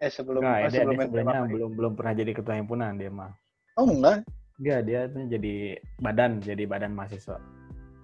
[0.00, 3.08] Eh, sebelum, Enggak, oh, dia, sebelum dia sebelumnya belum belum pernah jadi ketua himpunan dia
[3.08, 3.32] mah
[3.80, 4.28] Oh, enggak.
[4.58, 5.54] Enggak, dia jadi
[5.98, 7.42] badan jadi badan mahasiswa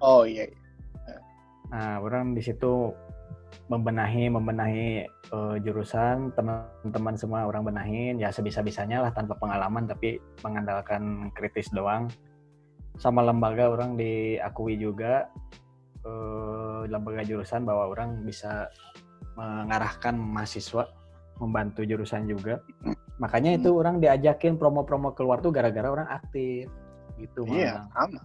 [0.00, 0.48] Oh, iya.
[0.48, 0.58] iya.
[1.70, 2.90] Nah, orang di situ
[3.70, 11.30] membenahi membenahi eh, jurusan teman-teman semua orang benahin ya sebisa-bisanya lah tanpa pengalaman tapi mengandalkan
[11.36, 12.10] kritis doang.
[12.98, 15.30] Sama lembaga orang diakui juga
[16.02, 18.66] eh, lembaga jurusan bahwa orang bisa
[19.38, 20.90] mengarahkan mahasiswa
[21.38, 22.58] membantu jurusan juga.
[23.20, 26.72] Makanya itu orang diajakin promo-promo keluar tuh gara-gara orang aktif
[27.20, 27.86] gitu Iya, malah.
[27.92, 28.20] sama.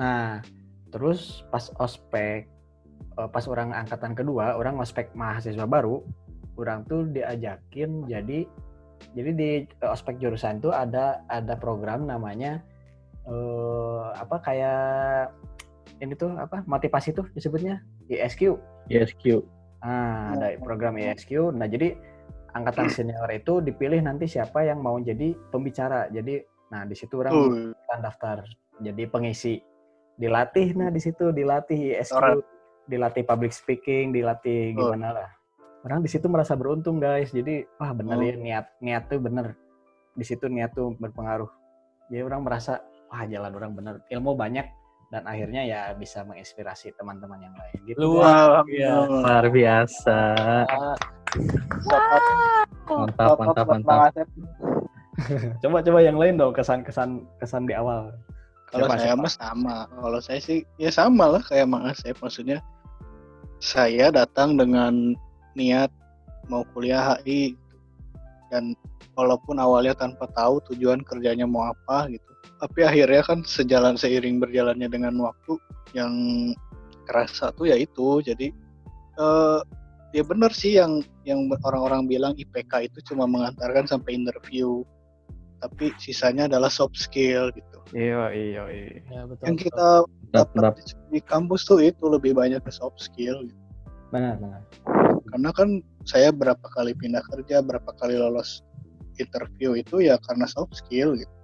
[0.00, 0.26] Nah,
[0.88, 2.48] terus pas ospek,
[3.20, 6.00] eh, pas orang angkatan kedua, orang ospek mahasiswa baru,
[6.56, 8.48] orang tuh diajakin jadi,
[9.12, 12.64] jadi di eh, ospek jurusan tuh ada ada program namanya
[13.28, 15.28] eh apa kayak
[16.00, 18.56] ini tuh apa motivasi tuh disebutnya ISQ.
[18.88, 19.44] ISQ.
[19.84, 21.52] Ah, ada program ISQ.
[21.52, 21.96] Nah, jadi
[22.54, 26.10] angkatan senior itu dipilih nanti siapa yang mau jadi pembicara.
[26.10, 26.40] Jadi,
[26.70, 28.46] nah di situ orang Uh, kan daftar
[28.80, 29.60] jadi pengisi
[30.16, 32.40] dilatih nah di situ dilatih ISQ Orang.
[32.88, 35.28] dilatih public speaking dilatih gimana lah
[35.82, 38.24] orang di situ merasa beruntung guys jadi wah bener Oh.
[38.24, 39.56] ya niat niat tuh bener
[40.12, 41.48] di situ niat tuh berpengaruh
[42.12, 44.66] jadi orang merasa wah jalan orang bener ilmu banyak
[45.10, 48.62] dan akhirnya ya bisa menginspirasi teman-teman yang lain gitu Luar.
[48.70, 49.10] Iya.
[49.10, 50.18] Luar biasa.
[51.38, 53.86] Mantap, Top, mantap, mantap.
[53.86, 54.28] Bang Asep.
[55.62, 58.08] coba coba yang lain dong kesan kesan kesan di awal
[58.70, 59.22] Kalau saya siapa?
[59.26, 59.76] mah sama.
[59.90, 62.14] Kalau saya sih ya sama lah kayak Mang Asep.
[62.22, 62.62] Maksudnya
[63.60, 65.14] saya datang dengan
[65.58, 65.90] niat
[66.46, 67.54] mau kuliah HI
[68.50, 68.74] dan
[69.18, 72.30] walaupun awalnya tanpa tahu tujuan kerjanya mau apa gitu.
[72.62, 75.58] Tapi akhirnya kan sejalan seiring berjalannya dengan waktu
[75.94, 76.14] yang
[77.10, 78.22] kerasa tuh ya itu.
[78.22, 78.54] Jadi
[79.18, 79.60] eh
[80.16, 84.82] ya benar sih yang yang orang-orang bilang IPK itu cuma mengantarkan sampai interview.
[85.60, 89.44] Tapi sisanya adalah soft skill gitu iya iya iya Ya, betul.
[89.44, 89.64] yang betul.
[89.66, 89.86] kita
[90.32, 90.82] Mantap, dapat di,
[91.12, 93.60] di kampus tuh itu lebih banyak ke soft skill gitu.
[94.10, 94.62] benar benar
[95.30, 95.68] karena kan
[96.08, 98.62] saya berapa kali pindah kerja berapa kali lolos
[99.18, 101.34] interview itu ya karena soft skill gitu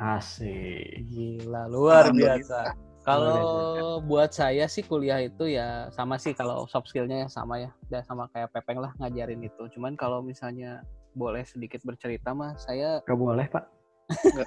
[0.00, 2.74] asik Gila, luar biasa.
[3.10, 7.70] Kalau buat saya sih kuliah itu ya sama sih kalau soft skillnya ya sama ya,
[7.90, 9.62] udah sama kayak Pepeng lah ngajarin itu.
[9.74, 10.86] Cuman kalau misalnya
[11.18, 13.66] boleh sedikit bercerita mah, saya Gak boleh pak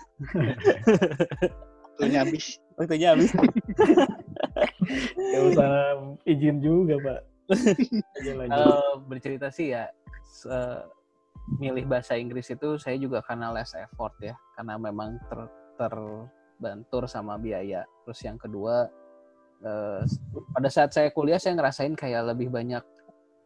[1.88, 3.32] waktunya habis waktunya habis.
[5.32, 5.72] Gak usah
[6.28, 7.20] izin juga pak.
[8.24, 8.52] Lanjut.
[8.52, 9.88] Kalau bercerita sih ya
[10.24, 10.84] se-
[11.60, 15.20] milih bahasa Inggris itu saya juga karena less effort ya, karena memang
[15.80, 15.94] ter
[16.64, 17.84] terbantur sama biaya.
[18.08, 18.88] Terus yang kedua
[19.60, 20.02] eh,
[20.56, 22.80] pada saat saya kuliah saya ngerasain kayak lebih banyak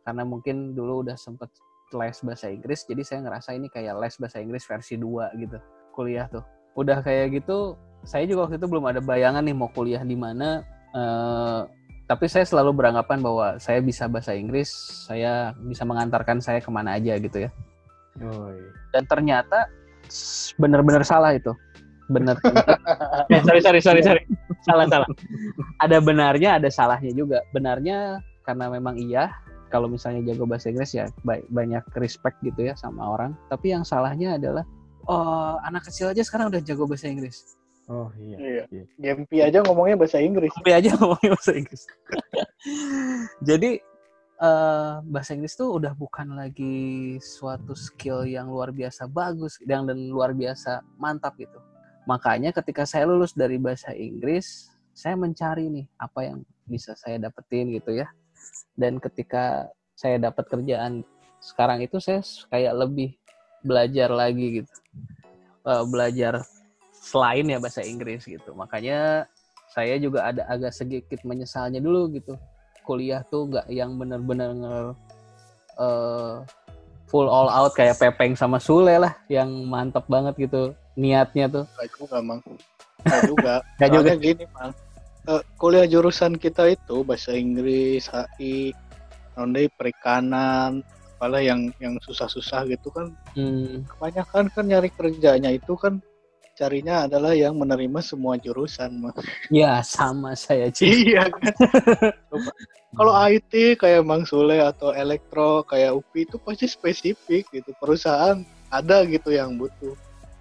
[0.06, 1.50] karena mungkin dulu udah sempet
[1.98, 5.58] les bahasa Inggris, jadi saya ngerasa ini kayak les bahasa Inggris versi 2 gitu
[5.98, 6.46] kuliah tuh.
[6.78, 7.74] Udah kayak gitu,
[8.06, 10.62] saya juga waktu itu belum ada bayangan nih mau kuliah di mana.
[10.94, 11.62] eh,
[12.08, 14.72] tapi saya selalu beranggapan bahwa saya bisa bahasa Inggris,
[15.04, 17.52] saya bisa mengantarkan saya ke mana aja gitu ya.
[18.96, 19.68] Dan ternyata
[20.56, 21.52] benar-benar salah itu.
[22.08, 22.36] Benar.
[23.34, 24.24] eh, sorry sorry sorry sorry.
[24.64, 25.08] Salah salah.
[25.84, 27.44] Ada benarnya, ada salahnya juga.
[27.52, 29.32] Benarnya karena memang iya.
[29.68, 33.36] Kalau misalnya jago bahasa Inggris ya ba- banyak respect gitu ya sama orang.
[33.52, 34.64] Tapi yang salahnya adalah
[35.08, 37.56] oh anak kecil aja sekarang udah jago bahasa Inggris.
[37.88, 38.36] Oh iya.
[38.40, 38.86] iya Iya.
[39.00, 41.84] Gempi aja ngomongnya bahasa Inggris Sampai aja ngomongin bahasa Inggris.
[43.48, 43.72] Jadi
[44.40, 50.00] eh, bahasa Inggris tuh udah bukan lagi suatu skill yang luar biasa bagus yang dan
[50.12, 51.60] luar biasa mantap gitu.
[52.08, 57.76] Makanya ketika saya lulus dari bahasa Inggris, saya mencari nih apa yang bisa saya dapetin
[57.76, 58.08] gitu ya.
[58.80, 61.04] Dan ketika saya dapat kerjaan
[61.44, 63.12] sekarang itu saya kayak lebih
[63.60, 64.74] belajar lagi gitu.
[65.68, 66.48] Eh, belajar
[66.96, 68.56] selain ya bahasa Inggris gitu.
[68.56, 69.28] Makanya
[69.76, 72.40] saya juga ada agak sedikit menyesalnya dulu gitu.
[72.88, 74.56] Kuliah tuh nggak yang bener-bener
[75.76, 76.36] eh,
[77.08, 81.66] full all out kayak Pepeng sama Sule lah yang mantep banget gitu niatnya tuh.
[81.80, 82.42] Gak juga mang.
[83.08, 83.54] Gak juga.
[83.80, 84.12] Nggak juga.
[84.24, 84.72] Gini mang.
[85.28, 88.72] Eh, kuliah jurusan kita itu bahasa Inggris HI
[89.36, 90.82] Nondai perikanan
[91.18, 93.10] apalah yang yang susah-susah gitu kan.
[93.34, 95.98] Hmm, kebanyakan kan nyari kerjanya itu kan
[96.58, 99.14] carinya adalah yang menerima semua jurusan mah.
[99.54, 101.14] Ya sama saya Ci.
[101.14, 101.54] iya kan.
[102.98, 107.70] Kalau IT kayak Mang Sule atau elektro kayak UPI itu pasti spesifik gitu.
[107.78, 108.42] Perusahaan
[108.74, 109.94] ada gitu yang butuh.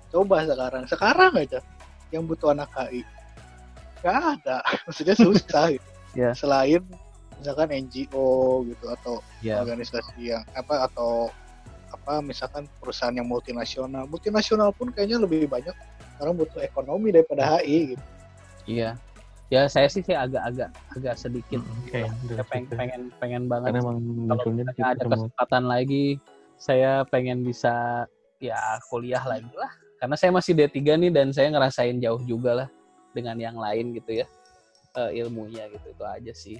[0.08, 1.60] Coba sekarang, sekarang aja
[2.08, 3.04] yang butuh anak HI.
[4.00, 5.84] Gak ada, maksudnya susah gitu.
[6.16, 6.32] Ya.
[6.32, 6.80] Selain
[7.36, 9.60] misalkan NGO gitu atau Ya.
[9.60, 11.28] organisasi yang apa atau
[11.92, 14.08] apa misalkan perusahaan yang multinasional.
[14.08, 15.76] Multinasional pun kayaknya lebih banyak
[16.20, 18.04] orang butuh ekonomi daripada HI gitu.
[18.66, 18.90] Iya.
[19.46, 21.62] Ya saya sih sih agak-agak agak sedikit.
[21.62, 26.18] Oke, saya pengen pengen pengen banget kalau kita ada mau kesempatan lagi
[26.58, 28.04] saya pengen bisa
[28.42, 28.58] ya
[28.90, 29.70] kuliah lagi lah.
[30.02, 32.68] Karena saya masih D3 nih dan saya ngerasain jauh juga lah
[33.14, 34.26] dengan yang lain gitu ya.
[34.98, 36.58] Eh, ilmunya gitu itu aja sih.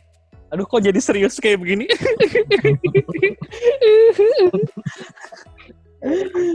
[0.54, 1.90] Aduh kok jadi serius kayak begini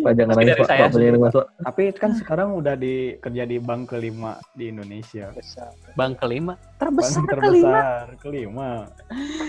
[0.02, 1.46] Pak jangan Tapi nangis dari Pak, saya Pak.
[1.68, 5.30] Tapi kan sekarang udah di kerja di bank kelima di Indonesia.
[5.36, 5.72] Besar.
[5.94, 8.70] bang kelima Bank terbesar, kelima terbesar kelima.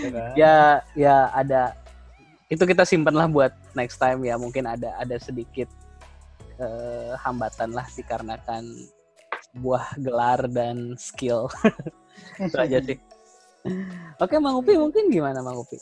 [0.03, 0.31] Ya kan?
[0.35, 0.57] ya
[0.93, 1.61] ya ada
[2.51, 5.67] itu kita simpan lah buat next time ya mungkin ada ada sedikit
[6.59, 8.67] eh, hambatan lah dikarenakan
[9.57, 11.49] buah gelar dan skill
[12.45, 12.97] itu aja sih
[14.17, 15.77] oke Mang Upi mungkin gimana Mang Upi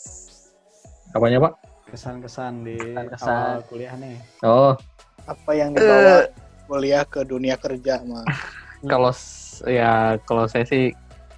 [1.11, 1.53] Apanya Pak?
[1.91, 3.27] Kesan-kesan di Kesan-kesan.
[3.27, 4.15] awal kuliah nih.
[4.47, 4.73] Oh,
[5.27, 6.25] Apa yang dibawa
[6.65, 8.23] kuliah ke dunia kerja mah?
[8.91, 9.11] kalau
[9.67, 10.95] ya kalau saya sih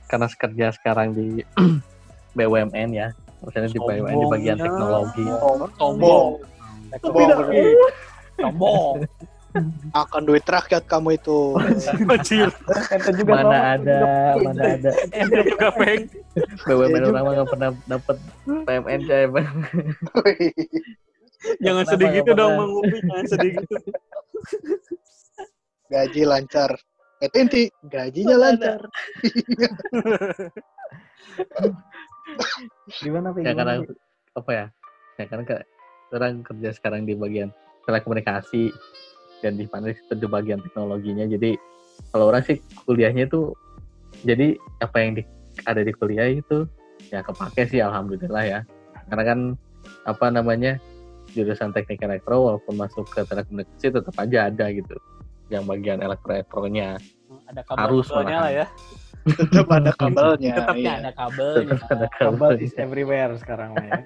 [0.07, 1.41] karena kerja sekarang di
[2.37, 3.09] BUMN ya,
[3.41, 4.65] maksudnya di BUMN di bagian Sombongnya.
[4.69, 5.25] teknologi.
[5.81, 6.29] Sombong.
[7.01, 7.37] sombong
[8.37, 8.95] sombong
[10.01, 11.57] Akan duit rakyat kamu itu.
[12.17, 12.49] kecil
[12.89, 13.57] Ente juga Mana sama.
[13.77, 13.99] ada,
[14.41, 14.91] mana ada.
[15.13, 16.03] ente juga peng
[16.65, 19.01] BUMN orang mah nggak pernah dapat PMN
[20.13, 20.37] coy.
[21.65, 22.65] jangan sedih gitu dong pernah?
[22.65, 23.75] Mang Upi jangan sedih gitu
[25.91, 26.71] Gaji lancar.
[27.21, 28.81] Itu inti gajinya lancar.
[32.99, 33.45] Gimana Pi?
[33.45, 33.73] Ya karena
[34.33, 34.65] apa ya?
[35.21, 35.43] Ya karena
[36.13, 37.53] orang kerja sekarang di bagian
[37.85, 38.73] telekomunikasi
[39.43, 41.27] dan di Panis itu di bagian teknologinya.
[41.27, 41.59] Jadi
[42.09, 42.57] kalau orang sih
[42.87, 43.51] kuliahnya itu
[44.23, 45.23] jadi apa yang di,
[45.67, 46.63] ada di kuliah itu
[47.11, 48.59] ya kepake sih alhamdulillah ya.
[49.11, 49.39] Karena kan
[50.07, 50.79] apa namanya
[51.33, 54.95] jurusan teknik elektro walaupun masuk ke telekomunikasi tetap aja ada gitu
[55.51, 56.95] yang bagian elektro elektronya
[57.49, 58.65] ada kabel Harus lah ya
[59.23, 60.51] Tetap ada kabelnya.
[60.55, 60.93] tetapnya iya.
[61.01, 64.03] ada kabelnya tetap ada Kabel kabel is everywhere sekarang ya.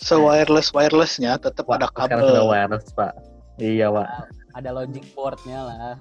[0.00, 2.50] Se-wireless wirelessnya tetap Wah, ada sekarang sudah kabel.
[2.50, 3.12] wireless pak
[3.60, 4.08] iya pak
[4.52, 5.94] ada logic boardnya lah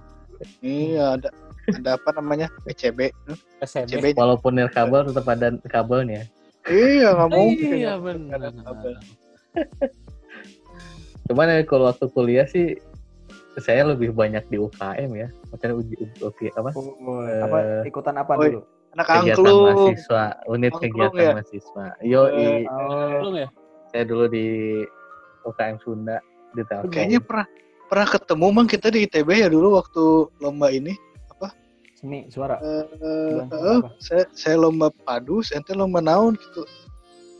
[0.59, 1.29] Iya, ada
[1.69, 2.47] ada apa namanya?
[2.63, 3.11] PCB.
[3.59, 4.05] PCB PCB.
[4.15, 6.23] walaupun nirkabel tetap ada kabelnya
[6.63, 7.71] Iya, nggak mungkin.
[7.75, 8.95] iya benar kabel.
[11.25, 12.73] cuman ya kalau waktu kuliah sih
[13.59, 18.33] saya lebih banyak di UKM ya maksudnya uji, uji, apa Oh, Eh, apa ikutan apa
[18.35, 18.49] Oi.
[18.49, 18.61] dulu?
[18.89, 19.61] Anak kegiatan angklung.
[19.61, 21.31] mahasiswa unit Angklung kegiatan ya?
[21.35, 23.47] mahasiswa yo Eh, Oh, belum ya
[23.89, 24.45] saya dulu di
[25.43, 26.17] UKM Sunda
[26.51, 27.47] di Telkom Kayaknya pernah
[27.89, 30.03] pernah ketemu mang kita di ITB ya dulu waktu
[30.39, 30.93] lomba ini.
[31.99, 32.55] seni suara.
[32.63, 32.87] Eh,
[33.35, 33.89] Lomba eh, apa?
[33.99, 36.63] saya saya lomba padus, ente lomba naon gitu.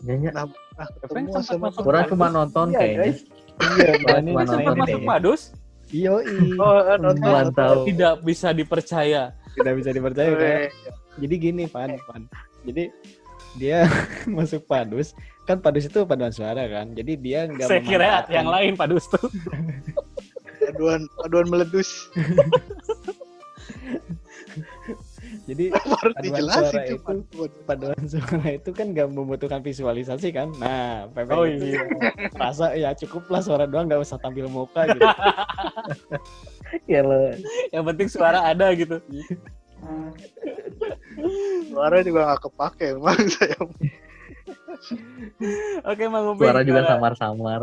[0.04, 0.36] Nyanyi.
[0.36, 2.12] Nah, pernah ketemu sama orang Padus.
[2.12, 3.12] cuma nonton Iya, kayaknya.
[3.60, 3.90] Iya,
[4.20, 5.42] ini cuma nonton masuk padus
[5.90, 6.12] Iya,
[6.60, 7.44] Oh, eh, nonton.
[7.88, 10.44] Tidak bisa dipercaya tidak bisa dipercaya kan?
[10.44, 10.68] Eh,
[11.20, 12.28] Jadi gini, Pan, Pan.
[12.64, 12.92] Jadi
[13.56, 13.88] dia
[14.38, 15.12] masuk padus,
[15.44, 16.92] kan padus itu paduan suara kan.
[16.92, 19.24] Jadi dia nggak saya kira yang lain padus tuh
[20.60, 21.90] Paduan paduan meledus.
[25.46, 27.50] Jadi Paduan dijelasin suara itu- paduan.
[27.66, 30.50] paduan suara itu kan nggak membutuhkan visualisasi kan.
[30.58, 31.86] Nah, Pepe Oh, iya.
[32.36, 35.02] rasa ya cukuplah suara doang nggak usah tampil muka gitu.
[36.92, 37.34] ya lo
[37.72, 39.02] yang penting suara ada gitu
[41.68, 43.58] Suara juga nggak kepake emang saya.
[45.84, 47.62] oke Mang Upi suara juga samar-samar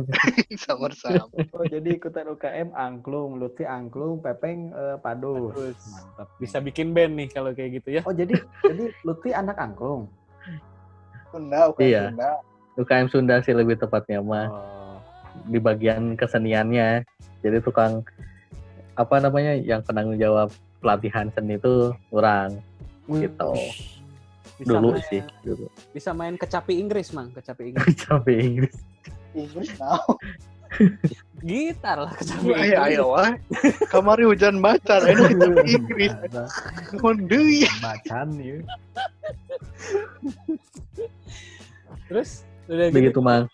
[0.64, 1.26] Sama-sama.
[1.50, 5.54] Oh, jadi ikutan UKM angklung, Lutfi angklung, Pepeng eh, padus.
[5.54, 5.78] Padus.
[5.88, 6.28] Mantap.
[6.36, 10.06] bisa bikin band nih kalau kayak gitu ya Oh, jadi jadi Lutfi anak angklung.
[11.30, 12.02] Sunda, bukan Iya.
[12.10, 12.30] Sunda.
[12.76, 14.96] UKM Sunda sih lebih tepatnya mah Oh.
[15.46, 17.06] di bagian keseniannya
[17.40, 18.02] jadi tukang
[18.94, 20.50] apa namanya yang penanggung jawab
[20.80, 22.58] pelatihan seni itu orang
[23.08, 23.52] gitu
[24.60, 25.66] bisa dulu main, sih dulu
[25.96, 28.76] bisa main kecapi Inggris mang kecapi Inggris sampai Inggris
[29.32, 30.02] Inggris now.
[31.40, 33.32] gitar lah kecapi Ayo ayo wah.
[33.90, 36.12] Kamari hujan macan, ini kita Inggris.
[37.26, 37.66] Deui.
[37.82, 38.58] Bacan ya.
[42.10, 43.46] terus udah gitu begitu mang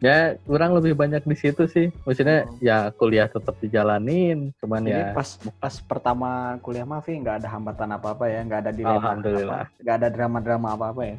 [0.00, 1.92] Ya kurang lebih banyak di situ sih.
[2.08, 2.56] Maksudnya Oh.
[2.64, 5.28] ya kuliah tetap dijalanin, cuman Jadi ya pas
[5.60, 9.62] pas pertama kuliah mah Vi nggak ada hambatan apa-apa ya, nggak ada dilema Alhamdulillah.
[9.68, 11.16] apa, nggak ada drama-drama apa-apa ya.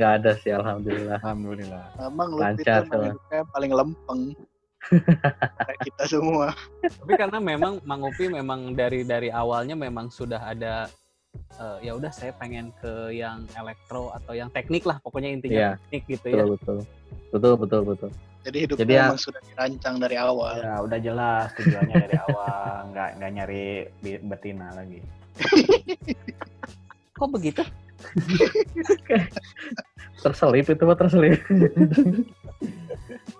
[0.00, 1.18] nggak ada sih alhamdulillah.
[1.20, 1.84] Alhamdulillah.
[2.00, 4.22] Emang lu Lancar, hidupnya paling lempeng.
[5.60, 6.56] Kayak kita semua.
[6.80, 10.88] Tapi karena memang Mang Upi memang dari dari awalnya memang sudah ada
[11.34, 15.70] eh, ya udah saya pengen ke yang elektro atau yang teknik lah pokoknya intinya Iya.
[15.82, 16.34] teknik gitu ya.
[16.36, 16.76] Betul betul.
[17.30, 18.10] Betul betul betul.
[18.40, 20.52] Jadi hidupnya Jadi ya- sudah dirancang dari awal.
[20.56, 23.64] Ya udah jelas tujuannya dari awal, nggak nggak nyari
[24.24, 25.00] betina lagi.
[27.14, 27.62] Kok begitu?
[30.20, 31.36] Terselip itu mah terselip.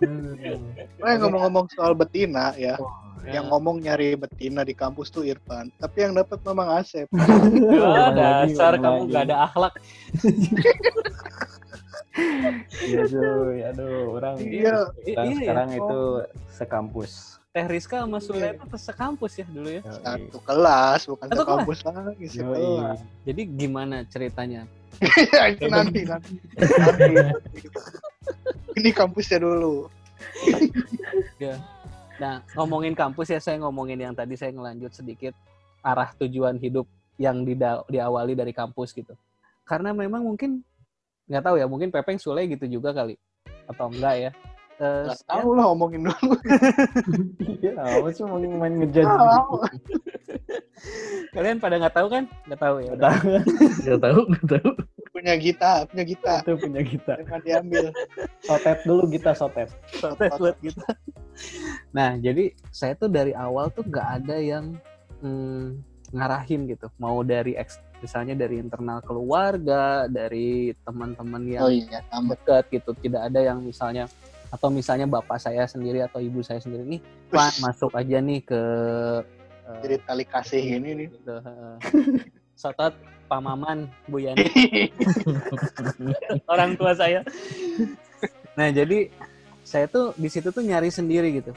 [0.01, 2.77] Eh ngomong-ngomong soal betina ya,
[3.21, 3.37] Ya.
[3.37, 7.05] yang ngomong nyari betina di kampus tuh Irfan, tapi yang dapat memang Asep.
[7.15, 8.17] Lagi,
[8.51, 9.09] dasar kamu lagi.
[9.09, 9.75] nggak ada akhlak.
[12.83, 14.91] Iya cuy, aduh orang Iya.
[14.99, 15.79] sekarang, Iya, sekarang ya.
[15.79, 16.01] itu
[16.51, 17.13] sekampus.
[17.51, 19.83] Teh Rizka sama Sule itu sekampus ya dulu ya.
[19.87, 22.99] Satu kelas, bukan Satu satu kampus lagi, sekelas.
[23.23, 24.67] Jadi gimana ceritanya?
[25.33, 26.35] Ya, itu nanti, nanti.
[26.59, 27.59] Nanti, nanti.
[28.79, 29.87] Ini kampusnya dulu.
[32.21, 35.33] Nah, ngomongin kampus ya, saya ngomongin yang tadi saya ngelanjut sedikit
[35.81, 36.85] arah tujuan hidup
[37.17, 39.17] yang dida- diawali dari kampus gitu.
[39.65, 40.61] Karena memang mungkin
[41.25, 43.17] nggak tahu ya, mungkin Pepeng Sule gitu juga kali
[43.65, 44.31] atau enggak ya.
[44.81, 46.33] Eh, Gak tahu lah ngomongin dulu.
[47.61, 49.05] Iya, apa sih mau main ngejudge?
[49.05, 49.55] Tahu.
[51.37, 52.25] kalian pada nggak tahu kan?
[52.49, 52.91] Nggak tahu ya.
[53.85, 54.71] Nggak tahu nggak tahu.
[55.11, 56.35] Punya Gita, punya Gita.
[56.43, 57.13] itu punya kita.
[57.23, 57.85] Jangan diambil.
[58.47, 59.69] Sotet dulu kita sotet.
[59.99, 60.81] Sotet buat gitu.
[61.91, 64.79] Nah, jadi saya tuh dari awal tuh nggak ada yang
[65.19, 65.83] mm,
[66.15, 66.87] ngarahin gitu.
[67.03, 72.95] Mau dari eks, misalnya dari internal keluarga, dari teman-teman yang Oh iya, dekat gitu.
[72.95, 74.07] Tidak ada yang misalnya
[74.51, 77.01] atau misalnya bapak saya sendiri atau ibu saya sendiri nih,
[77.31, 78.63] Pak masuk aja nih ke
[79.63, 81.09] eh, Jadi tali kasih ini nih.
[81.15, 81.35] gitu.
[81.39, 81.75] heeh.
[82.59, 82.93] Sotot
[83.31, 84.43] Pak Maman, Bu Yani,
[86.53, 87.23] orang tua saya.
[88.59, 89.07] Nah, jadi
[89.63, 91.55] saya tuh di situ tuh nyari sendiri gitu.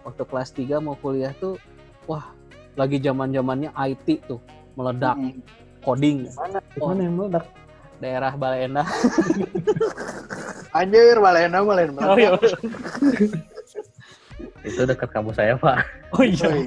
[0.00, 1.60] Waktu kelas 3 mau kuliah tuh
[2.08, 2.32] wah,
[2.72, 4.40] lagi zaman-zamannya IT tuh
[4.80, 5.44] meledak Mm.
[5.84, 6.58] coding Mana?
[6.80, 7.44] Mana yang meledak?
[8.00, 8.88] daerah Baleendah.
[10.80, 12.00] Anjir, Malena, Malena.
[12.08, 12.32] Oh iya.
[14.64, 15.84] Itu dekat kampus saya pak.
[16.16, 16.48] Oh iya.
[16.48, 16.64] Oi,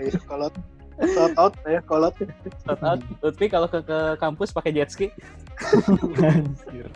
[0.00, 0.56] eh, kolot.
[1.00, 2.12] Shout out ya, kolot.
[2.64, 3.00] Shout out.
[3.24, 5.08] Lutfi kalau ke, ke kampus pakai jet ski.
[6.20, 6.88] Anjir.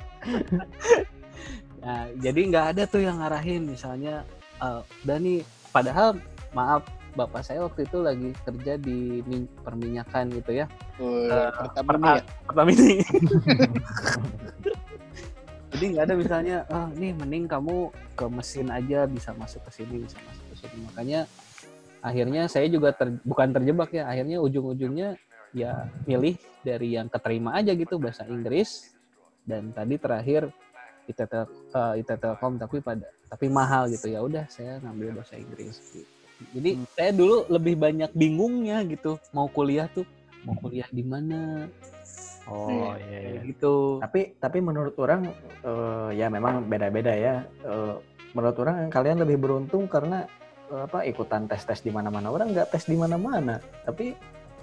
[1.85, 4.25] Nah, jadi nggak ada tuh yang ngarahin misalnya
[4.61, 6.17] eh udah nih padahal
[6.57, 10.67] maaf bapak saya waktu itu lagi kerja di min- perminyakan gitu ya.
[10.99, 12.25] Eh, pertama ya.
[12.49, 13.05] Pertama ini.
[15.75, 20.07] jadi nggak ada misalnya ah nih mending kamu ke mesin aja bisa masuk ke sini
[20.07, 20.77] bisa masuk ke sini.
[20.89, 21.21] Makanya
[22.05, 24.05] akhirnya saya juga ter- bukan terjebak ya.
[24.05, 25.17] Akhirnya ujung-ujungnya
[25.57, 28.93] ya milih dari yang keterima aja gitu bahasa Inggris
[29.49, 30.51] dan tadi terakhir
[31.09, 35.39] IT, Tel- eh, IT Telkom tapi pada tapi mahal gitu ya udah saya ngambil bahasa
[35.39, 36.11] Inggris gitu.
[36.59, 40.03] jadi saya dulu lebih banyak bingungnya gitu mau kuliah tuh
[40.43, 41.71] mau kuliah di mana
[42.45, 43.41] Oh iya iya.
[43.41, 43.75] kayak gitu
[44.05, 45.33] Tapi tapi menurut orang
[45.65, 47.41] eh, ya memang beda-beda ya.
[47.65, 47.95] Eh,
[48.37, 50.29] menurut orang kalian lebih beruntung karena
[50.73, 52.33] apa ikutan tes-tes di mana-mana.
[52.33, 53.61] Orang nggak tes di mana-mana.
[53.85, 54.17] Tapi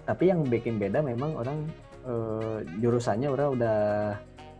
[0.06, 1.69] tapi yang bikin beda memang orang
[2.07, 3.80] eh, jurusannya orang udah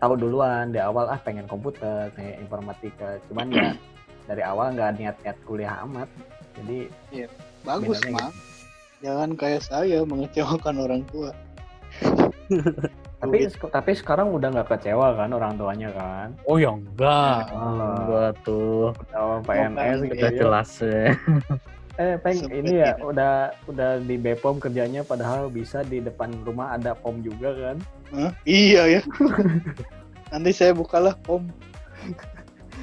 [0.02, 3.18] tahu duluan di awal ah pengen komputer, pengen informatika.
[3.30, 3.70] Cuman ya
[4.30, 6.10] dari awal nggak niat-niat kuliah amat.
[6.62, 6.92] Jadi
[7.62, 8.32] Bagus, Bedanya Mak.
[9.02, 11.34] Jangan kayak saya mengecewakan orang tua.
[13.22, 13.38] tapi
[13.70, 16.34] tapi sekarang udah nggak kecewa kan orang tuanya kan.
[16.50, 20.38] oh ya enggak Oh, Gua tuh oh, PNS gitu udah ya.
[20.38, 21.06] jelas ya.
[22.00, 23.12] Eh, Peng, Sempet ini ya gitu.
[23.14, 27.78] udah udah di Bepom kerjanya padahal bisa di depan rumah ada pom juga kan.
[28.16, 28.32] Hah?
[28.42, 29.02] Iya ya.
[30.34, 31.46] Nanti saya bukalah pom.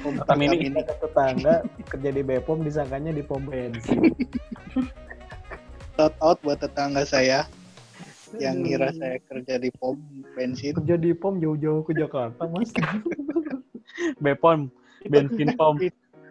[0.05, 0.13] Pom.
[0.13, 0.55] Pertamina.
[0.55, 1.55] Ada tetangga
[1.89, 4.13] kerja di Bepom disangkanya di pom bensin.
[5.97, 7.43] Shout out buat tetangga saya
[8.37, 9.97] yang ngira saya kerja di pom
[10.33, 10.77] bensin.
[10.77, 12.69] kerja di pom jauh-jauh ke Jakarta, Mas.
[14.23, 14.69] Bepom
[15.03, 15.75] bensin pom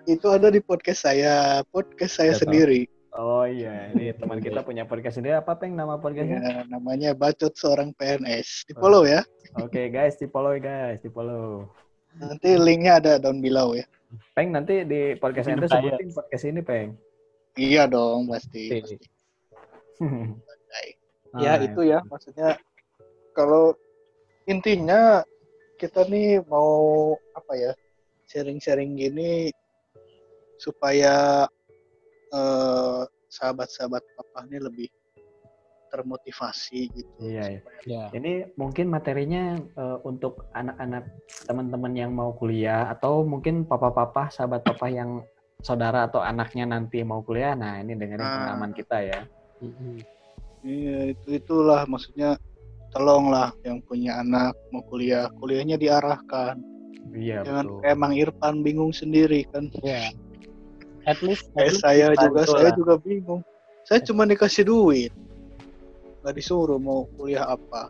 [0.05, 2.43] Itu ada di podcast saya, podcast saya Ya, tahu.
[2.47, 2.81] sendiri.
[3.11, 6.39] Oh iya, ini teman kita punya podcast sendiri apa Peng nama podcastnya?
[6.39, 8.65] Ya, namanya Bacot Seorang PNS.
[8.65, 9.27] Di follow ya.
[9.59, 11.67] Oke guys, di follow guys, di follow.
[12.15, 13.85] Nanti linknya ada down below ya.
[14.33, 15.61] Peng nanti di podcast saya.
[15.61, 16.89] sebutin podcast ini Peng.
[17.59, 18.71] Iya dong, pasti.
[18.71, 18.97] Pasti.
[21.37, 22.57] ya Ah, itu ya maksudnya
[23.37, 23.77] kalau
[24.49, 25.21] intinya
[25.77, 27.73] kita nih mau apa ya
[28.27, 29.53] sharing-sharing gini
[30.59, 31.47] supaya
[32.33, 34.89] eh, sahabat-sahabat papa ini lebih
[35.89, 37.13] termotivasi gitu.
[37.25, 37.61] Iya, iya.
[37.89, 38.05] Ya.
[38.13, 41.09] Ini mungkin materinya eh, untuk anak-anak
[41.49, 45.25] teman-teman yang mau kuliah atau mungkin papa-papa, sahabat papa yang
[45.65, 47.57] saudara atau anaknya nanti mau kuliah.
[47.57, 48.33] Nah, ini dengerin Ah.
[48.37, 49.21] pengalaman kita ya.
[49.65, 50.05] Mm-mm.
[50.65, 52.35] Iya itu itulah maksudnya
[52.91, 56.59] tolonglah yang punya anak mau kuliah kuliahnya diarahkan
[57.09, 57.81] Iya, jangan betul.
[57.81, 60.13] kayak Mang Irfan bingung sendiri kan Ya.
[61.09, 62.77] At least, at least saya juga saya lah.
[62.77, 63.41] juga bingung
[63.89, 65.13] saya cuma dikasih duit
[66.21, 67.89] nggak disuruh mau kuliah apa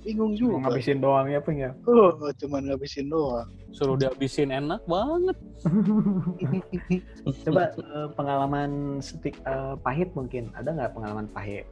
[0.00, 1.76] bingung juga ngabisin doang ya, Peng ya?
[1.84, 5.34] oh, cuma ngabisin doang suruh dihabisin enak banget.
[7.44, 10.54] Coba eh, pengalaman setik eh, pahit mungkin.
[10.54, 11.66] Ada nggak pengalaman pahit?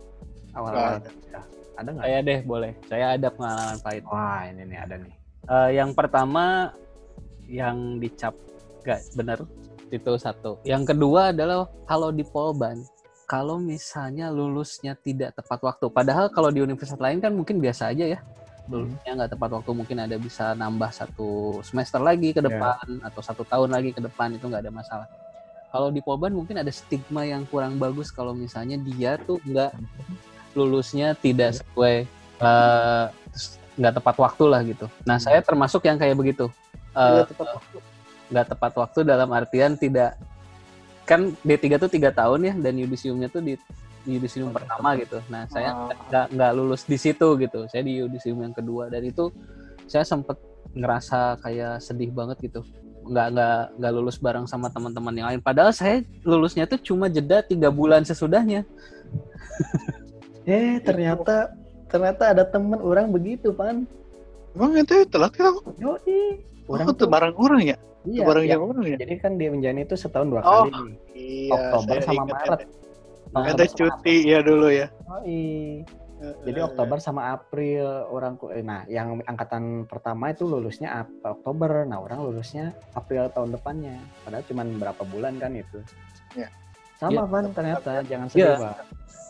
[0.52, 1.00] Awal-awal.
[1.00, 1.44] kuliah?
[1.72, 2.04] Ada nggak?
[2.04, 2.72] Saya deh boleh.
[2.86, 4.02] Saya ada pengalaman pahit.
[4.04, 5.14] Wah, ini nih ada nih.
[5.42, 6.70] Eh, yang pertama
[7.48, 8.36] yang dicap
[8.82, 9.42] gak bener
[9.90, 10.60] itu satu.
[10.64, 12.80] Yang kedua adalah kalau di Polban
[13.28, 15.88] kalau misalnya lulusnya tidak tepat waktu.
[15.88, 18.20] Padahal kalau di universitas lain kan mungkin biasa aja ya.
[18.68, 22.46] Lulusnya nggak tepat waktu mungkin ada bisa nambah satu semester lagi ke Ya.
[22.52, 25.08] depan atau satu tahun lagi ke depan itu nggak ada masalah.
[25.72, 29.72] Kalau di Polban mungkin ada stigma yang kurang bagus kalau misalnya dia tuh nggak
[30.54, 32.04] lulusnya tidak sesuai
[32.38, 33.04] eh,
[33.72, 34.86] nggak tepat waktu lah gitu.
[35.02, 36.46] Nah saya termasuk yang kayak begitu.
[36.92, 37.76] Eh, Tidak tepat waktu.
[38.32, 40.16] nggak tepat waktu dalam artian tidak
[41.04, 43.56] kan D3 tuh tiga tahun ya dan yudisiumnya tuh di
[44.04, 45.20] yudisium Oh, pertama gitu.
[45.28, 45.92] Nah saya Ah.
[46.08, 47.64] nggak nggak lulus di situ gitu.
[47.68, 49.30] Saya di yudisium yang kedua dan itu
[49.86, 50.36] saya sempet
[50.72, 52.60] ngerasa kayak sedih banget gitu.
[53.02, 55.40] Nggak nggak nggak lulus bareng sama teman-teman yang lain.
[55.40, 58.64] Padahal saya lulusnya tuh cuma jeda tiga bulan sesudahnya.
[60.44, 61.54] Eh, ternyata
[61.86, 63.84] ternyata ada temen orang begitu, Pan.
[64.52, 66.44] emang ente telat kan Yoi.
[66.66, 68.52] orang Orang tuh barang orang ya iya, barang iya.
[68.52, 70.96] yang orang ya Jadi kan di Menjani itu setahun dua Oh, kali nih.
[71.14, 72.60] iya Oktober sama ingat Maret.
[73.32, 75.42] sama cuti ya dulu ya Yoi.
[76.22, 81.82] Jadi Oktober sama April orang ku- eh, nah yang angkatan pertama itu lulusnya Ap- Oktober.
[81.82, 83.98] Nah, orang lulusnya April tahun depannya.
[84.22, 85.82] Padahal cuma berapa bulan kan itu.
[86.32, 86.46] Ya.
[86.94, 87.26] Sama Ya.
[87.26, 88.54] Van ternyata jangan sedih, Ya.
[88.54, 88.76] Pak.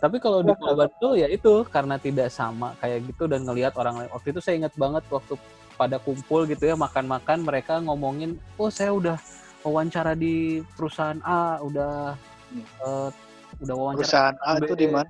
[0.02, 4.02] Tapi kalau di Polban tuh ya itu karena tidak sama kayak gitu dan ngelihat orang
[4.02, 4.10] lain.
[4.10, 5.38] Waktu itu saya ingat banget waktu
[5.78, 9.14] pada kumpul gitu ya makan-makan mereka ngomongin, oh saya udah
[9.62, 12.18] wawancara di perusahaan A, udah
[12.52, 12.66] Hmm.
[12.84, 13.08] eh,
[13.64, 15.08] udah wawancara perusahaan A itu di mana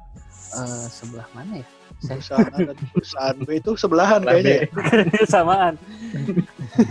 [0.52, 1.66] eh, sebelah mana ya?
[1.98, 4.66] Saya perusahaan A dan perusahaan B itu sebelahan kayaknya ya.
[5.35, 5.74] samaan.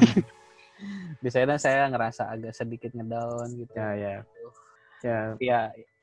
[1.23, 3.73] di sana saya ngerasa agak sedikit ngedown gitu.
[3.77, 4.15] Ya, ya.
[5.05, 5.61] Ya, Ya,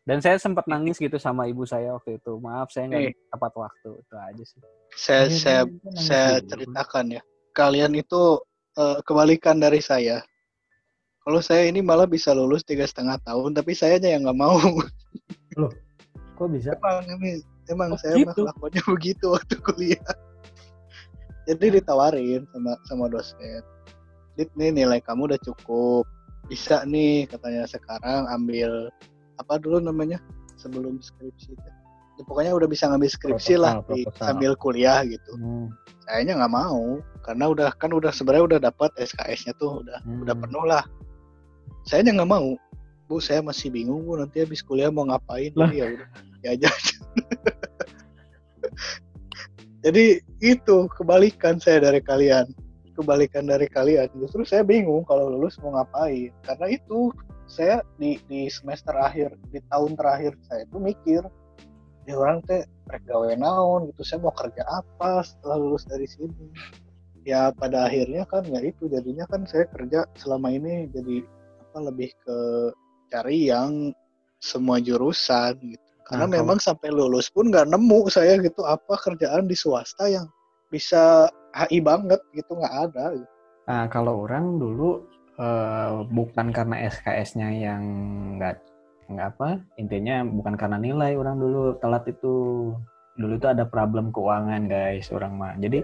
[0.09, 2.40] dan saya sempat nangis gitu sama ibu saya waktu itu.
[2.40, 3.14] Maaf saya nggak Nih.
[3.28, 4.60] tepat waktu itu aja sih.
[4.97, 5.60] saya Iya, saya
[6.01, 6.48] saya dulu.
[6.48, 7.22] ceritakan ya
[7.52, 8.40] kalian itu
[8.74, 10.24] eh, kebalikan dari saya
[11.20, 14.56] kalau saya ini malah bisa lulus tiga setengah tahun tapi saya yang nggak mau
[16.39, 16.72] kok bisa?
[16.72, 18.48] emang ini emang Oh, saya mah gitu?
[18.48, 20.09] lakukannya begitu waktu kuliah
[21.44, 23.60] jadi ditawarin sama sama dosen
[24.39, 26.06] Dit nih nilai kamu udah cukup
[26.48, 28.89] bisa nih katanya sekarang ambil
[29.39, 30.19] apa dulu namanya
[30.59, 31.70] sebelum skripsi itu.
[32.19, 34.27] Ya, pokoknya udah bisa ngambil skripsi lah Proposal, di, proposal.
[34.27, 35.32] sambil kuliah gitu.
[35.39, 35.70] Hmm.
[36.09, 40.24] kayaknya nggak mau karena udah kan udah sebenarnya udah dapat SKS-nya tuh udah Hmm.
[40.24, 40.82] udah penuh lah.
[41.86, 42.56] Saya nggak mau.
[43.09, 45.52] Bu saya masih bingung bu nanti habis kuliah mau ngapain?
[45.56, 45.69] Lah.
[45.70, 46.09] ya udah
[46.43, 46.69] ya aja.
[49.85, 52.51] Jadi itu kebalikan saya dari kalian.
[52.98, 54.10] Kebalikan dari kalian.
[54.19, 56.35] Justru saya bingung kalau lulus mau ngapain.
[56.43, 57.15] Karena itu
[57.49, 61.23] saya di di semester akhir di tahun terakhir saya itu mikir
[62.05, 66.53] ya orang teh rek gawe naon gitu saya mau kerja apa setelah lulus dari sini
[67.25, 71.25] ya pada akhirnya kan ya itu jadinya kan saya kerja selama ini jadi
[71.69, 72.39] apa lebih ke
[73.09, 73.93] cari yang
[74.41, 78.97] semua jurusan gitu karena Nah, kalau- memang sampai lulus pun nggak nemu saya gitu apa
[78.97, 80.25] kerjaan di swasta yang
[80.69, 83.33] bisa HI banget gitu nggak ada gitu.
[83.69, 85.05] Nah, kalau orang dulu
[85.39, 87.82] eh, bukan karena SKS-nya yang
[88.36, 88.56] nggak
[89.09, 92.35] nggak apa, intinya bukan karena nilai orang dulu telat itu.
[93.19, 95.55] Dulu itu ada problem keuangan guys orang mah.
[95.59, 95.82] Jadi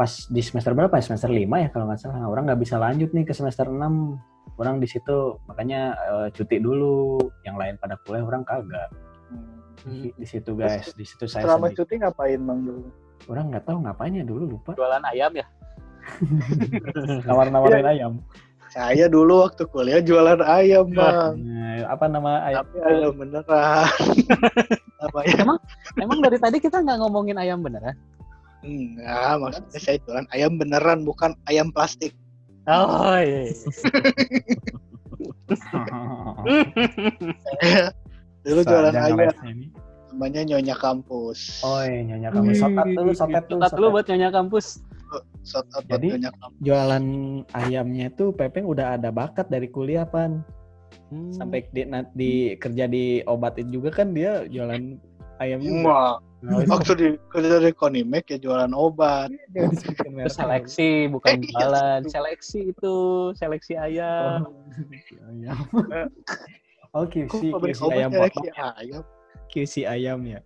[0.00, 0.96] pas di semester berapa?
[1.04, 2.24] Semester 5 ya kalau nggak salah.
[2.24, 4.56] Nah, orang nggak bisa lanjut nih ke semester 6.
[4.56, 7.20] Orang di situ makanya eh, cuti dulu.
[7.44, 8.88] Yang lain pada kuliah orang kagak.
[9.84, 11.76] Di, di situ guys, di situ saya selama sedih.
[11.80, 12.84] cuti ngapain bang dulu
[13.32, 14.72] Orang nggak tahu ngapain ya dulu lupa.
[14.76, 15.46] Jualan ayam ya?
[17.28, 18.12] Nawar-nawarin ayam.
[18.70, 22.62] Saya dulu waktu kuliah jualan ayam bang Nah, apa nama ayam?
[22.62, 23.88] tapi ayam beneran
[25.00, 25.58] namanya Emang
[25.96, 27.94] emang dari tadi kita nggak ngomongin ayam beneran?
[28.60, 32.14] enggak maksudnya saya jualan ayam beneran bukan ayam plastik
[32.64, 33.48] Oh iya.
[33.48, 33.50] iya.
[38.40, 39.16] Dulu jualan ayam
[40.10, 41.62] namanya Nyonya Kampus.
[41.62, 43.60] Oh iya, nyonya kamu sotat dulu, sotet dulu.
[43.62, 43.94] Sotat dulu sotet.
[43.94, 44.66] buat nyonya kampus.
[45.42, 46.08] Shout out buat Jadi.
[46.60, 47.04] Jualan
[47.52, 50.44] ayamnya tuh Pepeng udah ada bakat dari kuliah pan.
[51.10, 51.30] Hmm.
[51.30, 54.98] Sampai di, na- di kerja di obatin juga kan dia jualan
[55.38, 56.18] ayam juga.
[56.40, 59.28] Nah, itu waktu di kerja di Konimek ya jualan obat.
[59.52, 60.32] Itu merek.
[60.32, 62.00] seleksi bukan Eh, iya, jualan.
[62.00, 62.08] itu.
[62.10, 62.96] Seleksi itu,
[63.34, 64.46] seleksi ayam.
[65.28, 65.58] ayam.
[66.90, 68.50] Oh, Kok QC, QC ayam obat potong.
[68.50, 69.02] ya ayam?
[69.46, 70.40] QC ayam ya.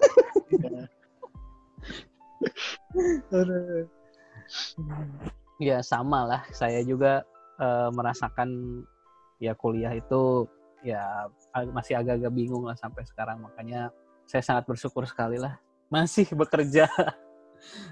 [5.60, 6.42] Ya sama lah.
[6.56, 7.20] Saya juga
[7.60, 8.80] eh, merasakan
[9.36, 10.48] ya kuliah itu
[10.80, 11.28] ya
[11.76, 13.44] masih agak-agak bingung lah sampai sekarang.
[13.44, 13.92] Makanya
[14.24, 15.60] saya sangat bersyukur sekali lah
[15.92, 16.88] masih bekerja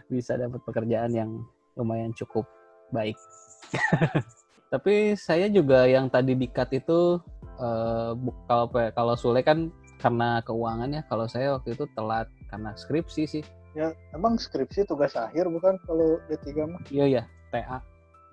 [0.08, 1.30] bisa dapat pekerjaan yang
[1.76, 2.48] lumayan cukup
[2.88, 3.20] baik.
[4.72, 7.20] Tapi saya juga yang tadi dikat itu
[8.16, 9.68] bu- kalau kalau Sule kan
[10.00, 11.02] karena keuangan ya.
[11.04, 13.44] Kalau saya waktu itu telat karena skripsi sih.
[13.78, 16.82] Ya, emang skripsi tugas akhir bukan kalau D3 mah?
[16.90, 17.22] Iya ya,
[17.54, 17.78] TA.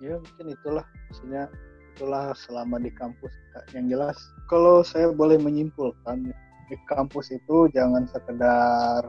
[0.02, 1.46] Ya, mungkin itulah maksudnya
[1.94, 3.32] itulah selama di kampus
[3.72, 4.18] yang jelas
[4.52, 6.28] kalau saya boleh menyimpulkan
[6.68, 9.08] di kampus itu jangan sekedar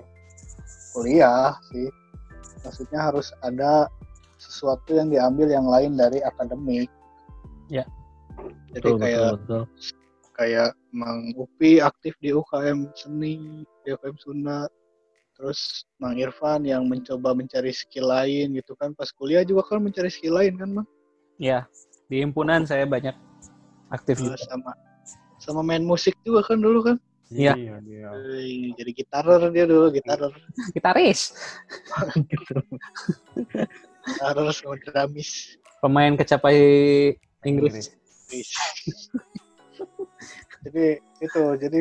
[0.95, 1.91] kuliah sih
[2.63, 3.91] maksudnya harus ada
[4.39, 6.87] sesuatu yang diambil yang lain dari akademik
[7.67, 7.83] Ya.
[8.71, 9.63] jadi Betul, kayak betul, betul.
[10.39, 14.71] kayak Mang Upi aktif di UKM seni di UKM Sunda
[15.37, 20.09] terus Mang Irfan yang mencoba mencari skill lain gitu kan pas kuliah juga kan mencari
[20.09, 20.87] skill lain kan Mang
[21.37, 21.69] Ya,
[22.09, 23.13] di himpunan saya banyak
[23.93, 24.41] aktif juga.
[24.49, 24.73] sama
[25.37, 26.97] sama main musik juga kan dulu kan
[27.27, 27.59] Iya.
[27.59, 28.07] Iya, iya.
[28.23, 30.31] Wih, jadi gitarer dia dulu gitarer
[30.75, 31.35] Gitaris,
[34.07, 36.57] gitarer sama dramis pemain kecapai
[37.45, 37.93] Inggris.
[38.33, 38.47] Wih.
[40.65, 41.79] jadi itu jadi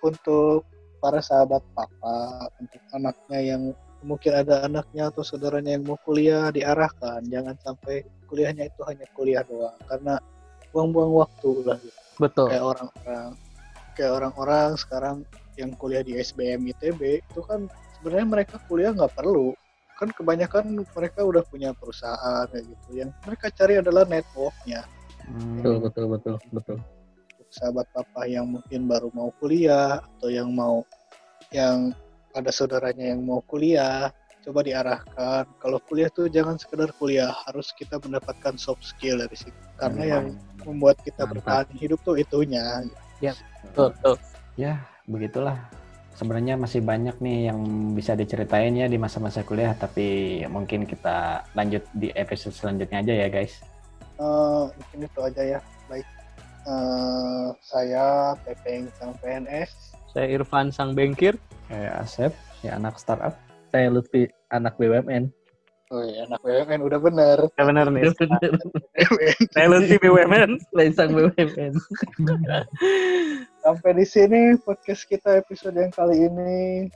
[0.00, 0.64] untuk
[0.98, 3.62] para sahabat papa untuk anaknya yang
[4.04, 9.42] mungkin ada anaknya atau saudaranya yang mau kuliah diarahkan jangan sampai kuliahnya itu hanya kuliah
[9.46, 10.20] doang karena
[10.70, 12.00] buang-buang waktu lah gitu.
[12.16, 12.46] Betul.
[12.48, 13.28] kayak orang-orang
[13.96, 15.16] kayak orang-orang sekarang
[15.56, 17.68] yang kuliah di SBM ITB itu kan
[17.98, 19.56] sebenarnya mereka kuliah nggak perlu
[19.96, 24.84] kan kebanyakan mereka udah punya perusahaan kayak gitu yang mereka cari adalah networknya
[25.26, 25.58] Hmm.
[25.58, 26.78] Betul, betul, betul, betul.
[27.56, 30.84] Sahabat papa yang mungkin baru mau kuliah atau yang mau
[31.54, 31.96] yang
[32.36, 34.12] ada saudaranya yang mau kuliah
[34.44, 39.56] coba diarahkan kalau kuliah tuh jangan sekedar kuliah harus kita mendapatkan soft skill dari situ
[39.74, 40.24] karena yang
[40.62, 41.42] membuat kita Mantap.
[41.42, 42.84] bertahan hidup tuh itunya
[43.72, 44.16] Betul, betul.
[44.56, 44.72] Ya,
[45.08, 45.56] begitulah.
[46.16, 47.60] Sebenarnya masih banyak nih yang
[47.92, 53.28] bisa diceritain ya di masa-masa kuliah, tapi mungkin kita lanjut di episode selanjutnya aja ya,
[53.28, 53.60] guys.
[54.16, 55.60] Eh, mungkin itu aja ya
[55.92, 56.08] baik
[56.66, 61.38] Eh, saya Pepeng sang PNS Saya Irfan Sang Bengkir.
[61.70, 62.32] Kayak Asep,
[62.66, 63.38] ya anak startup.
[63.70, 65.30] Saya Lutfi, anak BUMN.
[65.94, 68.10] oh iya anak BUMN udah bener Ya benar nih.
[69.54, 70.58] Talent di BUMN.
[70.74, 71.72] Saya sang BUMN.
[73.62, 76.90] sampai di sini podcast kita episode yang kali ini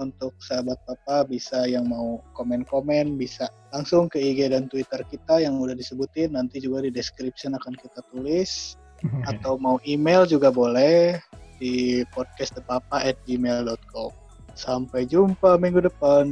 [0.00, 5.60] untuk sahabat papa bisa yang mau komen-komen bisa langsung ke IG dan Twitter kita yang
[5.60, 8.76] udah disebutin nanti juga di description akan kita tulis
[9.24, 11.18] atau mau email juga boleh
[11.58, 14.10] di podcastthepapa at gmail.com
[14.54, 16.26] sampai jumpa minggu depan